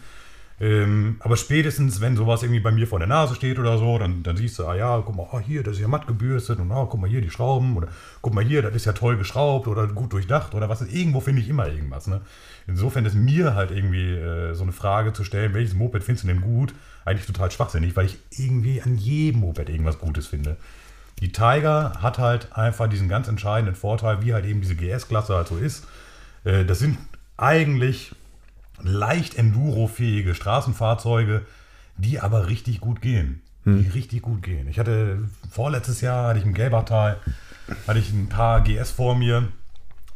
Ähm, 0.59 1.16
aber 1.21 1.37
spätestens, 1.37 2.01
wenn 2.01 2.16
sowas 2.16 2.42
irgendwie 2.42 2.61
bei 2.61 2.71
mir 2.71 2.87
vor 2.87 2.99
der 2.99 3.09
Nase 3.09 3.35
steht 3.35 3.59
oder 3.59 3.77
so, 3.77 3.99
dann, 3.99 4.23
dann 4.23 4.38
siehst 4.38 4.59
du, 4.59 4.66
ah 4.66 4.75
ja, 4.75 5.03
guck 5.05 5.14
mal, 5.14 5.27
oh, 5.31 5.38
hier, 5.38 5.62
das 5.62 5.75
ist 5.75 5.81
ja 5.83 5.88
matt 5.88 6.07
gebürstet 6.07 6.59
und 6.59 6.71
oh, 6.71 6.87
guck 6.87 6.99
mal 6.99 7.11
hier 7.11 7.21
die 7.21 7.29
Schrauben 7.31 7.77
oder 7.77 7.88
guck 8.23 8.33
mal 8.33 8.42
hier, 8.42 8.62
das 8.62 8.75
ist 8.75 8.87
ja 8.87 8.95
toll 8.95 9.19
geschraubt 9.19 9.69
oder 9.69 9.87
gut 9.87 10.14
durchdacht 10.14 10.55
oder 10.55 10.71
was. 10.71 10.81
Irgendwo 10.81 11.21
finde 11.21 11.42
ich 11.42 11.49
immer 11.51 11.69
irgendwas. 11.69 12.07
Ne? 12.07 12.23
Insofern 12.66 13.05
ist 13.05 13.14
mir 13.14 13.55
halt 13.55 13.71
irgendwie 13.71 14.12
äh, 14.14 14.55
so 14.55 14.62
eine 14.62 14.73
Frage 14.73 15.12
zu 15.12 15.25
stellen, 15.25 15.53
welches 15.53 15.75
Moped 15.75 16.03
findest 16.03 16.25
du 16.25 16.29
denn 16.29 16.40
gut, 16.40 16.75
eigentlich 17.05 17.27
total 17.27 17.51
schwachsinnig, 17.51 17.95
weil 17.95 18.07
ich 18.07 18.19
irgendwie 18.31 18.81
an 18.81 18.97
jedem 18.97 19.42
Moped 19.42 19.69
irgendwas 19.69 19.99
Gutes 19.99 20.27
finde. 20.27 20.57
Die 21.21 21.33
Tiger 21.33 21.92
hat 22.01 22.19
halt 22.19 22.57
einfach 22.57 22.88
diesen 22.88 23.09
ganz 23.11 23.29
entscheidenden 23.29 23.75
Vorteil, 23.75 24.23
wie 24.23 24.33
halt 24.33 24.47
eben 24.47 24.62
diese 24.62 24.75
GS-Klasse 24.75 25.35
halt 25.35 25.49
so 25.49 25.59
ist. 25.59 25.87
Äh, 26.45 26.64
Das 26.64 26.79
sind 26.79 26.97
eigentlich 27.37 28.12
leicht 28.82 29.36
endurofähige 29.36 30.34
Straßenfahrzeuge, 30.34 31.42
die 31.96 32.20
aber 32.20 32.48
richtig 32.48 32.80
gut 32.80 33.00
gehen. 33.00 33.42
Die 33.82 33.88
richtig 33.88 34.22
gut 34.22 34.42
gehen. 34.42 34.68
Ich 34.68 34.78
hatte 34.78 35.18
vorletztes 35.50 36.00
Jahr, 36.00 36.28
hatte 36.28 36.38
ich 36.38 36.44
im 36.44 36.54
Gelbachtal, 36.54 37.16
hatte 37.88 37.98
ich 37.98 38.12
ein 38.12 38.28
paar 38.28 38.60
GS 38.60 38.92
vor 38.92 39.16
mir. 39.16 39.48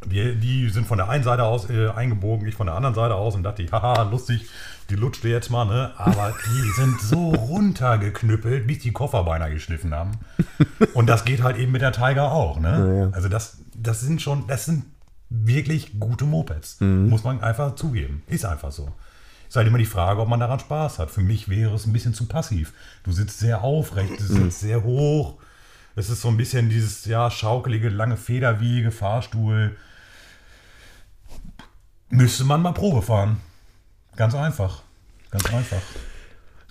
Die, 0.07 0.37
die 0.37 0.71
sind 0.71 0.87
von 0.87 0.99
der 0.99 1.09
einen 1.11 1.25
Seite 1.25 1.45
aus 1.45 1.69
äh, 1.69 1.89
eingebogen, 1.89 2.47
ich 2.47 2.55
von 2.55 2.67
der 2.67 2.77
anderen 2.77 2.95
Seite 2.95 3.17
aus 3.17 3.35
und 3.35 3.43
dachte 3.43 3.63
ich, 3.63 3.71
haha, 3.73 4.03
lustig, 4.05 4.49
die 4.89 4.95
lutscht 4.95 5.25
ihr 5.25 5.31
jetzt 5.31 5.51
mal, 5.51 5.65
ne? 5.65 5.91
Aber 5.97 6.33
die 6.47 6.71
sind 6.81 7.01
so 7.01 7.31
runtergeknüppelt, 7.31 8.67
bis 8.67 8.79
die 8.79 8.93
Koffer 8.93 9.25
beinahe 9.25 9.53
geschliffen 9.53 9.95
haben. 9.95 10.13
Und 10.95 11.09
das 11.09 11.25
geht 11.25 11.43
halt 11.43 11.59
eben 11.59 11.73
mit 11.73 11.83
der 11.83 11.93
Tiger 11.93 12.31
auch, 12.33 12.61
ne? 12.61 13.11
Also 13.13 13.29
das, 13.29 13.59
das 13.75 14.01
sind 14.01 14.23
schon, 14.23 14.47
das 14.47 14.65
sind 14.65 14.85
wirklich 15.31 15.99
gute 15.99 16.25
Mopeds. 16.25 16.81
Muss 16.81 17.25
man 17.25 17.43
einfach 17.43 17.77
zugeben. 17.77 18.23
Ist 18.27 18.45
einfach 18.45 18.73
so. 18.73 18.93
Ist 19.49 19.57
halt 19.57 19.67
immer 19.67 19.79
die 19.79 19.87
Frage, 19.87 20.21
ob 20.21 20.29
man 20.29 20.41
daran 20.41 20.61
Spaß 20.61 20.99
hat. 20.99 21.11
Für 21.11 21.23
mich 21.23 21.49
wäre 21.49 21.75
es 21.75 21.87
ein 21.87 21.93
bisschen 21.93 22.15
zu 22.15 22.27
passiv. 22.27 22.73
Du 23.03 23.13
sitzt 23.13 23.39
sehr 23.39 23.63
aufrecht, 23.63 24.21
du 24.21 24.25
sitzt 24.25 24.61
sehr 24.61 24.85
hoch. 24.85 25.39
Es 25.97 26.09
ist 26.09 26.21
so 26.21 26.29
ein 26.29 26.37
bisschen 26.37 26.69
dieses, 26.69 27.05
ja, 27.05 27.31
schaukelige, 27.31 27.89
lange 27.89 28.17
Federwege, 28.17 28.91
Fahrstuhl. 28.91 29.77
Müsste 32.11 32.45
man 32.45 32.63
mal 32.63 32.73
Probe 32.73 33.03
fahren. 33.03 33.39
Ganz 34.17 34.35
einfach. 34.35 34.83
Ganz 35.31 35.53
einfach. 35.53 35.83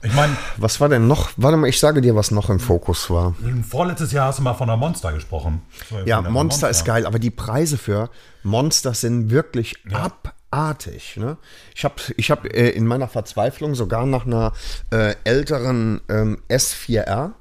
Ich 0.02 0.14
meine, 0.14 0.36
Was 0.58 0.80
war 0.80 0.88
denn 0.88 1.08
noch? 1.08 1.32
Warte 1.36 1.58
mal, 1.58 1.68
ich 1.68 1.80
sage 1.80 2.02
dir, 2.02 2.16
was 2.16 2.32
noch 2.32 2.50
im 2.50 2.60
Fokus 2.60 3.10
war. 3.10 3.36
vorletztes 3.68 4.12
Jahr 4.12 4.28
hast 4.28 4.40
du 4.40 4.44
mal 4.44 4.54
von 4.54 4.68
der 4.68 4.78
Monster 4.78 5.12
gesprochen. 5.12 5.62
Ja, 6.06 6.18
Von 6.18 6.24
der 6.26 6.32
Monster 6.32 6.70
ist 6.70 6.86
geil, 6.86 7.06
aber 7.06 7.20
die 7.20 7.32
Preise 7.32 7.78
für 7.78 8.10
Monster 8.44 8.94
sind 8.94 9.30
wirklich 9.30 9.76
abartig. 9.92 11.18
Ne? 11.18 11.38
Ich 11.76 11.84
habe 11.84 11.96
ich 12.16 12.32
hab, 12.32 12.46
äh, 12.46 12.70
in 12.70 12.88
meiner 12.88 13.08
Verzweiflung 13.10 13.76
sogar 13.76 14.06
nach 14.06 14.26
einer 14.26 14.54
äh, 14.92 15.16
älteren 15.26 16.02
ähm, 16.10 16.42
S4R 16.50 17.34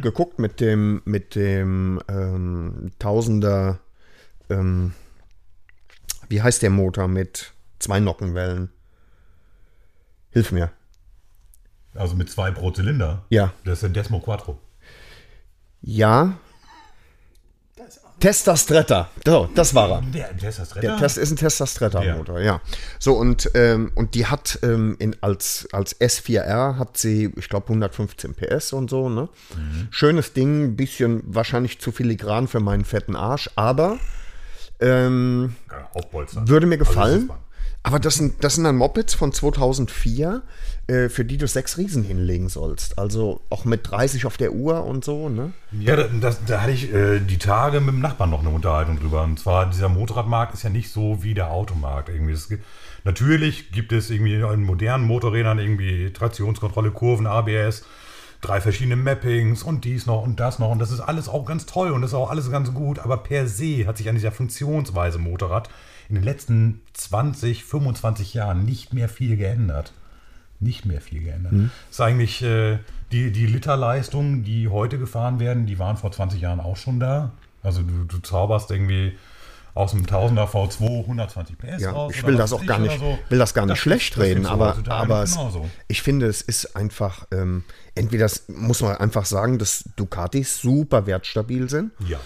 geguckt 0.00 0.38
mit 0.38 0.60
dem, 0.60 1.02
mit 1.06 1.34
dem 1.34 2.00
ähm, 2.08 2.92
Tausender, 3.00 3.80
ähm, 4.48 4.92
wie 6.28 6.40
heißt 6.40 6.62
der 6.62 6.70
Motor 6.70 7.08
mit 7.08 7.52
zwei 7.80 7.98
Nockenwellen? 7.98 8.70
Hilf 10.30 10.52
mir. 10.52 10.70
Also 11.98 12.14
mit 12.16 12.30
zwei 12.30 12.50
pro 12.50 12.70
Zylinder. 12.70 13.24
Ja. 13.28 13.52
Das 13.64 13.78
ist 13.78 13.84
ein 13.84 13.92
Desmo 13.92 14.20
Quattro. 14.20 14.58
Ja. 15.82 16.36
Das 17.76 17.88
ist 17.96 18.04
auch 18.04 18.10
Testa 18.18 18.56
Stretta. 18.56 19.10
So, 19.24 19.48
das 19.54 19.74
war 19.74 19.90
er. 19.90 20.00
Der, 20.00 20.32
das 20.32 20.70
Der. 20.70 20.96
Test 20.96 21.18
ist 21.18 21.30
ein 21.30 21.36
Tesla 21.36 21.66
Stretta 21.66 22.02
Motor, 22.16 22.40
ja. 22.40 22.60
So 22.98 23.14
und 23.14 23.50
ähm, 23.54 23.92
und 23.94 24.14
die 24.14 24.26
hat 24.26 24.58
ähm, 24.62 24.96
in, 24.98 25.14
als 25.22 25.68
als 25.72 26.00
S4R 26.00 26.78
hat 26.78 26.96
sie, 26.96 27.32
ich 27.36 27.48
glaube 27.48 27.68
115 27.68 28.34
PS 28.34 28.72
und 28.72 28.88
so, 28.90 29.08
ne? 29.08 29.28
Schönes 29.90 30.32
Ding, 30.32 30.76
bisschen 30.76 31.22
wahrscheinlich 31.26 31.78
zu 31.78 31.92
filigran 31.92 32.48
für 32.48 32.60
meinen 32.60 32.84
fetten 32.84 33.16
Arsch, 33.16 33.50
aber 33.54 33.98
ähm, 34.80 35.54
Ja, 35.70 35.88
würde 36.48 36.66
mir 36.66 36.78
Also 36.78 36.90
gefallen. 36.90 37.18
Sitzbank. 37.20 37.40
Aber 37.86 38.00
das 38.00 38.16
sind 38.16 38.42
das 38.42 38.56
sind 38.56 38.64
dann 38.64 38.74
Mopeds 38.74 39.14
von 39.14 39.32
2004, 39.32 40.42
äh, 40.88 41.08
für 41.08 41.24
die 41.24 41.38
du 41.38 41.46
sechs 41.46 41.78
Riesen 41.78 42.02
hinlegen 42.02 42.48
sollst. 42.48 42.98
Also 42.98 43.42
auch 43.48 43.64
mit 43.64 43.88
30 43.88 44.26
auf 44.26 44.36
der 44.36 44.54
Uhr 44.54 44.84
und 44.84 45.04
so, 45.04 45.28
ne? 45.28 45.52
Ja, 45.70 45.94
da, 45.94 46.08
das, 46.20 46.44
da 46.44 46.62
hatte 46.62 46.72
ich 46.72 46.92
äh, 46.92 47.20
die 47.20 47.38
Tage 47.38 47.78
mit 47.78 47.94
dem 47.94 48.00
Nachbarn 48.00 48.30
noch 48.30 48.40
eine 48.40 48.48
Unterhaltung 48.48 48.98
drüber. 48.98 49.22
Und 49.22 49.38
zwar, 49.38 49.70
dieser 49.70 49.88
Motorradmarkt 49.88 50.52
ist 50.52 50.64
ja 50.64 50.70
nicht 50.70 50.90
so 50.90 51.22
wie 51.22 51.32
der 51.32 51.52
Automarkt. 51.52 52.08
Irgendwie. 52.08 52.32
Es 52.32 52.48
natürlich 53.04 53.70
gibt 53.70 53.92
es 53.92 54.10
irgendwie 54.10 54.34
in 54.34 54.64
modernen 54.64 55.04
Motorrädern 55.04 55.60
irgendwie 55.60 56.12
Traktionskontrolle, 56.12 56.90
Kurven, 56.90 57.28
ABS, 57.28 57.84
drei 58.40 58.60
verschiedene 58.60 58.96
Mappings 58.96 59.62
und 59.62 59.84
dies 59.84 60.06
noch 60.06 60.24
und 60.24 60.40
das 60.40 60.58
noch. 60.58 60.72
Und 60.72 60.80
das 60.80 60.90
ist 60.90 60.98
alles 60.98 61.28
auch 61.28 61.44
ganz 61.44 61.66
toll 61.66 61.92
und 61.92 62.02
das 62.02 62.10
ist 62.10 62.16
auch 62.16 62.30
alles 62.30 62.50
ganz 62.50 62.74
gut. 62.74 62.98
Aber 62.98 63.18
per 63.18 63.46
se 63.46 63.86
hat 63.86 63.96
sich 63.96 64.08
an 64.08 64.16
dieser 64.16 64.32
Funktionsweise 64.32 65.18
Motorrad 65.18 65.68
in 66.08 66.14
den 66.16 66.24
letzten 66.24 66.80
20, 66.94 67.64
25 67.64 68.34
Jahren 68.34 68.64
nicht 68.64 68.92
mehr 68.94 69.08
viel 69.08 69.36
geändert. 69.36 69.92
Nicht 70.58 70.86
mehr 70.86 71.00
viel 71.02 71.22
geändert. 71.22 71.52
Das 71.52 71.70
ist 71.90 72.00
eigentlich 72.00 72.42
äh, 72.42 72.78
die, 73.12 73.30
die 73.30 73.46
Literleistungen, 73.46 74.42
die 74.42 74.68
heute 74.68 74.98
gefahren 74.98 75.38
werden, 75.38 75.66
die 75.66 75.78
waren 75.78 75.96
vor 75.98 76.12
20 76.12 76.40
Jahren 76.40 76.60
auch 76.60 76.76
schon 76.76 76.98
da. 76.98 77.32
Also 77.62 77.82
du, 77.82 78.04
du 78.04 78.18
zauberst 78.20 78.70
irgendwie 78.70 79.18
aus 79.74 79.90
dem 79.90 80.06
1000er 80.06 80.48
V2 80.48 81.00
120 81.00 81.58
PS 81.58 81.82
Ja, 81.82 81.90
raus. 81.90 82.12
ich 82.16 82.24
will 82.26 82.36
das 82.36 82.54
auch 82.54 82.64
gar 82.64 82.80
ich 82.82 82.88
nicht, 82.88 82.98
so. 82.98 83.18
will 83.28 83.38
das 83.38 83.52
gar 83.52 83.66
nicht 83.66 83.72
Das 83.72 83.78
schlecht 83.78 84.16
reden, 84.16 84.46
aber, 84.46 84.74
aber 84.88 85.22
es, 85.22 85.38
ich 85.88 86.00
finde, 86.00 86.26
es 86.26 86.40
ist 86.40 86.74
einfach, 86.74 87.26
ähm, 87.30 87.62
entweder 87.94 88.24
das 88.24 88.44
muss 88.48 88.80
man 88.80 88.96
einfach 88.96 89.26
sagen, 89.26 89.58
dass 89.58 89.84
Ducatis 89.96 90.58
super 90.62 91.06
wertstabil 91.06 91.68
sind. 91.68 91.92
Ja. 92.08 92.18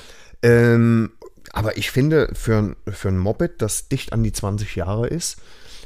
Ähm, 0.43 1.11
aber 1.53 1.77
ich 1.77 1.91
finde, 1.91 2.31
für, 2.35 2.57
ein- 2.59 2.77
für 2.91 3.09
ein 3.09 3.19
Moped, 3.19 3.61
das 3.63 3.89
dicht 3.89 4.13
an 4.13 4.23
die 4.23 4.33
20 4.33 4.77
Jahre 4.77 5.07
ist, 5.09 5.37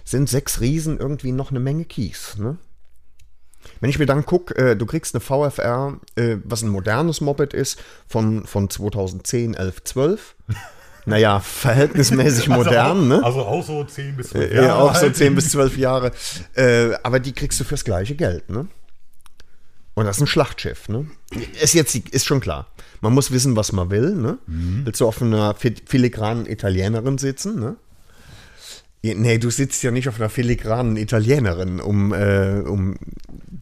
sind 0.05 0.29
sechs 0.29 0.61
Riesen 0.61 0.99
irgendwie 0.99 1.33
noch 1.33 1.51
eine 1.51 1.61
Menge 1.61 1.85
Kies. 1.85 2.37
Ne? 2.39 2.59
Wenn 3.81 3.89
ich 3.91 3.99
mir 3.99 4.07
dann 4.07 4.27
gucke, 4.27 4.55
äh, 4.57 4.77
du 4.77 4.85
kriegst 4.87 5.15
eine 5.15 5.21
VFR, 5.23 5.99
äh, 6.17 6.37
was 6.45 6.63
ein 6.63 6.69
modernes 6.69 7.21
Moped 7.23 7.55
ist, 7.55 7.81
von, 8.07 8.45
von 8.47 8.69
2010, 8.69 9.55
11, 9.55 9.85
12. 9.85 10.35
Naja, 11.07 11.41
verhältnismäßig 11.41 12.49
modern, 12.49 12.97
also, 12.99 13.05
ne? 13.21 13.25
Also 13.25 13.41
auch 13.45 13.63
so 13.65 13.85
10 13.85 14.17
bis 14.17 14.31
12 14.31 14.53
Ja, 14.55 14.77
auch 14.77 14.95
so 14.95 15.07
alt. 15.07 15.17
10 15.17 15.35
bis 15.35 15.51
12 15.51 15.77
Jahre. 15.77 16.13
Äh, 16.55 16.95
aber 17.03 17.21
die 17.21 17.33
kriegst 17.33 17.61
du 17.61 17.65
fürs 17.65 17.85
gleiche 17.85 18.15
Geld, 18.15 18.49
ne? 18.51 18.69
Und 19.95 20.07
das 20.07 20.17
ist 20.17 20.23
ein 20.23 20.27
Schlachtschiff, 20.27 20.89
ne? 20.89 21.07
Ist 21.63 21.75
jetzt 21.75 21.95
ist 21.95 22.25
schon 22.27 22.41
klar. 22.41 22.67
Man 23.01 23.13
muss 23.15 23.31
wissen, 23.31 23.55
was 23.55 23.71
man 23.73 23.91
will, 23.91 24.15
ne? 24.17 24.39
Willst 24.47 25.01
du 25.01 25.07
auf 25.07 25.23
einer 25.23 25.55
fi- 25.55 25.75
filigranen 25.87 26.47
Italienerin 26.47 27.19
sitzen, 27.19 27.61
ne? 27.61 27.77
Nee, 29.03 29.37
du 29.39 29.51
sitzt 29.51 29.83
ja 29.83 29.91
nicht 29.91 30.09
auf 30.09 30.19
einer 30.19 30.31
filigranen 30.31 30.97
Italienerin, 30.97 31.79
um, 31.81 32.13
äh, 32.15 32.61
um 32.67 32.97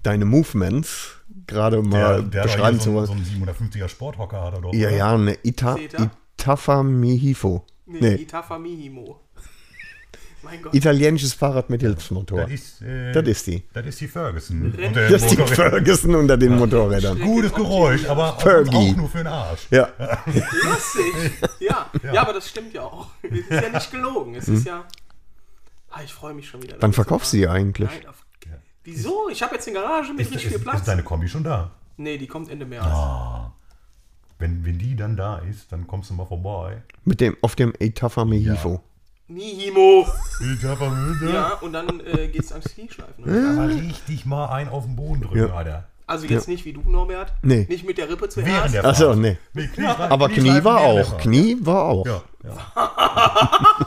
deine 0.05 0.25
Movements 0.25 1.17
gerade 1.49 1.83
mal 1.83 2.21
Der, 2.23 2.23
der 2.23 2.43
beschreiben 2.45 2.79
zu 2.81 2.93
hier 2.93 3.07
so, 3.07 3.13
wollen. 3.13 3.25
so 3.25 3.35
einen 3.35 3.71
750er 3.73 3.89
Sporthocker 3.89 4.41
hat 4.43 4.55
er 4.55 4.61
doch. 4.61 4.73
ja, 4.73 4.89
oder? 4.89 4.97
ja, 4.97 5.15
eine 5.15 5.37
Ita, 5.43 5.75
Zeta? 5.77 6.11
Itafa 6.39 6.83
Mihifo. 6.85 7.67
Nee, 7.87 7.99
Nee, 8.01 8.15
Itafa 8.23 8.59
Mihimo. 8.59 9.03
Mein 9.03 9.09
Gott. 9.09 9.21
Italienisches 10.73 11.35
Fahrrad 11.35 11.71
mit 11.71 11.81
Hilfsmotor. 11.83 12.43
Das 12.43 12.51
ist, 12.51 12.83
äh, 12.83 13.13
Das 13.13 13.27
ist 13.27 13.47
die. 13.47 13.63
Das 13.73 13.87
ist 13.87 14.01
die 14.01 14.09
Ferguson. 14.09 14.75
Das 14.95 15.23
ist 15.23 15.31
die 15.31 15.37
Ferguson 15.37 16.15
unter 16.15 16.37
den 16.37 16.57
Motorrädern. 16.57 17.19
Gutes 17.21 17.53
Geräusch, 17.55 18.07
aber 18.09 18.35
auch, 18.35 18.41
Fergie. 18.41 18.93
auch 18.93 18.97
nur 18.97 19.09
für 19.09 19.19
den 19.19 19.27
Arsch. 19.29 19.67
Ja. 19.71 19.89
Lustig. 20.27 21.33
Ja. 21.61 21.91
ja, 22.13 22.23
aber 22.23 22.33
das 22.33 22.49
stimmt 22.49 22.75
ja 22.75 22.83
auch. 22.83 23.07
Es 23.23 23.39
ist 23.39 23.51
ja 23.51 23.69
nicht 23.69 23.91
gelogen. 23.91 24.35
Es 24.35 24.49
ist 24.49 24.67
ja. 24.67 24.85
Ah, 25.91 26.01
ich 26.05 26.13
freue 26.13 26.35
mich 26.35 26.49
schon 26.49 26.63
wieder. 26.63 26.77
Wann 26.81 26.93
verkaufst 26.93 27.33
du 27.33 27.37
die 27.37 27.49
eigentlich? 27.49 27.89
Nein, 27.89 28.09
auf, 28.09 28.25
Wieso? 28.85 29.29
Ich 29.31 29.43
habe 29.43 29.55
jetzt 29.55 29.69
eine 29.69 29.79
Garage 29.79 30.13
mit 30.13 30.23
Ist, 30.23 30.31
richtig 30.33 30.47
ist, 30.47 30.53
viel 30.57 30.63
Platz. 30.63 30.79
ist 30.81 30.89
deine 30.89 31.03
Kombi 31.05 31.29
schon 31.29 31.45
da? 31.45 31.71
nee, 31.99 32.19
die 32.19 32.27
kommt 32.27 32.51
Ende 32.51 32.67
März. 32.67 32.87
Wenn, 34.39 34.65
wenn 34.65 34.77
die 34.79 34.97
dann 34.97 35.17
da 35.17 35.39
ist, 35.39 35.71
dann 35.71 35.87
kommst 35.87 36.11
du 36.11 36.15
mal 36.15 36.27
vorbei. 36.27 36.83
Mit 37.05 37.21
dem, 37.21 37.37
auf 37.43 37.55
dem 37.55 37.73
Etafa 37.79 38.25
Mehifo. 38.25 38.69
Mihimo. 38.71 38.85
Ich 39.37 40.65
hab 40.65 40.81
am 40.83 41.13
Ende 41.21 41.33
Ja, 41.33 41.55
und 41.61 41.73
dann 41.73 42.01
äh, 42.01 42.29
geht's 42.29 42.53
ans 42.53 42.67
Knieschleifen. 42.75 43.25
aber 43.25 43.69
richtig 43.69 44.27
mal 44.27 44.47
ein 44.47 44.69
auf 44.69 44.85
den 44.85 44.97
Boden 44.97 45.23
drücken, 45.23 45.39
Ja. 45.49 45.55
Alter. 45.55 45.85
Also 46.07 46.27
jetzt 46.27 46.49
nicht 46.49 46.65
wie 46.65 46.73
du, 46.75 46.83
Norbert. 46.85 47.33
Nee. 47.43 47.65
Nicht 47.71 47.87
mit 47.87 47.97
der 47.97 48.09
Rippe 48.09 48.29
zuerst. 48.29 48.75
der 48.75 48.85
Achso, 48.85 49.15
nee. 49.15 49.39
Aber 50.11 50.29
Knie 50.29 50.35
Knieschleifen 50.41 50.65
war 50.65 50.81
auch. 50.81 51.17
Knie 51.19 51.57
war 51.61 51.85
auch. 51.85 52.07
Ja, 52.07 52.23
ja. 52.45 53.87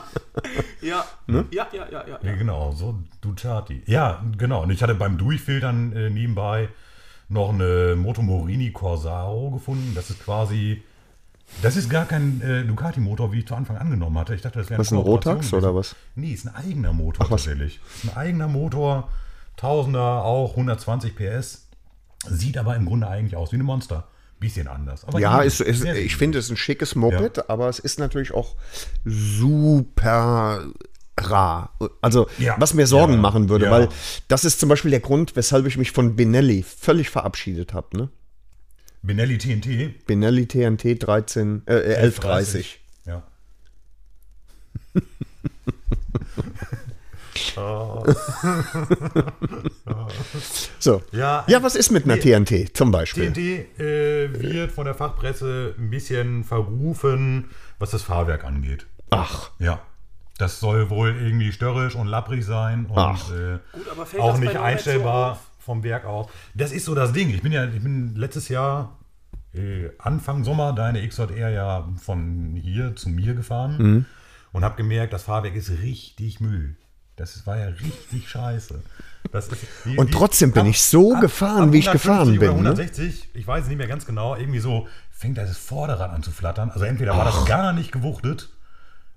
Ja. 0.80 1.04
Ne? 1.26 1.44
ja, 1.50 1.66
ja, 1.72 1.84
ja, 1.90 2.04
ja, 2.06 2.06
Ja, 2.08 2.18
ja. 2.22 2.36
genau, 2.36 2.70
so 2.72 2.98
Ducati. 3.20 3.82
Ja, 3.86 4.22
genau. 4.38 4.62
Und 4.62 4.70
ich 4.70 4.82
hatte 4.82 4.94
beim 4.94 5.18
Durchfiltern 5.18 5.92
äh, 5.96 6.10
nebenbei 6.10 6.68
noch 7.28 7.52
eine 7.52 7.96
Motomorini 7.96 8.70
Corsaro 8.70 9.50
gefunden. 9.50 9.92
Das 9.96 10.10
ist 10.10 10.22
quasi, 10.24 10.82
das 11.62 11.76
ist 11.76 11.88
gar 11.88 12.04
kein 12.06 12.40
äh, 12.42 12.64
Ducati-Motor, 12.64 13.32
wie 13.32 13.40
ich 13.40 13.46
zu 13.46 13.54
Anfang 13.54 13.76
angenommen 13.76 14.18
hatte. 14.18 14.34
Ich 14.34 14.42
dachte, 14.42 14.58
das 14.58 14.68
wäre 14.70 14.78
Was, 14.80 14.90
ein 14.92 14.98
Rotax 14.98 15.52
oder 15.52 15.74
was? 15.74 15.94
Nee, 16.14 16.32
ist 16.32 16.46
ein 16.46 16.54
eigener 16.54 16.92
Motor 16.92 17.24
Ach, 17.26 17.30
was? 17.30 17.44
tatsächlich. 17.44 17.80
Ist 18.02 18.10
ein 18.10 18.16
eigener 18.16 18.48
Motor, 18.48 19.08
Tausender, 19.56 20.22
auch 20.24 20.50
120 20.50 21.14
PS. 21.16 21.66
Sieht 22.28 22.58
aber 22.58 22.76
im 22.76 22.84
Grunde 22.84 23.08
eigentlich 23.08 23.36
aus 23.36 23.52
wie 23.52 23.56
eine 23.56 23.64
Monster. 23.64 24.08
Bisschen 24.38 24.68
anders. 24.68 25.04
Aber 25.06 25.18
Ja, 25.18 25.40
ist, 25.40 25.60
ist, 25.62 25.82
ich 25.84 26.16
finde 26.16 26.38
es 26.38 26.50
ein 26.50 26.58
schickes 26.58 26.94
Moped, 26.94 27.48
aber 27.48 27.70
es 27.70 27.78
ist 27.78 27.98
natürlich 27.98 28.34
auch 28.34 28.54
super 29.04 30.66
rar. 31.18 31.70
Also, 32.02 32.26
Ja. 32.38 32.56
was 32.58 32.74
mir 32.74 32.86
Sorgen 32.86 33.14
Ja. 33.14 33.18
machen 33.20 33.48
würde, 33.48 33.66
Ja. 33.66 33.70
weil 33.70 33.88
das 34.28 34.44
ist 34.44 34.60
zum 34.60 34.68
Beispiel 34.68 34.90
der 34.90 35.00
Grund, 35.00 35.36
weshalb 35.36 35.64
ich 35.66 35.78
mich 35.78 35.90
von 35.92 36.16
Benelli 36.16 36.62
völlig 36.62 37.08
verabschiedet 37.08 37.72
habe. 37.72 37.96
Ne? 37.96 38.08
Benelli 39.06 39.38
TNT. 39.38 40.04
Benelli 40.06 40.46
TNT 40.46 40.98
13, 40.98 41.62
äh, 41.66 41.72
1130. 41.94 42.80
Ja. 43.06 43.22
So. 50.78 51.02
Ja, 51.12 51.44
Ja, 51.48 51.62
was 51.62 51.74
ist 51.74 51.90
mit 51.90 52.04
einer 52.04 52.18
TNT 52.18 52.76
zum 52.76 52.90
Beispiel? 52.90 53.32
TNT 53.32 53.78
äh, 53.80 54.40
wird 54.40 54.72
von 54.72 54.84
der 54.86 54.94
Fachpresse 54.94 55.74
ein 55.78 55.90
bisschen 55.90 56.44
verrufen, 56.44 57.50
was 57.78 57.90
das 57.90 58.02
Fahrwerk 58.02 58.44
angeht. 58.44 58.86
Ach, 59.10 59.50
Ja. 59.58 59.80
Das 60.38 60.60
soll 60.60 60.90
wohl 60.90 61.16
irgendwie 61.16 61.50
störrisch 61.50 61.94
und 61.94 62.08
lapprig 62.08 62.44
sein 62.44 62.84
und 62.90 62.98
Ach. 62.98 63.32
äh, 63.32 63.58
Gut, 63.72 64.20
auch 64.20 64.36
nicht 64.36 64.54
einstellbar 64.54 65.36
so 65.36 65.40
auf? 65.40 65.50
Vom 65.66 65.82
Werk 65.82 66.04
aus. 66.06 66.28
Das 66.54 66.72
ist 66.72 66.86
so 66.86 66.94
das 66.94 67.12
Ding. 67.12 67.28
Ich 67.30 67.42
bin 67.42 67.52
ja, 67.52 67.64
ich 67.66 67.82
bin 67.82 68.14
letztes 68.16 68.48
Jahr 68.48 68.96
äh, 69.54 69.90
Anfang 69.98 70.44
Sommer 70.44 70.72
deine 70.72 71.06
XJR 71.06 71.50
ja 71.50 71.88
von 72.02 72.54
hier 72.56 72.96
zu 72.96 73.10
mir 73.10 73.34
gefahren 73.34 73.76
Mhm. 73.78 74.04
und 74.52 74.64
habe 74.64 74.76
gemerkt, 74.76 75.12
das 75.12 75.24
Fahrwerk 75.24 75.54
ist 75.54 75.70
richtig 75.82 76.40
Müll. 76.40 76.76
Das 77.16 77.46
war 77.46 77.56
ja 77.58 77.66
richtig 77.68 78.28
scheiße. 78.28 78.82
Das 79.32 79.48
die, 79.84 79.96
Und 79.96 80.12
trotzdem 80.12 80.52
bin 80.52 80.66
ich 80.66 80.82
so 80.82 81.18
gefahren, 81.18 81.72
wie 81.72 81.78
ich 81.78 81.88
150 81.88 81.92
gefahren 81.92 82.38
bin, 82.38 82.62
ne? 82.62 82.70
160, 82.70 83.30
ich 83.34 83.46
weiß 83.46 83.66
nicht 83.68 83.78
mehr 83.78 83.86
ganz 83.88 84.04
genau, 84.06 84.36
irgendwie 84.36 84.58
so 84.60 84.86
fängt 85.10 85.38
das 85.38 85.56
Vorderrad 85.56 86.10
an 86.10 86.22
zu 86.22 86.30
flattern. 86.30 86.70
Also 86.70 86.84
entweder 86.84 87.16
war 87.16 87.24
das 87.24 87.44
gar 87.46 87.72
nicht 87.72 87.90
gewuchtet 87.90 88.50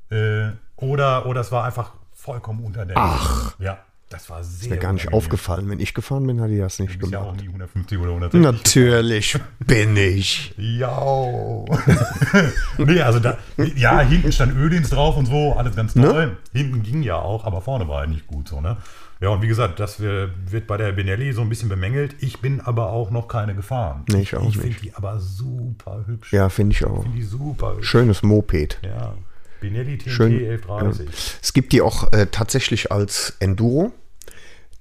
äh, 0.10 0.52
oder, 0.78 1.26
oder 1.26 1.42
es 1.42 1.52
war 1.52 1.66
einfach 1.66 1.92
vollkommen 2.14 2.64
unter 2.64 2.86
der. 2.86 2.98
Ach. 2.98 3.54
Ja, 3.60 3.80
das 4.10 4.30
war 4.30 4.44
sehr. 4.44 4.72
Mir 4.72 4.78
gar 4.78 4.94
nicht 4.94 5.04
unangenehm. 5.08 5.14
aufgefallen. 5.18 5.70
Wenn 5.70 5.80
ich 5.80 5.94
gefahren 5.94 6.26
bin, 6.28 6.42
hatte 6.42 6.54
ich 6.54 6.60
das 6.60 6.80
nicht 6.80 7.00
bist 7.00 7.12
ja 7.12 7.20
auch 7.20 7.26
gemacht. 7.26 7.42
nie 7.42 7.48
150 7.48 7.98
oder 8.00 8.10
160. 8.10 8.42
Natürlich 8.42 9.40
bin 9.60 9.96
ich. 9.96 10.54
Ja. 10.58 11.00
nee, 12.78 13.02
also 13.02 13.20
da, 13.20 13.38
ja, 13.76 14.02
hinten 14.02 14.32
stand 14.32 14.56
Ödins 14.56 14.90
drauf 14.90 15.18
und 15.18 15.26
so, 15.28 15.54
alles 15.54 15.76
ganz 15.76 15.94
toll. 15.94 16.38
Hinten 16.54 16.84
ging 16.84 17.04
ja 17.04 17.16
auch, 17.18 17.46
aber 17.46 17.62
vorne 17.62 17.88
war 17.88 18.00
halt 18.00 18.10
nicht 18.10 18.28
gut 18.28 18.48
so, 18.48 18.62
ne? 18.62 18.78
Ja, 19.22 19.30
und 19.30 19.42
wie 19.42 19.48
gesagt, 19.48 19.80
das 19.82 20.00
wir- 20.00 20.30
wird 20.48 20.66
bei 20.66 20.78
der 20.78 20.94
Benelli 20.94 21.34
so 21.34 21.42
ein 21.42 21.50
bisschen 21.50 21.68
bemängelt. 21.68 22.16
Ich 22.20 22.40
bin 22.40 22.62
aber 22.62 22.92
auch 22.92 23.12
noch 23.12 23.28
keine 23.28 23.54
gefahren. 23.54 24.06
Nee, 24.10 24.22
ich 24.22 24.36
auch 24.36 24.48
Ich 24.48 24.58
finde 24.58 24.78
die 24.82 24.94
aber 24.96 25.20
super 25.20 26.06
hübsch. 26.08 26.32
Ja, 26.32 26.48
finde 26.48 26.74
ich 26.74 26.86
auch. 26.86 26.98
Ich 27.00 27.04
finde 27.04 27.18
die 27.18 27.24
super 27.24 27.76
hübsch. 27.76 27.88
Schönes 27.90 28.24
Moped. 28.24 28.80
Ja. 28.82 29.14
Benelli 29.60 29.98
TNT 29.98 30.10
Schön. 30.12 30.32
1130. 30.32 31.10
Es 31.42 31.52
gibt 31.52 31.74
die 31.74 31.82
auch 31.82 32.14
äh, 32.14 32.28
tatsächlich 32.32 32.94
als 32.94 33.36
Enduro. 33.42 33.92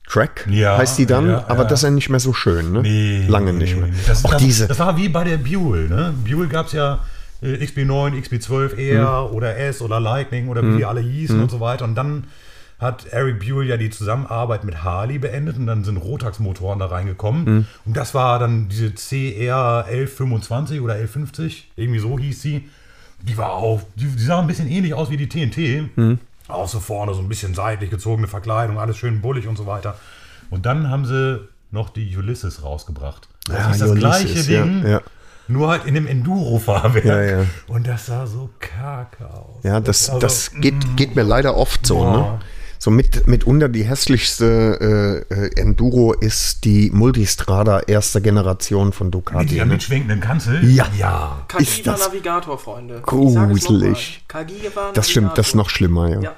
Track 0.08 0.46
Ja, 0.50 0.78
heißt 0.78 0.98
die 0.98 1.06
dann, 1.06 1.28
ja, 1.28 1.44
aber 1.48 1.62
ja. 1.62 1.68
das 1.68 1.80
ist 1.80 1.84
ja 1.84 1.90
nicht 1.90 2.08
mehr 2.08 2.20
so 2.20 2.32
schön, 2.32 2.72
ne? 2.72 2.82
Nee, 2.82 3.24
Lange 3.28 3.52
nee, 3.52 3.58
nicht 3.64 3.76
mehr. 3.76 3.86
nee. 3.88 3.92
Das, 4.06 4.24
auch 4.24 4.32
das, 4.32 4.42
diese. 4.42 4.66
das 4.68 4.78
war 4.78 4.96
wie 4.96 5.08
bei 5.08 5.24
der 5.24 5.36
Buell, 5.36 5.88
ne? 5.88 6.14
Buell 6.24 6.48
gab 6.48 6.66
es 6.66 6.72
ja 6.72 7.00
äh, 7.42 7.54
XB9, 7.64 8.14
XB12R 8.22 9.28
Mhm. 9.28 9.34
oder 9.36 9.56
S 9.58 9.82
oder 9.82 10.00
Lightning 10.00 10.48
oder 10.48 10.62
wie 10.62 10.78
die 10.78 10.84
alle 10.84 11.00
hießen 11.00 11.40
und 11.40 11.50
so 11.50 11.60
weiter. 11.60 11.84
Und 11.84 11.94
dann 11.94 12.24
hat 12.80 13.06
Eric 13.10 13.40
Buell 13.40 13.66
ja 13.68 13.76
die 13.76 13.90
Zusammenarbeit 13.90 14.62
mit 14.64 14.84
Harley 14.84 15.18
beendet 15.18 15.56
und 15.58 15.66
dann 15.66 15.82
sind 15.84 15.96
Rotax-Motoren 15.96 16.78
da 16.78 16.86
reingekommen. 16.86 17.44
Mhm. 17.44 17.66
Und 17.84 17.96
das 17.96 18.14
war 18.14 18.38
dann 18.38 18.68
diese 18.68 18.92
CR 18.92 19.84
1125 19.88 20.80
oder 20.80 20.94
1150, 20.94 21.70
irgendwie 21.76 21.98
so 22.00 22.18
hieß 22.18 22.40
sie. 22.40 22.68
Die 23.22 23.36
war 23.36 23.50
auch, 23.52 23.82
die, 23.96 24.06
die 24.06 24.22
sah 24.22 24.38
ein 24.40 24.46
bisschen 24.46 24.68
ähnlich 24.70 24.94
aus 24.94 25.10
wie 25.10 25.16
die 25.16 25.28
TNT. 25.28 25.96
Mhm. 25.96 26.18
Auch 26.48 26.68
so 26.68 26.80
vorne 26.80 27.14
so 27.14 27.20
ein 27.20 27.28
bisschen 27.28 27.54
seitlich 27.54 27.90
gezogene 27.90 28.26
Verkleidung, 28.26 28.78
alles 28.78 28.96
schön 28.96 29.20
bullig 29.20 29.46
und 29.46 29.56
so 29.56 29.66
weiter. 29.66 29.96
Und 30.50 30.66
dann 30.66 30.90
haben 30.90 31.04
sie 31.04 31.46
noch 31.70 31.90
die 31.90 32.16
Ulysses 32.16 32.62
rausgebracht. 32.62 33.28
Das 33.46 33.56
Ja, 33.56 33.70
ist 33.70 33.80
das 33.82 33.90
Ulysses, 33.90 34.24
gleiche 34.34 34.52
ja, 34.52 34.62
Ding, 34.62 34.86
ja. 34.86 35.00
nur 35.46 35.68
halt 35.68 35.84
in 35.84 35.94
dem 35.94 36.06
Enduro-Fahrwerk. 36.06 37.04
Ja, 37.04 37.22
ja. 37.22 37.46
Und 37.66 37.86
das 37.86 38.06
sah 38.06 38.26
so 38.26 38.50
kacke 38.58 39.28
aus. 39.30 39.62
Ja, 39.62 39.80
das, 39.80 40.08
also, 40.08 40.20
das 40.20 40.52
geht, 40.52 40.96
geht 40.96 41.14
mir 41.16 41.22
leider 41.22 41.56
oft 41.56 41.86
so. 41.86 41.96
Boah. 41.98 42.12
Ne? 42.12 42.38
So 42.78 42.90
mit, 42.90 43.26
mitunter 43.26 43.68
die 43.68 43.82
hässlichste 43.84 45.24
äh, 45.30 45.34
äh, 45.34 45.60
Enduro 45.60 46.12
ist 46.12 46.64
die 46.64 46.90
Multistrada 46.92 47.80
erster 47.80 48.20
Generation 48.20 48.92
von 48.92 49.08
Mit 49.08 49.14
Ducati. 49.14 49.46
dieser 49.46 49.64
Ne? 49.66 49.72
mitschwenkenden 49.72 50.20
Kanzel. 50.20 50.64
Ja. 50.64 50.86
ja. 50.96 51.44
Ist 51.58 51.78
Kagiva 51.84 51.92
das 51.92 52.06
Navigator, 52.06 52.58
Freunde. 52.58 53.00
gruselig. 53.04 54.22
Kagiva 54.28 54.92
Das 54.94 55.10
stimmt, 55.10 55.36
das 55.36 55.48
ist 55.48 55.54
noch 55.54 55.70
schlimmer, 55.70 56.08
ja. 56.08 56.20
Ja. 56.20 56.34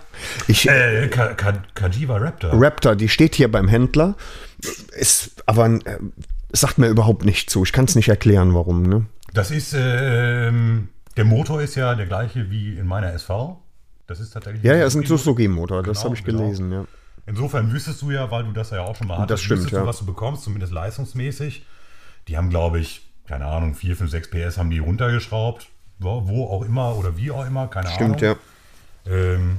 Ich, 0.48 0.68
Äh, 0.68 1.08
Ka 1.08 1.34
Ka 1.34 1.52
Kajiva 1.74 2.16
Raptor. 2.16 2.50
Raptor, 2.54 2.96
die 2.96 3.08
steht 3.08 3.34
hier 3.34 3.50
beim 3.50 3.68
Händler, 3.68 4.14
ist 4.98 5.32
aber 5.46 5.66
äh, 5.66 5.98
sagt 6.52 6.78
mir 6.78 6.88
überhaupt 6.88 7.24
nicht 7.24 7.50
zu. 7.50 7.62
Ich 7.64 7.72
kann 7.72 7.84
es 7.84 7.94
nicht 7.94 8.08
erklären, 8.08 8.54
warum. 8.54 8.82
Ne? 8.82 9.06
Das 9.34 9.50
ist, 9.50 9.74
ähm, 9.76 10.88
der 11.16 11.24
Motor 11.24 11.62
ist 11.62 11.74
ja 11.76 11.94
der 11.94 12.06
gleiche 12.06 12.50
wie 12.50 12.76
in 12.76 12.86
meiner 12.86 13.12
SV. 13.12 13.58
Das 14.10 14.18
ist 14.18 14.30
tatsächlich. 14.32 14.64
Ja, 14.64 14.74
ja, 14.74 14.86
ist 14.86 14.96
ein 14.96 15.06
Suzuki-Motor, 15.06 15.84
das 15.84 15.98
Genau, 15.98 16.04
habe 16.06 16.14
ich 16.16 16.24
genau. 16.24 16.42
gelesen, 16.42 16.72
ja. 16.72 16.84
Insofern 17.26 17.72
wüsstest 17.72 18.02
du 18.02 18.10
ja, 18.10 18.28
weil 18.28 18.42
du 18.42 18.50
das 18.50 18.70
ja 18.70 18.80
auch 18.82 18.96
schon 18.96 19.06
mal 19.06 19.18
hattest, 19.18 19.30
Das 19.30 19.40
stimmt, 19.42 19.58
wüsstest 19.60 19.74
ja. 19.74 19.82
du, 19.82 19.86
was 19.86 19.98
du 20.00 20.06
bekommst, 20.06 20.42
zumindest 20.42 20.72
leistungsmäßig. 20.72 21.64
Die 22.26 22.36
haben, 22.36 22.50
glaube 22.50 22.80
ich, 22.80 23.08
keine 23.28 23.46
Ahnung, 23.46 23.76
4, 23.76 23.96
5, 23.96 24.10
6 24.10 24.30
PS 24.30 24.58
haben 24.58 24.70
die 24.70 24.80
runtergeschraubt. 24.80 25.68
Wo, 26.00 26.26
wo 26.26 26.48
auch 26.48 26.62
immer 26.62 26.96
oder 26.96 27.16
wie 27.16 27.30
auch 27.30 27.46
immer, 27.46 27.68
keine 27.68 27.88
Stimmt, 27.88 28.20
ja. 28.20 28.32
Ahnung. 28.32 28.42
Ähm, 29.06 29.58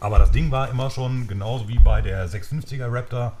Aber 0.00 0.18
das 0.18 0.32
Ding 0.32 0.50
war 0.50 0.68
immer 0.68 0.90
schon 0.90 1.26
genauso 1.26 1.66
wie 1.66 1.78
bei 1.78 2.02
der 2.02 2.28
650er 2.28 2.92
Raptor. 2.92 3.38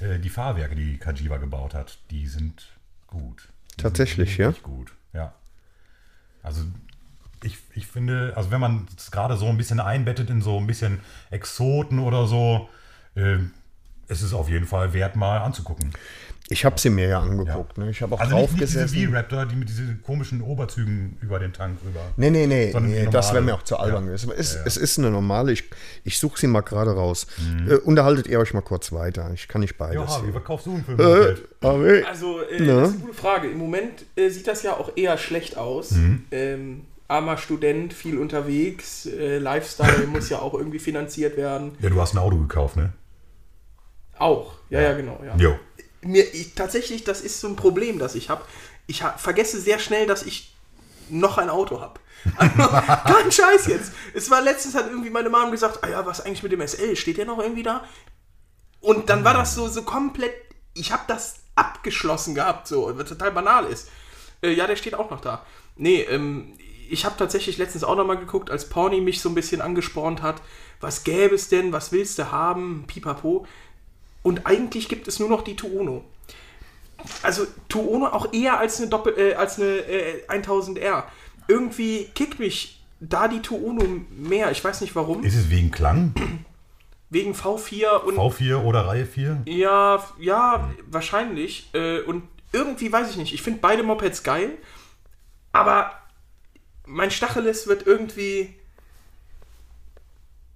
Äh, 0.00 0.18
die 0.18 0.30
Fahrwerke, 0.30 0.76
die 0.76 0.96
Kajiva 0.96 1.36
gebaut 1.36 1.74
hat, 1.74 1.98
die 2.10 2.26
sind 2.26 2.68
gut. 3.06 3.48
Die 3.76 3.82
Tatsächlich, 3.82 4.36
sind 4.36 4.56
ja? 4.56 4.62
gut, 4.62 4.92
ja. 5.12 5.34
Also 6.42 6.62
ich, 7.42 7.58
ich 7.74 7.86
finde, 7.86 8.32
also 8.36 8.50
wenn 8.50 8.60
man 8.60 8.86
es 8.96 9.10
gerade 9.10 9.36
so 9.36 9.46
ein 9.46 9.56
bisschen 9.56 9.80
einbettet 9.80 10.30
in 10.30 10.42
so 10.42 10.58
ein 10.58 10.66
bisschen 10.66 11.00
Exoten 11.30 11.98
oder 11.98 12.26
so, 12.26 12.68
äh, 13.14 13.36
es 14.08 14.22
ist 14.22 14.32
auf 14.34 14.48
jeden 14.48 14.66
Fall 14.66 14.92
wert, 14.92 15.16
mal 15.16 15.38
anzugucken. 15.38 15.92
Ich 16.48 16.64
habe 16.64 16.78
sie 16.78 16.90
mir 16.90 17.08
ja 17.08 17.20
angeguckt. 17.20 17.76
Ne? 17.76 17.90
Ich 17.90 18.02
habe 18.02 18.14
auch 18.14 18.20
Also 18.20 18.36
nicht, 18.36 18.52
nicht 18.52 18.62
diese 18.62 18.78
draufgesessen. 18.78 19.10
V-Raptor, 19.12 19.46
die 19.46 19.56
mit 19.56 19.68
diesen 19.68 20.00
komischen 20.00 20.42
Oberzügen 20.42 21.18
über 21.20 21.40
den 21.40 21.52
Tank 21.52 21.76
rüber. 21.84 21.98
Nee, 22.16 22.30
nee, 22.30 22.46
nee, 22.46 22.72
nee 22.80 23.08
das 23.10 23.32
wäre 23.32 23.42
mir 23.42 23.52
auch 23.56 23.64
zu 23.64 23.76
albern 23.76 24.04
Ja. 24.04 24.10
gewesen. 24.10 24.30
Es, 24.36 24.52
Ja, 24.54 24.60
ja. 24.60 24.66
es 24.66 24.76
ist 24.76 24.96
eine 25.00 25.10
normale, 25.10 25.50
ich, 25.50 25.64
ich 26.04 26.20
suche 26.20 26.38
sie 26.38 26.46
mal 26.46 26.60
gerade 26.60 26.92
raus. 26.94 27.26
Mhm. 27.38 27.68
Äh, 27.68 27.74
unterhaltet 27.78 28.28
ihr 28.28 28.38
euch 28.38 28.54
mal 28.54 28.60
kurz 28.60 28.92
weiter. 28.92 29.32
Ich 29.34 29.48
kann 29.48 29.60
nicht 29.60 29.76
beides. 29.76 29.96
Ja, 29.96 30.06
Harvey, 30.06 30.32
was 30.32 30.44
kaufst 30.44 30.66
du 30.66 30.74
denn 30.76 30.84
für 30.84 30.92
ein 30.92 31.84
äh, 31.84 32.04
Also, 32.04 32.40
äh, 32.42 32.60
Ne? 32.60 32.66
das 32.66 32.88
ist 32.90 32.94
eine 32.94 33.02
gute 33.06 33.14
Frage. 33.14 33.48
Im 33.50 33.58
Moment 33.58 34.04
äh, 34.14 34.28
sieht 34.28 34.46
das 34.46 34.62
ja 34.62 34.74
auch 34.74 34.92
eher 34.96 35.18
schlecht 35.18 35.56
aus. 35.56 35.90
Mhm. 35.90 36.26
Ähm, 36.30 36.84
armer 37.08 37.38
Student, 37.38 37.92
viel 37.92 38.18
unterwegs, 38.18 39.06
äh, 39.06 39.38
Lifestyle 39.38 40.06
muss 40.12 40.28
ja 40.28 40.38
auch 40.40 40.54
irgendwie 40.54 40.78
finanziert 40.78 41.36
werden. 41.36 41.76
Ja, 41.80 41.90
du 41.90 42.00
hast 42.00 42.14
ein 42.14 42.18
Auto 42.18 42.36
gekauft, 42.36 42.76
ne? 42.76 42.92
Auch, 44.18 44.54
ja, 44.70 44.80
ja, 44.80 44.94
genau. 44.94 45.20
Ja. 45.24 45.36
Jo. 45.36 45.58
Mir, 46.02 46.22
ich, 46.34 46.54
tatsächlich, 46.54 47.04
das 47.04 47.20
ist 47.20 47.40
so 47.40 47.48
ein 47.48 47.56
Problem, 47.56 47.98
das 47.98 48.14
ich 48.14 48.30
habe. 48.30 48.44
Ich 48.86 49.02
ha 49.02 49.16
vergesse 49.18 49.60
sehr 49.60 49.78
schnell, 49.78 50.06
dass 50.06 50.22
ich 50.22 50.54
noch 51.08 51.38
ein 51.38 51.50
Auto 51.50 51.80
habe. 51.80 52.00
Also, 52.36 52.54
kein 53.12 53.30
Scheiß 53.30 53.66
jetzt. 53.66 53.92
Es 54.14 54.30
war 54.30 54.40
letztens 54.40 54.74
hat 54.74 54.86
irgendwie 54.88 55.10
meine 55.10 55.28
Mom 55.28 55.50
gesagt, 55.50 55.82
ah 55.82 55.88
ja, 55.88 56.06
was 56.06 56.20
eigentlich 56.20 56.42
mit 56.42 56.52
dem 56.52 56.66
SL? 56.66 56.96
Steht 56.96 57.18
der 57.18 57.24
noch 57.24 57.38
irgendwie 57.38 57.62
da? 57.62 57.84
Und 58.80 59.10
dann 59.10 59.24
war 59.24 59.34
das 59.34 59.54
so, 59.54 59.68
so 59.68 59.82
komplett, 59.82 60.34
ich 60.74 60.92
habe 60.92 61.02
das 61.08 61.40
abgeschlossen 61.54 62.34
gehabt, 62.34 62.68
so, 62.68 62.96
was 62.96 63.08
total 63.08 63.32
banal 63.32 63.66
ist. 63.66 63.88
Äh, 64.42 64.52
ja, 64.52 64.66
der 64.66 64.76
steht 64.76 64.94
auch 64.94 65.10
noch 65.10 65.20
da. 65.20 65.44
Nee, 65.76 66.02
ähm, 66.02 66.56
ich 66.90 67.04
habe 67.04 67.16
tatsächlich 67.18 67.58
letztens 67.58 67.84
auch 67.84 67.96
noch 67.96 68.06
mal 68.06 68.16
geguckt, 68.16 68.50
als 68.50 68.68
Pony 68.68 69.00
mich 69.00 69.20
so 69.20 69.28
ein 69.28 69.34
bisschen 69.34 69.60
angespornt 69.60 70.22
hat, 70.22 70.42
was 70.80 71.04
gäbe 71.04 71.34
es 71.34 71.48
denn, 71.48 71.72
was 71.72 71.92
willst 71.92 72.18
du 72.18 72.30
haben, 72.30 72.84
pipapo. 72.86 73.46
Und 74.22 74.46
eigentlich 74.46 74.88
gibt 74.88 75.08
es 75.08 75.18
nur 75.18 75.28
noch 75.28 75.42
die 75.42 75.56
Tuono. 75.56 76.04
Also 77.22 77.46
Tuono 77.68 78.06
auch 78.06 78.32
eher 78.32 78.58
als 78.58 78.80
eine 78.80 78.88
Doppel, 78.88 79.14
äh, 79.16 79.34
als 79.34 79.60
eine 79.60 79.66
äh, 79.66 80.28
1000R. 80.28 81.04
Irgendwie 81.48 82.06
kickt 82.14 82.38
mich 82.38 82.82
da 83.00 83.28
die 83.28 83.40
Tuono 83.40 83.84
mehr. 84.10 84.50
Ich 84.50 84.64
weiß 84.64 84.80
nicht 84.80 84.96
warum. 84.96 85.22
Ist 85.22 85.36
es 85.36 85.50
wegen 85.50 85.70
Klang? 85.70 86.14
Wegen 87.08 87.34
V4 87.34 88.00
und 88.00 88.16
V4 88.16 88.64
oder 88.64 88.86
Reihe 88.88 89.06
4? 89.06 89.42
ja, 89.46 90.04
ja, 90.18 90.68
wahrscheinlich. 90.90 91.68
Äh, 91.72 92.00
und 92.00 92.24
irgendwie 92.52 92.90
weiß 92.90 93.10
ich 93.10 93.16
nicht. 93.16 93.32
Ich 93.32 93.42
finde 93.42 93.60
beide 93.60 93.82
Mopeds 93.84 94.22
geil, 94.22 94.58
aber 95.52 95.92
mein 96.86 97.10
Stacheles 97.10 97.66
wird 97.66 97.86
irgendwie 97.86 98.54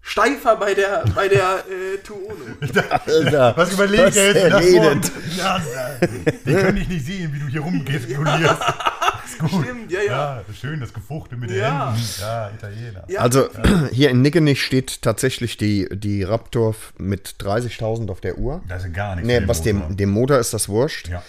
steifer 0.02 0.56
bei 0.56 0.74
der 0.74 1.04
bei 1.14 1.28
der 1.28 1.64
äh, 1.68 1.98
Tuono. 1.98 2.56
Was 3.56 3.72
überlegt 3.74 4.16
er 4.16 4.34
jetzt? 4.34 4.52
das 4.52 4.62
redet. 4.64 5.12
Ja, 5.36 5.58
ja. 5.58 6.06
Die 6.46 6.52
können 6.54 6.76
dich 6.76 6.88
nicht 6.88 7.06
sehen, 7.06 7.32
wie 7.34 7.38
du 7.40 7.46
hier 7.46 7.60
rumgestikulierst. 7.60 8.62
Ist 9.26 9.38
gut. 9.38 9.62
Stimmt, 9.64 9.92
ja, 9.92 10.00
ja. 10.02 10.44
schön, 10.58 10.80
das 10.80 10.92
Gefuchte 10.94 11.36
mit 11.36 11.50
Ja. 11.50 11.90
den 11.92 11.94
Händen. 11.96 12.20
Ja, 12.20 12.50
Italiener. 12.50 13.04
Ja. 13.08 13.20
Also 13.20 13.48
hier 13.92 14.10
in 14.10 14.22
Nickenich 14.22 14.62
steht 14.64 15.02
tatsächlich 15.02 15.56
die, 15.58 15.86
die 15.92 16.22
Raptor 16.24 16.74
mit 16.98 17.36
30.000 17.38 18.10
auf 18.10 18.20
der 18.20 18.38
Uhr. 18.38 18.62
Das 18.66 18.84
ist 18.84 18.94
gar 18.94 19.14
nichts. 19.16 19.28
Nee, 19.28 19.42
was 19.46 19.62
den 19.62 19.76
dem, 19.76 19.78
Motor. 19.82 19.96
dem 19.96 20.10
Motor 20.10 20.38
ist 20.38 20.54
das 20.54 20.68
wurscht. 20.68 21.08
Ja, 21.08 21.22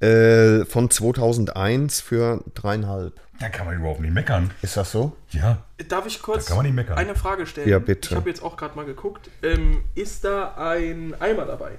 Äh, 0.00 0.64
von 0.66 0.90
2001 0.90 2.00
für 2.00 2.42
dreieinhalb. 2.54 3.14
Da 3.40 3.48
kann 3.48 3.66
man 3.66 3.76
überhaupt 3.76 4.00
nicht 4.00 4.12
meckern. 4.14 4.50
Ist 4.62 4.76
das 4.76 4.92
so? 4.92 5.16
Ja, 5.30 5.58
Darf 5.88 6.06
ich 6.06 6.20
kurz 6.22 6.44
Da 6.44 6.48
kann 6.48 6.56
man 6.58 6.66
nicht 6.66 6.74
meckern. 6.74 6.96
eine 6.98 7.14
Frage 7.14 7.46
stellen? 7.46 7.68
Ja, 7.68 7.78
bitte. 7.78 8.10
Ich 8.10 8.16
habe 8.16 8.28
jetzt 8.30 8.42
auch 8.42 8.56
gerade 8.56 8.76
mal 8.76 8.84
geguckt. 8.86 9.30
Ähm, 9.42 9.84
ist 9.94 10.24
da 10.24 10.54
ein 10.56 11.14
Eimer 11.20 11.44
dabei? 11.46 11.72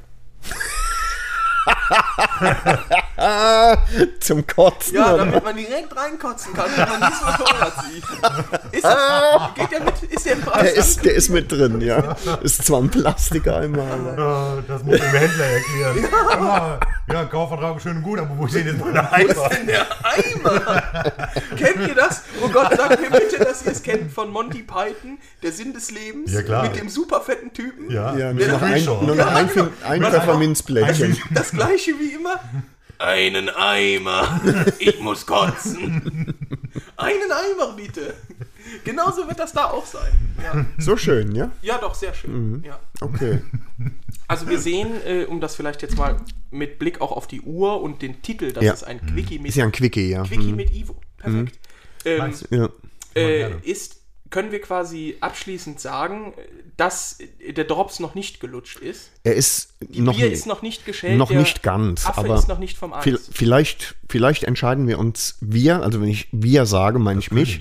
Zum 4.20 4.46
Kotzen. 4.46 4.96
Ja, 4.96 5.14
oder? 5.16 5.26
damit 5.26 5.44
man 5.44 5.56
direkt 5.58 5.96
reinkotzen 5.96 6.54
kann, 6.54 6.70
wenn 6.76 6.88
man 7.00 7.10
dieses 7.10 7.22
Motorrad 7.22 7.74
sieht. 7.86 8.04
Ist 8.74 8.84
das, 8.84 9.54
geht 9.56 9.72
der 9.72 9.80
mit, 9.84 10.04
ist 10.04 10.26
der 10.26 10.34
im 10.34 10.42
Preis? 10.42 10.62
der, 10.64 10.76
ist, 10.76 11.06
der 11.06 11.14
ist 11.16 11.30
mit 11.30 11.52
drin, 11.52 11.82
ja. 11.82 12.16
Ist 12.42 12.64
zwar 12.66 12.82
ein 12.82 12.90
Plastikeimer, 12.90 13.84
aber. 13.84 14.64
Das 14.68 14.84
muss 14.84 14.98
dem 14.98 15.06
Händler 15.10 15.46
erklären. 15.46 16.10
Ja, 16.40 16.80
ja, 17.12 17.26
Kaufvertrag 17.26 17.82
schön 17.82 17.98
und 17.98 18.04
gut, 18.04 18.20
aber 18.20 18.38
wo 18.38 18.46
ist 18.46 18.56
denn 18.56 18.68
jetzt 18.68 18.80
meine 18.86 19.00
Wo 19.12 19.16
ist 19.28 19.38
Eimer? 19.40 19.50
denn 19.50 19.68
der 19.68 19.88
Eimer? 20.04 20.84
kennt 21.58 21.88
ihr 21.88 21.96
das? 21.96 22.22
Oh 22.44 22.50
Gott, 22.50 22.76
sagt 22.76 23.00
mir 23.02 23.10
bitte, 23.10 23.38
dass 23.44 23.66
ihr 23.66 23.72
es 23.72 23.82
kennt 23.82 24.12
von 24.12 24.30
Monty 24.30 24.64
Python, 24.64 25.18
der 25.42 25.52
Sinn 25.52 25.74
des 25.74 25.90
Lebens, 25.92 26.32
Ja, 26.34 26.42
klar. 26.44 26.64
mit 26.64 26.76
dem 26.76 26.90
super 26.90 27.22
fetten 27.22 27.54
Typen. 27.54 27.90
Ja, 27.90 28.16
Ja, 28.16 28.34
mit 28.34 28.48
nur 28.48 28.58
noch 28.60 28.62
ein, 28.62 28.84
nur 28.86 29.02
noch 29.02 29.16
Ja, 29.16 29.28
ein, 29.30 29.50
genau. 29.54 29.68
ein 29.88 30.02
Was 30.04 30.10
Pfefferminzblättchen. 30.14 31.18
Das 31.32 31.52
gleiche 31.52 31.92
wie 32.00 32.10
immer. 32.14 32.40
Einen 33.00 33.50
Eimer. 33.50 34.42
Ich 34.80 35.00
muss 35.00 35.26
kotzen. 35.26 36.34
Einen 36.98 37.32
Eimer 37.32 37.74
bitte. 37.76 38.14
Genauso 38.84 39.28
wird 39.28 39.40
das 39.40 39.54
da 39.54 39.66
auch 39.72 39.86
sein. 39.86 40.12
Ja, 40.44 40.66
So 40.78 40.98
schön, 40.98 41.34
ja? 41.36 41.52
ja 41.62 41.78
doch, 41.78 41.94
sehr 41.96 42.14
schön. 42.14 42.64
Ja. 42.66 42.80
Okay. 43.02 43.42
Also 44.30 44.50
wir 44.50 44.60
sehen, 44.60 44.90
äh, 45.06 45.24
um 45.24 45.40
das 45.40 45.56
vielleicht 45.56 45.82
jetzt 45.82 45.98
mal 45.98 46.18
mit 46.52 46.80
Blick 46.80 47.00
auch 47.00 47.14
auf 47.14 47.28
die 47.28 47.40
Uhr 47.40 47.82
und 47.82 48.02
den 48.02 48.22
Titel, 48.22 48.52
das 48.52 48.62
Ja. 48.62 48.74
ist 48.74 48.84
ein 48.84 49.00
Quickie 49.06 49.40
mit, 49.40 49.48
Ist 49.52 49.56
ja 49.56 49.64
ein 49.64 49.72
Quickie, 49.72 50.10
ja. 50.10 50.24
Quickie 50.24 50.50
Mhm. 50.52 50.56
mit 50.58 50.76
Ivo. 50.76 51.00
Perfekt. 51.16 51.58
Ähm, 52.04 52.18
Nice. 52.18 52.46
ja. 52.50 52.68
äh, 53.16 53.52
ist, 53.64 53.97
können 54.30 54.52
wir 54.52 54.60
quasi 54.62 55.16
abschließend 55.22 55.80
sagen, 55.80 56.34
dass 56.76 57.20
der 57.56 57.64
Drops 57.64 58.00
noch 58.00 58.14
nicht 58.16 58.40
gelutscht 58.40 58.80
ist. 58.80 59.10
Er 59.24 59.36
ist 59.36 59.74
noch, 59.96 60.16
Bier 60.16 60.28
nie- 60.28 60.34
ist 60.34 60.46
noch 60.48 60.62
nicht 60.62 60.86
geschält. 60.86 61.18
noch 61.18 61.30
der 61.30 61.40
nicht 61.40 61.64
ganz, 61.64 62.06
Affe 62.06 62.20
aber 62.20 62.36
ist 62.36 62.48
noch 62.48 62.60
nicht 62.60 62.78
vom 62.78 62.94
Eis. 62.94 63.04
viel- 63.04 63.20
vielleicht, 63.32 63.96
vielleicht 64.10 64.44
entscheiden 64.44 64.88
wir 64.88 65.00
uns 65.00 65.38
wir, 65.42 65.82
also 65.84 66.02
wenn 66.02 66.10
ich 66.10 66.28
wir 66.32 66.66
sage, 66.66 67.00
meine 67.00 67.20
ich 67.20 67.32
mich. 67.32 67.60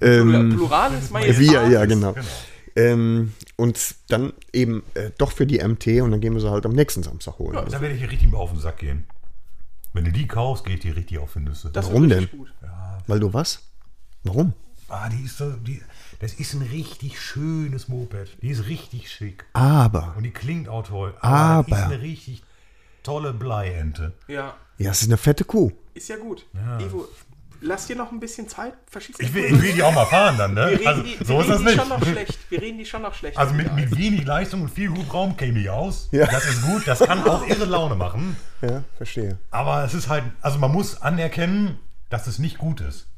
Ähm, 0.00 0.50
Plural 0.56 0.92
ist 0.98 1.10
Majestatis. 1.10 1.50
wir, 1.50 1.68
ja, 1.68 1.84
genau. 1.86 2.12
Genau. 2.12 2.26
Ähm, 2.74 3.32
und 3.56 3.78
dann 4.08 4.32
eben 4.52 4.82
äh, 4.94 5.10
doch 5.18 5.32
für 5.32 5.46
die 5.46 5.58
MT 5.62 6.00
und 6.00 6.10
dann 6.10 6.20
gehen 6.20 6.32
wir 6.34 6.40
sie 6.40 6.50
halt 6.50 6.64
am 6.64 6.72
nächsten 6.72 7.02
Samstag 7.02 7.38
holen. 7.38 7.52
Da 7.70 7.80
werde 7.80 7.94
ich 7.94 8.00
hier 8.00 8.10
richtig 8.10 8.30
mal 8.30 8.38
auf 8.38 8.50
den 8.50 8.60
Sack 8.60 8.78
gehen. 8.78 9.06
Wenn 9.92 10.06
du 10.06 10.10
die 10.12 10.26
kaufst, 10.26 10.64
geht 10.64 10.82
die 10.84 10.90
richtig 10.90 11.18
auf 11.18 11.34
die 11.34 11.40
Nüsse. 11.40 11.68
Das 11.70 11.86
Warum 11.88 12.08
denn? 12.08 12.28
Gut. 12.30 12.50
Weil 13.06 13.20
du 13.20 13.32
was? 13.34 13.60
Warum? 14.24 14.54
Ah, 14.92 15.08
die 15.08 15.24
ist 15.24 15.38
so, 15.38 15.50
die, 15.50 15.82
das 16.20 16.34
ist 16.34 16.54
ein 16.54 16.62
richtig 16.62 17.20
schönes 17.20 17.88
Moped. 17.88 18.36
Die 18.42 18.48
ist 18.50 18.66
richtig 18.66 19.10
schick. 19.10 19.44
Aber, 19.52 20.14
Und 20.16 20.22
die 20.24 20.30
klingt 20.30 20.68
auch 20.68 20.86
toll. 20.86 21.14
Aber- 21.20 21.64
die 21.66 21.72
ist 21.72 21.78
eine 21.82 22.00
richtig 22.00 22.42
tolle 23.02 23.32
Bleiente. 23.32 24.12
Ja, 24.28 24.54
ja, 24.78 24.90
es 24.90 25.02
ist 25.02 25.08
eine 25.08 25.16
fette 25.16 25.44
Kuh. 25.44 25.70
ist 25.94 26.08
ja 26.08 26.16
gut. 26.16 26.46
Ivo, 26.80 27.06
lass 27.60 27.86
dir 27.86 27.96
noch 27.96 28.10
ein 28.12 28.20
bisschen 28.20 28.48
Zeit. 28.48 28.74
Verschieß 28.90 29.16
Ich 29.20 29.32
will, 29.34 29.44
ich 29.44 29.62
will 29.62 29.72
die 29.72 29.82
auch 29.82 29.92
mal 29.94 30.06
fahren 30.06 30.36
dann, 30.38 30.54
ne? 30.54 30.62
wir 30.70 30.78
reden 30.78 30.86
Also, 30.88 31.02
die, 31.02 31.18
wir 31.20 31.26
so 31.26 31.40
ist 31.40 31.46
reden 31.48 31.52
das 31.52 31.62
nicht. 31.62 31.76
schon 31.80 31.88
noch 31.88 32.06
schlecht. 32.06 32.38
Wir 32.50 32.62
reden 32.62 32.78
die 32.78 32.86
schon 32.86 33.02
noch 33.02 33.14
schlecht. 33.14 33.36
Also 33.38 33.54
mit, 33.54 33.72
mit 33.74 33.96
wenig 33.96 34.24
Leistung 34.24 34.62
und 34.62 34.68
viel 34.70 34.88
Hubraum 34.90 35.36
käme 35.36 35.58
ich 35.60 35.70
aus. 35.70 36.08
Ja. 36.12 36.26
Das 36.26 36.44
ist 36.46 36.62
gut, 36.62 36.86
das 36.86 37.00
kann 37.00 37.22
auch 37.28 37.46
irre 37.46 37.64
Laune 37.64 37.94
machen. 37.94 38.36
Ja, 38.62 38.82
verstehe. 38.96 39.38
Aber 39.50 39.84
es 39.84 39.94
ist 39.94 40.08
halt, 40.08 40.24
also 40.40 40.58
man 40.58 40.70
muss 40.72 41.00
anerkennen, 41.02 41.78
dass 42.10 42.26
es 42.26 42.38
nicht 42.38 42.58
gut 42.58 42.80
ist. 42.80 43.08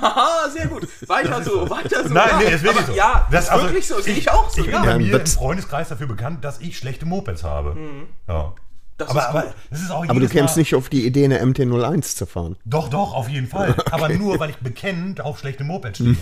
Haha, 0.00 0.48
sehr 0.50 0.66
gut. 0.68 0.86
Weiter 1.08 1.42
so, 1.42 1.68
weiter 1.70 2.06
so. 2.06 2.14
Nein, 2.14 2.28
ja. 2.30 2.38
nee, 2.38 2.54
ist 2.54 2.62
wirklich 2.62 2.76
Aber 2.84 2.86
so. 2.92 2.96
Ja, 2.96 3.26
Das- 3.30 3.44
ist 3.44 3.50
also, 3.50 3.66
wirklich 3.66 3.86
so. 3.86 4.00
Sehe 4.00 4.14
ich 4.14 4.30
auch 4.30 4.48
so. 4.50 4.58
Ich 4.60 4.66
bin 4.66 4.74
ja. 4.74 4.80
bei 4.82 4.90
Ja, 4.90 4.98
mir 4.98 5.18
das- 5.18 5.34
im 5.34 5.38
Freundeskreis 5.38 5.88
dafür 5.88 6.06
bekannt, 6.06 6.44
dass 6.44 6.60
ich 6.60 6.78
schlechte 6.78 7.06
Mopeds 7.06 7.44
habe. 7.44 7.70
Ja. 8.28 8.44
Mhm. 8.44 8.52
Das 8.96 9.10
aber, 9.10 9.20
ist 9.20 9.26
aber 9.28 9.44
das 9.70 9.80
ist 9.82 9.90
auch 9.92 10.08
Aber 10.08 10.18
du 10.18 10.28
kämst 10.28 10.56
nicht 10.56 10.74
auf 10.74 10.88
die 10.88 11.06
Idee, 11.06 11.24
eine 11.24 11.38
MT-01 11.40 12.16
zu 12.16 12.26
fahren. 12.26 12.56
Doch, 12.64 12.88
doch, 12.88 13.14
auf 13.14 13.28
jeden 13.28 13.46
Fall. 13.46 13.76
Aber 13.92 14.08
nur, 14.08 14.40
weil 14.40 14.50
ich 14.50 14.56
bekennend 14.56 15.20
auf 15.20 15.38
schlechte 15.38 15.62
Mopeds 15.62 15.98
stehe. 15.98 16.16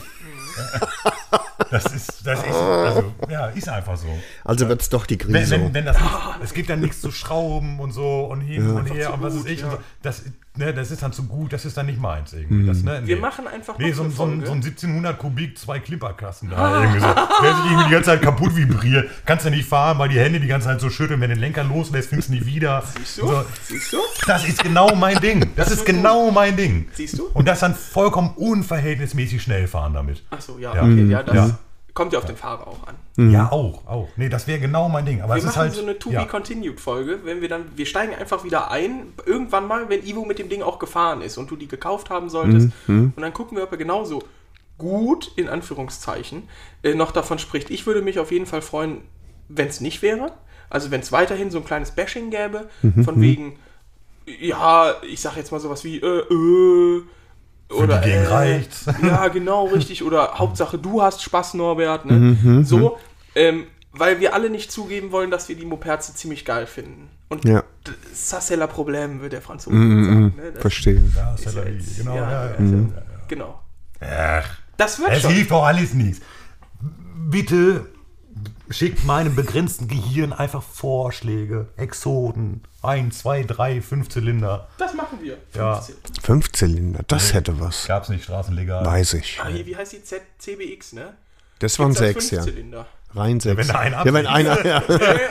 das 1.71 1.85
ist, 1.87 2.27
das 2.27 2.41
ist, 2.41 2.55
also, 2.55 3.13
ja, 3.31 3.47
ist 3.47 3.69
einfach 3.69 3.97
so. 3.97 4.07
Also 4.45 4.69
wird 4.69 4.83
es 4.83 4.89
doch 4.91 5.07
die 5.07 5.19
Wenn, 5.19 5.33
Krise. 5.33 5.53
wenn, 5.53 5.73
wenn 5.75 5.87
das 5.87 5.99
nicht, 5.99 6.13
es 6.45 6.53
gibt 6.55 6.69
dann 6.69 6.81
nichts 6.81 7.01
zu 7.01 7.11
schrauben 7.11 7.81
und 7.81 7.93
so 7.93 8.25
und 8.27 8.43
hin 8.43 8.71
und 8.71 8.93
her 8.93 9.15
und 9.15 9.23
was 9.23 9.35
ist 9.35 9.49
ich. 9.49 9.61
ja. 9.61 9.67
Und 9.67 9.73
so. 9.73 9.79
das, 10.03 10.23
ne, 10.59 10.73
das 10.75 10.91
ist 10.91 11.03
dann 11.03 11.13
zu 11.13 11.25
gut, 11.25 11.53
das 11.53 11.65
ist 11.65 11.77
dann 11.77 11.87
nicht 11.87 12.01
meins 12.01 12.33
irgendwie. 12.33 12.67
Das, 12.67 12.83
ne, 12.83 13.01
nee. 13.01 13.09
Wir 13.09 13.17
machen 13.19 13.47
einfach 13.47 13.79
Nee, 13.79 13.91
noch 13.91 13.97
so, 13.97 14.03
so, 14.05 14.11
so 14.11 14.23
ein 14.25 14.41
1700 14.43 15.19
Kubik, 15.19 15.59
zwei 15.59 15.79
Clipperkasten 15.79 16.51
da 16.51 16.83
irgendwie 16.83 17.01
so. 17.01 17.07
Der 17.07 17.55
sich 17.55 17.65
irgendwie 17.67 17.85
die 17.85 17.91
ganze 17.91 18.11
Zeit 18.11 18.23
kaputt 18.23 18.57
vibriert. 18.57 19.11
Kannst 19.25 19.47
du 19.47 19.51
nicht 19.51 19.69
fahren, 19.69 19.99
weil 19.99 20.09
die 20.09 20.19
Hände 20.19 20.41
die 20.41 20.47
ganze 20.49 20.69
Zeit 20.69 20.81
so 20.81 20.91
schütteln. 20.91 21.21
Wenn 21.21 21.31
du 21.31 21.37
den 21.37 21.41
Lenker 21.41 21.65
loslässt, 21.65 22.09
findest 22.09 22.29
du 22.31 22.35
nie 22.35 22.47
wieder. 22.47 22.83
Siehst 22.97 23.19
du? 23.19 23.29
So. 23.29 23.45
Siehst 23.65 23.93
du? 23.93 23.99
Das 24.27 24.47
ist 24.47 24.63
genau 24.63 24.95
mein 24.95 25.21
Ding. 25.21 25.51
Das 25.57 25.71
ist 25.71 25.85
genau 25.87 26.31
mein 26.31 26.57
Ding. 26.57 26.89
Siehst 26.93 27.19
du? 27.19 27.27
Und 27.35 27.47
das 27.49 27.61
dann 27.61 27.75
vollkommen 27.75 28.31
unverhältnismäßig 28.37 29.43
schnell 29.43 29.67
fahren 29.69 29.95
damit. 29.95 30.23
Achso, 30.31 30.59
ja, 30.59 30.75
Ja. 30.75 30.83
okay. 30.83 31.05
Ja, 31.07 31.23
das 31.23 31.35
Ja. 31.35 31.59
Kommt 31.97 32.13
ja 32.13 32.21
auf 32.21 32.25
den 32.27 32.37
Fahrer 32.37 32.69
auch 32.69 32.79
an. 32.87 33.31
Ja, 33.33 33.51
auch, 33.51 33.85
auch. 33.89 34.09
Nee, 34.15 34.29
das 34.29 34.47
wäre 34.47 34.61
genau 34.61 34.89
mein 34.89 35.05
Ding. 35.05 35.23
Aber 35.23 35.35
Wir 35.35 35.39
es 35.39 35.45
ist 35.45 35.49
machen 35.57 35.61
halt. 35.63 35.73
so 35.75 35.83
eine 35.83 35.99
To 35.99 36.11
ja. 36.11 36.25
Wenn 37.25 37.41
wir 37.41 37.49
dann, 37.49 37.65
wir 37.75 37.87
steigen 37.87 38.15
einfach 38.15 38.45
wieder 38.45 38.71
ein, 38.71 39.13
irgendwann 39.25 39.67
mal, 39.67 39.89
wenn 39.89 40.07
Ivo 40.07 40.25
mit 40.25 40.39
dem 40.39 40.49
Ding 40.49 40.63
auch 40.63 40.79
gefahren 40.79 41.23
ist 41.23 41.39
und 41.39 41.51
du 41.51 41.57
die 41.57 41.67
gekauft 41.67 42.11
haben 42.11 42.29
solltest. 42.29 42.69
Mhm, 42.87 43.13
Und 43.17 43.21
dann 43.23 43.33
gucken 43.33 43.57
wir, 43.57 43.65
ob 43.65 43.73
er 43.73 43.79
genauso 43.79 44.23
gut, 44.79 45.33
in 45.37 45.49
Anführungszeichen, 45.49 46.45
äh, 46.83 46.95
noch 46.95 47.11
davon 47.11 47.39
spricht. 47.39 47.71
Ich 47.71 47.87
würde 47.87 48.03
mich 48.03 48.19
auf 48.19 48.31
jeden 48.31 48.47
Fall 48.47 48.63
freuen, 48.63 49.01
wenn 49.49 49.69
es 49.69 49.81
nicht 49.81 50.03
wäre. 50.03 50.33
Also 50.69 50.91
wenn 50.91 51.01
es 51.01 51.11
weiterhin 51.13 51.51
so 51.51 51.59
ein 51.59 51.65
kleines 51.65 51.93
Bashing 51.93 52.31
gäbe, 52.31 52.69
Mhm, 52.83 53.05
von 53.05 53.21
wegen, 53.21 53.59
ja, 54.41 54.95
ich 55.09 55.21
sag 55.21 55.37
jetzt 55.37 55.51
mal 55.51 55.61
sowas 55.61 55.83
wie, 55.85 55.99
äh, 56.01 56.07
äh, 56.07 57.03
oder 57.71 57.99
die 57.99 58.11
gegen 58.11 58.23
äh, 58.25 58.27
rechts. 58.29 58.87
Ja, 59.03 59.29
genau, 59.29 59.67
richtig. 59.67 60.03
Oder 60.05 60.35
Hauptsache 60.39 60.79
du 60.79 61.03
hast 61.03 61.23
Spaß, 61.23 61.55
Norbert. 61.55 62.05
Ne? 62.07 62.13
Mhm, 62.43 62.65
so, 62.65 62.99
ähm, 63.35 63.65
weil 63.93 64.21
wir 64.21 64.35
alle 64.35 64.51
nicht 64.51 64.71
zugeben 64.71 65.11
wollen, 65.13 65.31
dass 65.31 65.49
wir 65.49 65.57
die 65.57 65.65
Moperze 65.67 66.15
ziemlich 66.15 66.45
geil 66.45 66.67
finden. 66.67 67.09
Und 67.29 67.45
Ja. 67.45 67.65
ça 68.15 68.39
c'est 68.41 68.57
la 68.57 68.67
Problem, 68.69 69.21
wird 69.21 69.33
der 69.33 69.43
Franzose 69.43 69.77
sagen. 69.77 70.35
Ne? 70.37 70.53
Das 70.53 70.61
Verstehe. 70.61 71.03
Ja, 71.17 71.35
ist 71.35 71.45
ja 71.55 71.63
jetzt- 71.65 71.97
genau, 71.99 72.15
ja, 72.17 72.23
ja, 72.31 72.45
ja. 72.45 72.65
ja, 72.65 72.77
ja, 72.77 72.93
Genau. 73.29 73.61
Ach, 74.01 74.59
Das 74.77 74.99
wird 75.01 75.11
es 75.13 75.23
schon. 75.23 75.33
hilft 75.33 75.51
doch 75.51 75.65
alles 75.65 75.93
nichts. 75.95 76.21
Bitte 77.29 77.87
schickt 78.71 79.05
meinem 79.05 79.35
begrenzten 79.35 79.89
Gehirn 79.89 80.33
einfach 80.33 80.63
Vorschläge, 80.63 81.69
Exoden, 81.77 82.63
ein, 82.83 83.11
zwei, 83.13 83.43
drei, 83.43 83.81
fünf 83.81 84.09
Zylinder. 84.09 84.69
Das 84.79 84.95
machen 84.95 85.19
wir. 85.23 85.39
Ja. 85.55 85.81
15. 85.81 85.97
Fünfzylinder, 86.23 87.01
das 87.07 87.35
hätte 87.35 87.59
was. 87.61 87.87
Gab's 87.87 88.09
nicht 88.09 88.25
straßenlegal. 88.25 88.85
Weiß 88.85 89.15
ich. 89.15 89.39
Ah, 89.43 89.49
hier, 89.49 89.67
wie 89.67 89.77
heißt 89.77 89.93
die 89.93 90.03
Z 90.03 90.23
CBX, 90.39 90.93
ne? 90.93 91.15
Das 91.59 91.79
waren 91.79 91.89
Gibt's 91.89 92.03
als 92.03 92.13
sechs, 92.13 92.31
ja. 92.31 92.43
Fünfzylinder. 92.43 92.87
Rein 93.17 93.41
sechs. 93.41 93.57
wenn 93.57 93.67
da 93.69 93.79
einer 93.79 94.05
ja, 94.05 94.13
wenn 94.15 94.27
einer, 94.27 94.67
ja. 94.67 94.83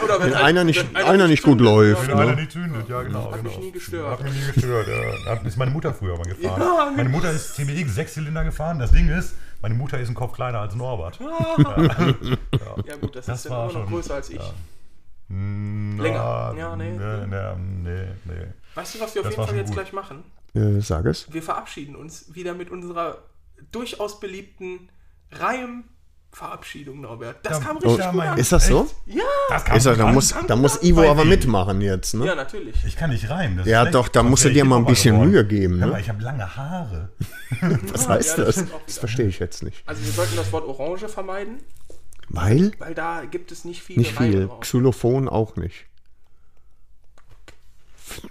Oder 0.04 0.20
Wenn 0.20 0.34
einer 0.34 0.64
nicht- 0.64 0.94
wenn 0.94 1.04
einer 1.06 1.28
nicht 1.28 1.44
gut 1.44 1.62
läuft, 1.62 2.04
ja, 2.04 2.08
Wenn 2.10 2.16
ne? 2.18 2.22
einer 2.32 2.36
nicht 2.42 2.52
zündet, 2.52 2.90
ja 2.90 3.02
genau. 3.04 3.32
Hat 3.32 3.44
mich 3.44 3.54
genau. 3.54 3.66
nie 3.66 3.72
gestört. 3.72 4.20
Hat 4.20 4.24
mich 4.24 4.34
nie 4.34 4.52
gestört, 4.54 4.88
ja. 4.88 5.32
Hat- 5.32 5.46
Ist 5.46 5.58
meine 5.58 5.72
Mutter 5.72 5.94
früher 5.94 6.18
mal 6.18 6.24
gefahren. 6.26 6.62
Ja, 6.62 6.92
meine 6.96 7.10
Mutter 7.10 7.32
ist 7.32 7.56
CBX 7.56 7.94
Sechszylinder 7.96 8.44
gefahren. 8.44 8.80
Das 8.80 8.92
Ding 8.92 9.10
ist, 9.10 9.36
meine 9.62 9.76
Mutter 9.76 10.00
ist 10.00 10.10
ein 10.10 10.16
Kopf 10.16 10.34
kleiner 10.34 10.60
als 10.62 10.76
Norbert. 10.76 11.20
Ja 12.86 12.96
gut, 13.00 13.16
das, 13.16 13.26
Das 13.26 13.38
ist 13.38 13.46
dann 13.46 13.52
war 13.52 13.64
immer 13.70 13.74
noch 13.74 13.86
schon- 13.86 13.88
größer 13.94 14.16
als 14.16 14.30
ich. 14.30 14.42
Mm, 15.28 16.00
Länger. 16.00 16.52
na, 16.54 16.60
Ja, 16.60 16.76
nee. 16.76 16.92
Nee, 16.92 17.26
nee, 17.28 17.56
nee, 17.84 18.08
nee. 18.26 18.48
Weißt 18.76 18.96
du, 18.96 19.00
was 19.00 19.16
wir 19.16 19.22
auf 19.22 19.28
Das 19.28 19.36
jeden 19.36 19.48
Fall 19.48 19.56
jetzt 19.58 19.68
gut. 19.68 19.76
gleich 19.78 19.94
machen? 19.94 20.24
Äh, 20.54 20.82
sag 20.82 21.06
es. 21.06 21.32
Wir 21.34 21.42
verabschieden 21.42 21.96
uns 21.96 22.34
wieder 22.36 22.54
mit 22.54 22.70
unserer 22.70 23.18
durchaus 23.72 24.20
beliebten 24.20 24.90
Reim-Verabschiedung, 26.36 27.02
Norbert. 27.02 27.38
Das 27.44 27.60
Ja, 27.60 27.64
kam 27.66 27.78
oh, 27.78 27.80
richtig 27.88 28.06
ja, 28.06 28.12
gut 28.12 28.22
an. 28.22 28.38
Ist 28.38 28.52
das 28.52 28.68
so? 28.68 28.84
Echt? 28.84 29.18
Ja, 29.18 29.24
Das 29.50 29.66
kann 29.66 29.78
Ist 29.78 29.86
ich 29.86 29.98
da 29.98 30.08
muss, 30.12 30.36
da 30.48 30.56
muss 30.56 30.84
Ivo 30.84 31.10
aber 31.10 31.26
mitmachen 31.26 31.82
jetzt, 31.82 32.14
ne? 32.14 32.26
ja, 32.26 32.36
natürlich. 32.36 32.76
Ich 32.86 32.96
kann 32.96 33.10
nicht 33.10 33.30
rein. 33.30 33.58
das 33.58 33.66
ist 33.66 33.72
Ja, 33.72 33.82
schlecht. 33.82 33.96
doch, 33.96 34.08
da 34.10 34.24
musst 34.24 34.44
du 34.46 34.50
dir 34.50 34.66
mal 34.66 34.78
ein 34.78 34.86
bisschen 34.86 35.16
geworden. 35.16 35.32
Mühe 35.32 35.46
geben, 35.46 35.80
ne? 35.80 35.88
mal, 35.88 36.00
ich 36.02 36.10
habe 36.10 36.22
lange 36.22 36.56
Haare. 36.56 37.10
Was 37.62 38.04
Ja, 38.04 38.10
heißt 38.10 38.38
das 38.38 38.46
das? 38.46 38.56
Das 38.56 38.66
wieder. 38.66 39.00
verstehe 39.00 39.28
ich 39.28 39.40
jetzt 39.40 39.64
nicht. 39.64 39.84
Also 39.86 40.04
wir 40.04 40.12
sollten 40.12 40.36
das 40.36 40.52
Wort 40.52 40.66
Orange 40.68 41.08
vermeiden, 41.08 41.60
Weil? 42.30 42.72
weil 42.80 42.94
da 42.94 43.24
gibt 43.30 43.52
es 43.52 43.66
nicht 43.66 43.82
viele 43.82 44.00
Nicht 44.00 44.18
viel. 44.18 44.48
Drauf. 44.48 44.60
Xylophon 44.62 45.30
auch 45.30 45.56
nicht. 45.56 45.86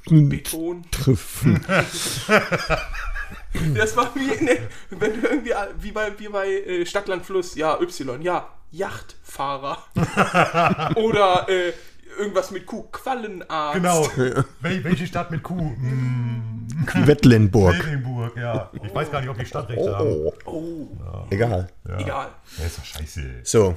Beton. 0.08 0.84
Treffen. 0.90 1.64
Das 3.74 3.96
war 3.96 4.14
wie, 4.14 4.30
in 4.32 4.46
der, 4.46 4.56
wenn 4.90 5.20
du 5.20 5.28
irgendwie, 5.28 5.52
wie 5.80 5.92
bei, 5.92 6.12
wie 6.18 6.28
bei 6.28 6.48
äh, 6.48 6.84
Stadtland 6.86 7.24
Fluss, 7.24 7.54
ja, 7.54 7.78
Y, 7.80 8.20
ja, 8.22 8.48
Yachtfahrer. 8.72 9.78
Oder 10.96 11.46
äh, 11.48 11.72
irgendwas 12.18 12.50
mit 12.50 12.66
Kuh, 12.66 12.82
Quallenarzt. 12.90 13.74
Genau. 13.74 14.08
Wel 14.60 14.84
welche 14.84 15.06
Stadt 15.06 15.30
mit 15.30 15.42
Kuh? 15.42 15.58
Hm, 15.58 16.66
Wettlenburg. 17.06 17.74
Mecklenburg, 17.76 18.36
ja. 18.36 18.70
Ich 18.82 18.94
weiß 18.94 19.10
gar 19.10 19.20
nicht, 19.20 19.30
ob 19.30 19.38
die 19.38 19.46
Stadtrechte 19.46 19.96
haben. 19.96 20.08
Oh, 20.08 20.32
Oh, 20.46 20.88
egal. 21.30 21.68
egal. 21.98 22.28
Ja, 22.58 22.64
ist 22.66 22.78
doch 22.78 22.84
scheiße. 22.84 23.22
So. 23.44 23.76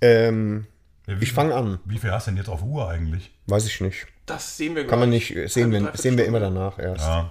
Ähm, 0.00 0.66
Ja, 1.06 1.20
wie- 1.20 1.24
ich 1.24 1.32
fange 1.32 1.54
an. 1.54 1.78
Wie 1.84 1.98
viel 1.98 2.10
hast 2.12 2.26
du 2.26 2.30
denn 2.30 2.38
jetzt 2.38 2.48
auf 2.48 2.62
Uhr 2.62 2.88
eigentlich? 2.88 3.32
Weiß 3.46 3.66
ich 3.66 3.80
nicht. 3.80 4.06
Das 4.26 4.56
sehen 4.56 4.74
wir 4.74 4.86
Kann 4.86 5.00
man 5.00 5.10
nicht, 5.10 5.28
sehen 5.52 5.70
dreiviertel 5.70 6.00
sehen 6.00 6.16
wir 6.16 6.24
immer 6.24 6.40
danach 6.40 6.78
erst. 6.78 7.02
Ja, 7.06 7.30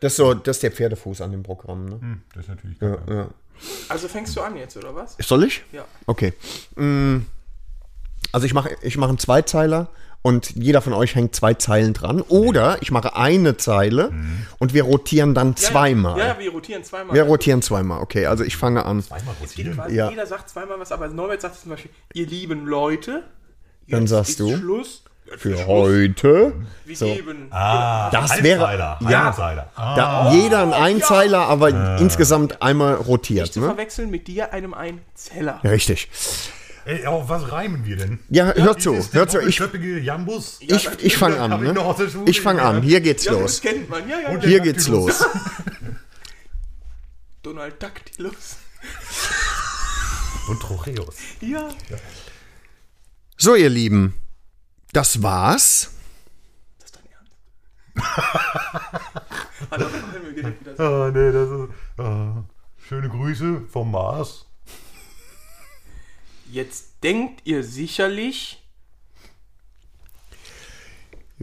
Das 0.00 0.12
ist 0.12 0.16
so, 0.16 0.34
das 0.34 0.56
ist 0.56 0.62
der 0.62 0.72
Pferdefuß 0.72 1.20
an 1.20 1.30
dem 1.32 1.42
Programm, 1.42 1.84
ne? 1.86 2.00
hm, 2.00 2.22
das 2.34 2.44
ist 2.44 2.48
natürlich 2.48 2.80
Ja, 2.80 2.98
ja. 3.08 3.28
Also 3.90 4.08
fängst 4.08 4.34
du 4.36 4.40
an 4.40 4.56
jetzt, 4.56 4.76
oder 4.76 4.94
was? 4.94 5.16
Soll 5.20 5.44
ich? 5.44 5.62
Ja. 5.72 5.84
Okay. 6.06 6.32
Mm, 6.76 7.18
Also 8.32 8.46
ich 8.46 8.54
mache 8.54 8.70
ich 8.82 8.96
mache 8.96 9.10
einen 9.10 9.18
Zweizeiler 9.18 9.88
und 10.22 10.50
jeder 10.56 10.80
von 10.82 10.92
euch 10.94 11.14
hängt 11.14 11.34
zwei 11.34 11.52
Zeilen 11.54 11.92
dran. 11.94 12.20
Oder 12.22 12.78
ich 12.80 12.90
mache 12.90 13.16
eine 13.16 13.56
Zeile 13.58 14.12
und 14.58 14.72
wir 14.74 14.84
rotieren 14.84 15.34
dann 15.34 15.56
zweimal. 15.56 16.18
Ja, 16.18 16.26
ja, 16.28 16.38
wir 16.38 16.50
rotieren 16.52 16.84
zweimal. 16.84 17.14
Wir 17.14 17.22
rotieren 17.24 17.60
zweimal, 17.62 18.00
okay. 18.02 18.26
Also 18.26 18.44
ich 18.44 18.56
fange 18.56 18.84
an. 18.86 19.02
Zweimal 19.02 19.34
Es 19.42 19.54
geht 19.54 19.66
rotieren. 19.66 19.76
quasi, 19.76 19.94
Ja. 19.96 20.08
jeder 20.10 20.26
sagt 20.26 20.48
zweimal 20.50 20.78
was, 20.80 20.92
aber 20.92 21.08
Norbert 21.08 21.40
sagt 21.42 21.60
zum 21.60 21.70
Beispiel, 21.70 21.90
ihr 22.14 22.26
lieben 22.26 22.66
Leute, 22.66 23.24
Dann 23.88 24.02
jetzt 24.02 24.10
sagst 24.10 24.30
ist 24.32 24.40
du, 24.40 24.56
Schluss. 24.56 25.04
Für 25.38 25.66
heute. 25.66 26.52
Wir 26.84 26.96
So. 26.96 27.14
geben. 27.14 27.46
Ah, 27.50 28.10
Das 28.10 28.42
wäre- 28.42 28.66
Halbzeiler. 28.66 28.98
ja. 29.10 29.24
Halbzeiler. 29.26 29.70
Ah, 29.76 29.94
Da, 29.96 30.32
Jeder 30.32 30.62
ein 30.62 30.72
Einzeiler, 30.72 31.40
aber 31.46 31.98
insgesamt 31.98 32.60
einmal 32.62 32.96
Nicht 32.98 33.06
rotiert. 33.06 33.52
zu 33.52 33.60
Ne? 33.60 33.66
verwechseln 33.66 34.10
mit 34.10 34.26
dir, 34.26 34.52
einem 34.52 34.74
Einzeller. 34.74 35.60
Ja, 35.62 35.70
richtig. 35.70 36.08
Ey, 36.86 37.06
auf 37.06 37.28
was 37.28 37.52
reimen 37.52 37.84
wir 37.84 37.96
denn? 37.96 38.18
Ja, 38.30 38.52
hört 38.54 38.80
zu, 38.82 38.96
hört 39.12 39.30
zu. 39.30 39.38
Ich, 39.40 39.60
Jambus? 40.02 40.56
ich, 40.60 40.88
ich 40.98 41.16
fange 41.16 41.38
an. 41.38 41.52
ich 41.64 41.72
Ne? 41.72 41.94
Schule 42.10 42.30
Ich 42.30 42.40
fange 42.40 42.62
an. 42.62 42.82
Hier 42.82 43.00
geht's 43.00 43.24
Ja, 43.26 43.32
das 43.32 43.40
los. 43.40 43.60
kennt 43.60 43.88
man. 43.90 44.08
Ja, 44.08 44.18
ja. 44.20 44.28
Und 44.30 44.42
ja. 44.42 44.48
Hier 44.48 44.60
geht's 44.60 44.88
los. 44.88 45.24
Donald 47.42 47.80
Dactylus. 47.82 48.56
Und 50.48 50.60
Trocheus. 50.60 51.16
Ja. 51.40 51.68
So, 53.36 53.54
ihr 53.54 53.68
Lieben, 53.70 54.14
das 54.92 55.22
war's. 55.22 55.90
Das 56.78 56.86
ist 56.86 56.96
dein 56.96 57.06
Ernst? 57.12 57.32
Ah, 60.78 61.10
nee, 61.12 61.32
das 61.32 61.50
ist. 61.50 61.68
Ah, 61.98 62.44
schöne 62.78 63.08
Grüße 63.10 63.62
vom 63.70 63.90
Mars. 63.90 64.46
Jetzt 66.50 66.94
denkt 67.02 67.42
ihr 67.44 67.62
sicherlich, 67.62 68.62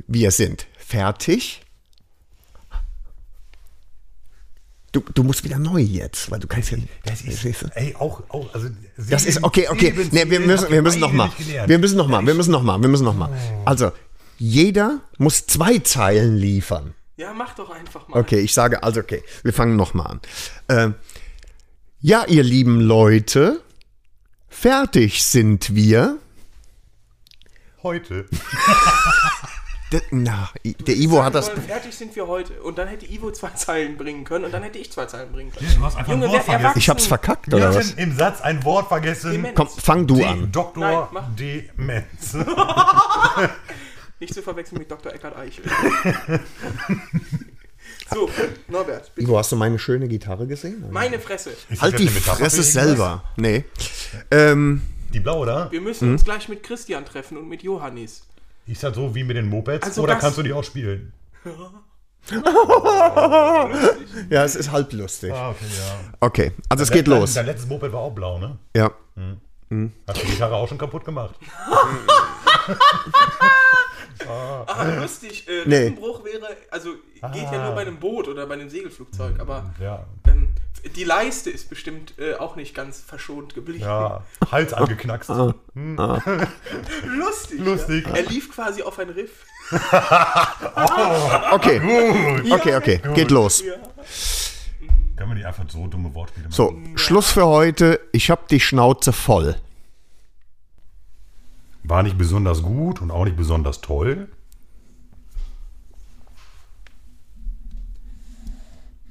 Wir 0.07 0.31
sind 0.31 0.67
fertig. 0.77 1.61
Du, 4.91 5.01
du 5.13 5.23
musst 5.23 5.43
wieder 5.43 5.59
neu 5.59 5.81
jetzt, 5.81 6.31
weil 6.31 6.39
du 6.39 6.47
kannst 6.47 6.71
ja. 6.71 6.77
Das 7.05 7.21
ist. 7.21 7.43
Du? 7.43 7.67
Ey, 7.75 7.93
auch. 7.95 8.23
auch 8.29 8.53
also, 8.53 8.69
Das 9.09 9.25
ist 9.25 9.43
okay, 9.43 9.67
okay. 9.69 9.93
Nee, 10.11 10.29
wir 10.29 10.39
müssen, 10.39 10.71
wir 10.71 10.81
müssen 10.81 11.01
noch 11.01 11.11
mal. 11.11 11.29
Wir 11.65 11.77
müssen 11.77 11.97
noch 11.97 12.07
mal. 12.07 12.25
Wir 12.25 12.33
müssen 12.33 12.51
noch 12.51 12.63
mal. 12.63 12.81
Wir 12.81 12.89
müssen 12.89 13.03
noch 13.03 13.15
mal. 13.15 13.29
Also 13.65 13.91
jeder 14.37 15.01
muss 15.17 15.45
zwei 15.45 15.79
Zeilen 15.79 16.37
liefern. 16.37 16.93
ja, 17.17 17.33
mach 17.33 17.53
doch 17.55 17.69
einfach 17.69 18.07
mal. 18.07 18.19
Okay, 18.19 18.39
ich 18.39 18.53
sage 18.53 18.81
also 18.83 19.01
okay. 19.01 19.23
Wir 19.43 19.53
fangen 19.53 19.75
noch 19.75 19.93
mal 19.93 20.05
an. 20.05 20.21
Ähm, 20.69 20.95
ja, 21.99 22.25
ihr 22.25 22.43
lieben 22.43 22.79
Leute, 22.79 23.61
fertig 24.47 25.23
sind 25.23 25.75
wir. 25.75 26.17
Heute. 27.83 28.25
D- 29.91 30.01
Na, 30.11 30.49
I- 30.65 30.73
der 30.73 30.95
Ivo 30.97 31.23
hat 31.23 31.33
das. 31.35 31.47
Fertig 31.49 31.95
sind 31.95 32.13
wir 32.15 32.27
heute. 32.27 32.61
Und 32.61 32.77
dann 32.77 32.89
hätte 32.89 33.05
Ivo 33.05 33.31
zwei 33.31 33.49
Zeilen 33.51 33.95
bringen 33.97 34.25
können 34.25 34.43
und 34.45 34.51
dann 34.53 34.61
hätte 34.63 34.77
ich 34.79 34.91
zwei 34.91 35.05
Zeilen 35.05 35.31
bringen 35.31 35.51
können. 35.51 35.69
Du 35.77 35.81
hast 35.85 35.95
einfach 35.95 36.11
Junge, 36.11 36.25
ein 36.25 36.31
Wort 36.33 36.43
vergessen. 36.43 36.77
Ich 36.79 36.89
hab's 36.89 37.07
verkackt 37.07 37.53
oder 37.53 37.73
was? 37.73 37.91
im 37.91 38.15
Satz 38.17 38.41
ein 38.41 38.63
Wort 38.65 38.89
vergessen. 38.89 39.31
Demenz. 39.31 39.55
Komm, 39.55 39.67
fang 39.69 40.05
du 40.05 40.15
Die 40.15 40.25
an. 40.25 40.51
Doktor 40.51 40.79
Nein, 40.81 41.07
mach. 41.13 41.23
Demenz. 41.35 42.33
Nicht 44.19 44.33
zu 44.33 44.41
verwechseln 44.41 44.79
mit 44.79 44.89
Dr. 44.91 45.13
Eckhard 45.13 45.37
Eichel. 45.37 45.63
so, 48.13 48.29
Norbert, 48.67 49.11
bitte. 49.15 49.27
Ivo, 49.27 49.37
hast 49.37 49.51
du 49.51 49.55
meine 49.55 49.77
schöne 49.79 50.07
Gitarre 50.07 50.47
gesehen? 50.47 50.83
Meine 50.91 51.19
Fresse. 51.19 51.51
Ist 51.69 51.81
Halt 51.81 51.93
das 51.93 52.01
die 52.01 52.07
Fresse 52.09 52.63
selber. 52.63 53.23
Nee. 53.37 53.63
Ähm, 54.31 54.81
Die 55.13 55.19
blaue, 55.19 55.41
oder? 55.41 55.71
Wir 55.71 55.81
müssen 55.81 56.11
uns 56.11 56.23
gleich 56.25 56.49
mit 56.49 56.63
Christian 56.63 57.05
treffen 57.05 57.37
und 57.37 57.47
mit 57.47 57.61
Johannes. 57.63 58.23
Ist 58.67 58.83
das 58.83 58.95
so 58.95 59.13
wie 59.15 59.23
mit 59.23 59.37
den 59.37 59.47
Mopeds? 59.47 59.85
Also 59.87 60.03
oder 60.03 60.13
das- 60.15 60.21
kannst 60.23 60.37
du 60.37 60.43
die 60.43 60.53
auch 60.53 60.63
spielen? 60.63 61.13
ja, 64.29 64.43
es 64.43 64.55
ist 64.55 64.71
halb 64.71 64.91
lustig. 64.93 65.31
Ah, 65.33 65.49
okay, 65.51 65.65
ja. 65.77 65.99
Okay, 66.19 66.51
also 66.69 66.83
es 66.83 66.91
geht 66.91 67.07
Dein- 67.07 67.19
los. 67.19 67.33
Dein 67.33 67.45
letztes 67.45 67.67
Moped 67.69 67.91
war 67.93 68.01
auch 68.01 68.11
blau, 68.13 68.37
ne? 68.39 68.57
Ja. 68.75 68.91
Hast 70.07 70.21
du 70.21 70.25
die 70.25 70.31
Gitarre 70.31 70.55
auch 70.55 70.67
schon 70.67 70.77
kaputt 70.77 71.05
gemacht? 71.05 71.35
Ah, 74.29 74.83
lustig. 75.01 75.47
Äh, 75.47 75.63
Nee. 75.67 75.75
Rippenbruch 75.85 76.23
wäre, 76.25 76.47
also 76.71 76.89
geht 77.33 77.43
ja 77.51 77.65
nur 77.65 77.75
bei 77.75 77.81
einem 77.81 77.97
Boot 77.99 78.27
oder 78.27 78.45
bei 78.47 78.55
einem 78.55 78.69
Segelflugzeug, 78.69 79.39
aber 79.39 79.73
Ja. 79.79 80.05
ähm, 80.27 80.49
Die 80.95 81.03
Leiste 81.03 81.49
ist 81.49 81.69
bestimmt 81.69 82.13
äh, 82.19 82.35
auch 82.35 82.55
nicht 82.55 82.75
ganz 82.75 83.01
verschont 83.01 83.53
geblieben. 83.53 83.83
Ja, 83.83 84.23
Hals 84.51 84.73
angeknackst. 84.73 85.29
Lustig. 87.05 87.59
Lustig. 87.59 88.07
Ja. 88.07 88.15
Er 88.15 88.23
lief 88.23 88.51
quasi 88.53 88.81
auf 88.83 88.99
ein 88.99 89.09
Riff. 89.09 89.45
Okay, 91.51 91.81
okay, 92.51 92.75
okay, 92.75 93.01
geht 93.13 93.31
los. 93.31 93.63
Kann 95.17 95.27
man 95.27 95.37
nicht 95.37 95.47
einfach 95.47 95.65
so 95.67 95.87
dumme 95.87 96.13
Wortspiele 96.13 96.47
machen? 96.47 96.53
So, 96.53 96.77
Schluss 96.95 97.31
für 97.31 97.47
heute. 97.47 97.99
Ich 98.11 98.29
hab 98.29 98.47
die 98.47 98.59
Schnauze 98.59 99.11
voll. 99.11 99.55
War 101.83 102.03
nicht 102.03 102.17
besonders 102.17 102.61
gut 102.61 103.01
und 103.01 103.11
auch 103.11 103.25
nicht 103.25 103.35
besonders 103.35 103.81
toll. 103.81 104.29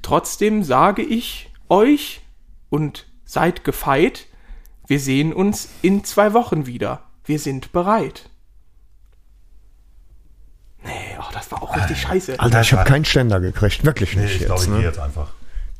Trotzdem 0.01 0.63
sage 0.63 1.01
ich 1.01 1.49
euch 1.69 2.21
und 2.69 3.05
seid 3.25 3.63
gefeit, 3.63 4.25
wir 4.87 4.99
sehen 4.99 5.33
uns 5.33 5.69
in 5.81 6.03
zwei 6.03 6.33
Wochen 6.33 6.65
wieder. 6.65 7.01
Wir 7.25 7.39
sind 7.39 7.71
bereit. 7.71 8.29
Nee, 10.83 11.17
oh, 11.19 11.23
das 11.33 11.51
war 11.51 11.61
auch 11.61 11.75
richtig 11.75 11.99
scheiße. 12.01 12.39
Alter, 12.39 12.61
ich 12.61 12.71
habe 12.73 12.85
keinen 12.87 13.03
Ständer 13.05 13.39
gekriegt. 13.39 13.83
Wirklich 13.83 14.15
Nee, 14.15 14.23
nicht 14.23 14.35
ich 14.41 14.45
glaube, 14.45 14.53
jetzt. 14.61 14.63
ich 14.63 14.69
gehe 14.69 14.79
Ne? 14.79 14.85
jetzt 14.85 14.99
einfach. 14.99 15.29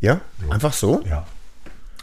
Ja? 0.02 0.20
Einfach 0.50 0.74
so? 0.74 1.02
Ja. 1.08 1.26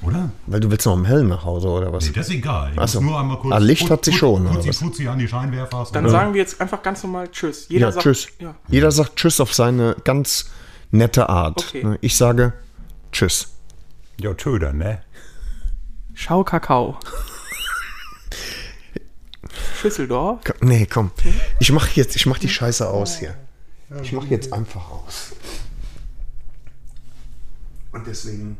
Oder? 0.03 0.30
Weil 0.47 0.61
du 0.61 0.70
willst 0.70 0.87
noch 0.87 0.95
im 0.95 1.05
Hellen 1.05 1.28
nach 1.28 1.45
Hause 1.45 1.68
oder 1.68 1.93
was? 1.93 2.05
Nee, 2.07 2.12
das 2.12 2.28
ist 2.28 2.35
egal. 2.35 2.72
Ich 2.72 2.78
Ach 2.78 2.89
so. 2.89 3.01
muss 3.01 3.11
nur 3.11 3.20
einmal 3.20 3.39
kurz. 3.39 3.55
Ah, 3.55 3.59
Licht 3.59 3.91
hat 3.91 4.05
sie 4.05 4.11
put- 4.11 4.20
schon, 4.20 4.47
Putzi, 4.47 4.68
was? 4.68 4.78
putzi 4.78 5.09
an 5.09 5.18
die 5.18 5.28
Scheinwerfer. 5.28 5.87
Dann 5.93 6.09
sagen 6.09 6.35
wir 6.35 6.41
jetzt 6.41 6.61
einfach 6.61 6.82
ganz 6.82 7.03
normal 7.03 7.28
Tschüss. 7.28 7.68
Jeder 7.68 7.87
Ja, 7.89 7.93
sagt, 7.93 8.03
tschüss. 8.05 8.28
Ja. 8.39 8.55
Jeder 8.68 8.91
sagt 8.91 9.16
Tschüss 9.16 9.41
auf 9.41 9.55
seine 9.55 9.97
ganz 10.05 10.51
nette 10.91 11.28
Art. 11.28 11.59
Okay. 11.68 11.85
Ne? 11.85 11.99
Ich 12.01 12.16
sage 12.16 12.53
Tschüss. 13.12 13.53
Ja, 14.21 14.35
Töder, 14.35 14.73
ne? 14.73 15.03
Schau 16.15 16.45
Kakao. 16.45 16.99
Schüsseldorf. 19.81 20.45
Ko- 20.45 20.53
Nee, 20.61 20.87
komm. 20.87 21.11
Ich 21.61 21.73
mach 21.73 21.89
jetzt, 21.91 22.17
ich 22.17 22.27
mach 22.27 22.39
die 22.39 22.49
Scheiße 22.49 22.89
aus 22.89 23.19
hier. 23.19 23.35
Ich 24.03 24.12
mach 24.12 24.25
jetzt 24.27 24.53
einfach 24.53 24.91
aus. 24.91 25.33
Und 27.93 28.07
deswegen. 28.07 28.57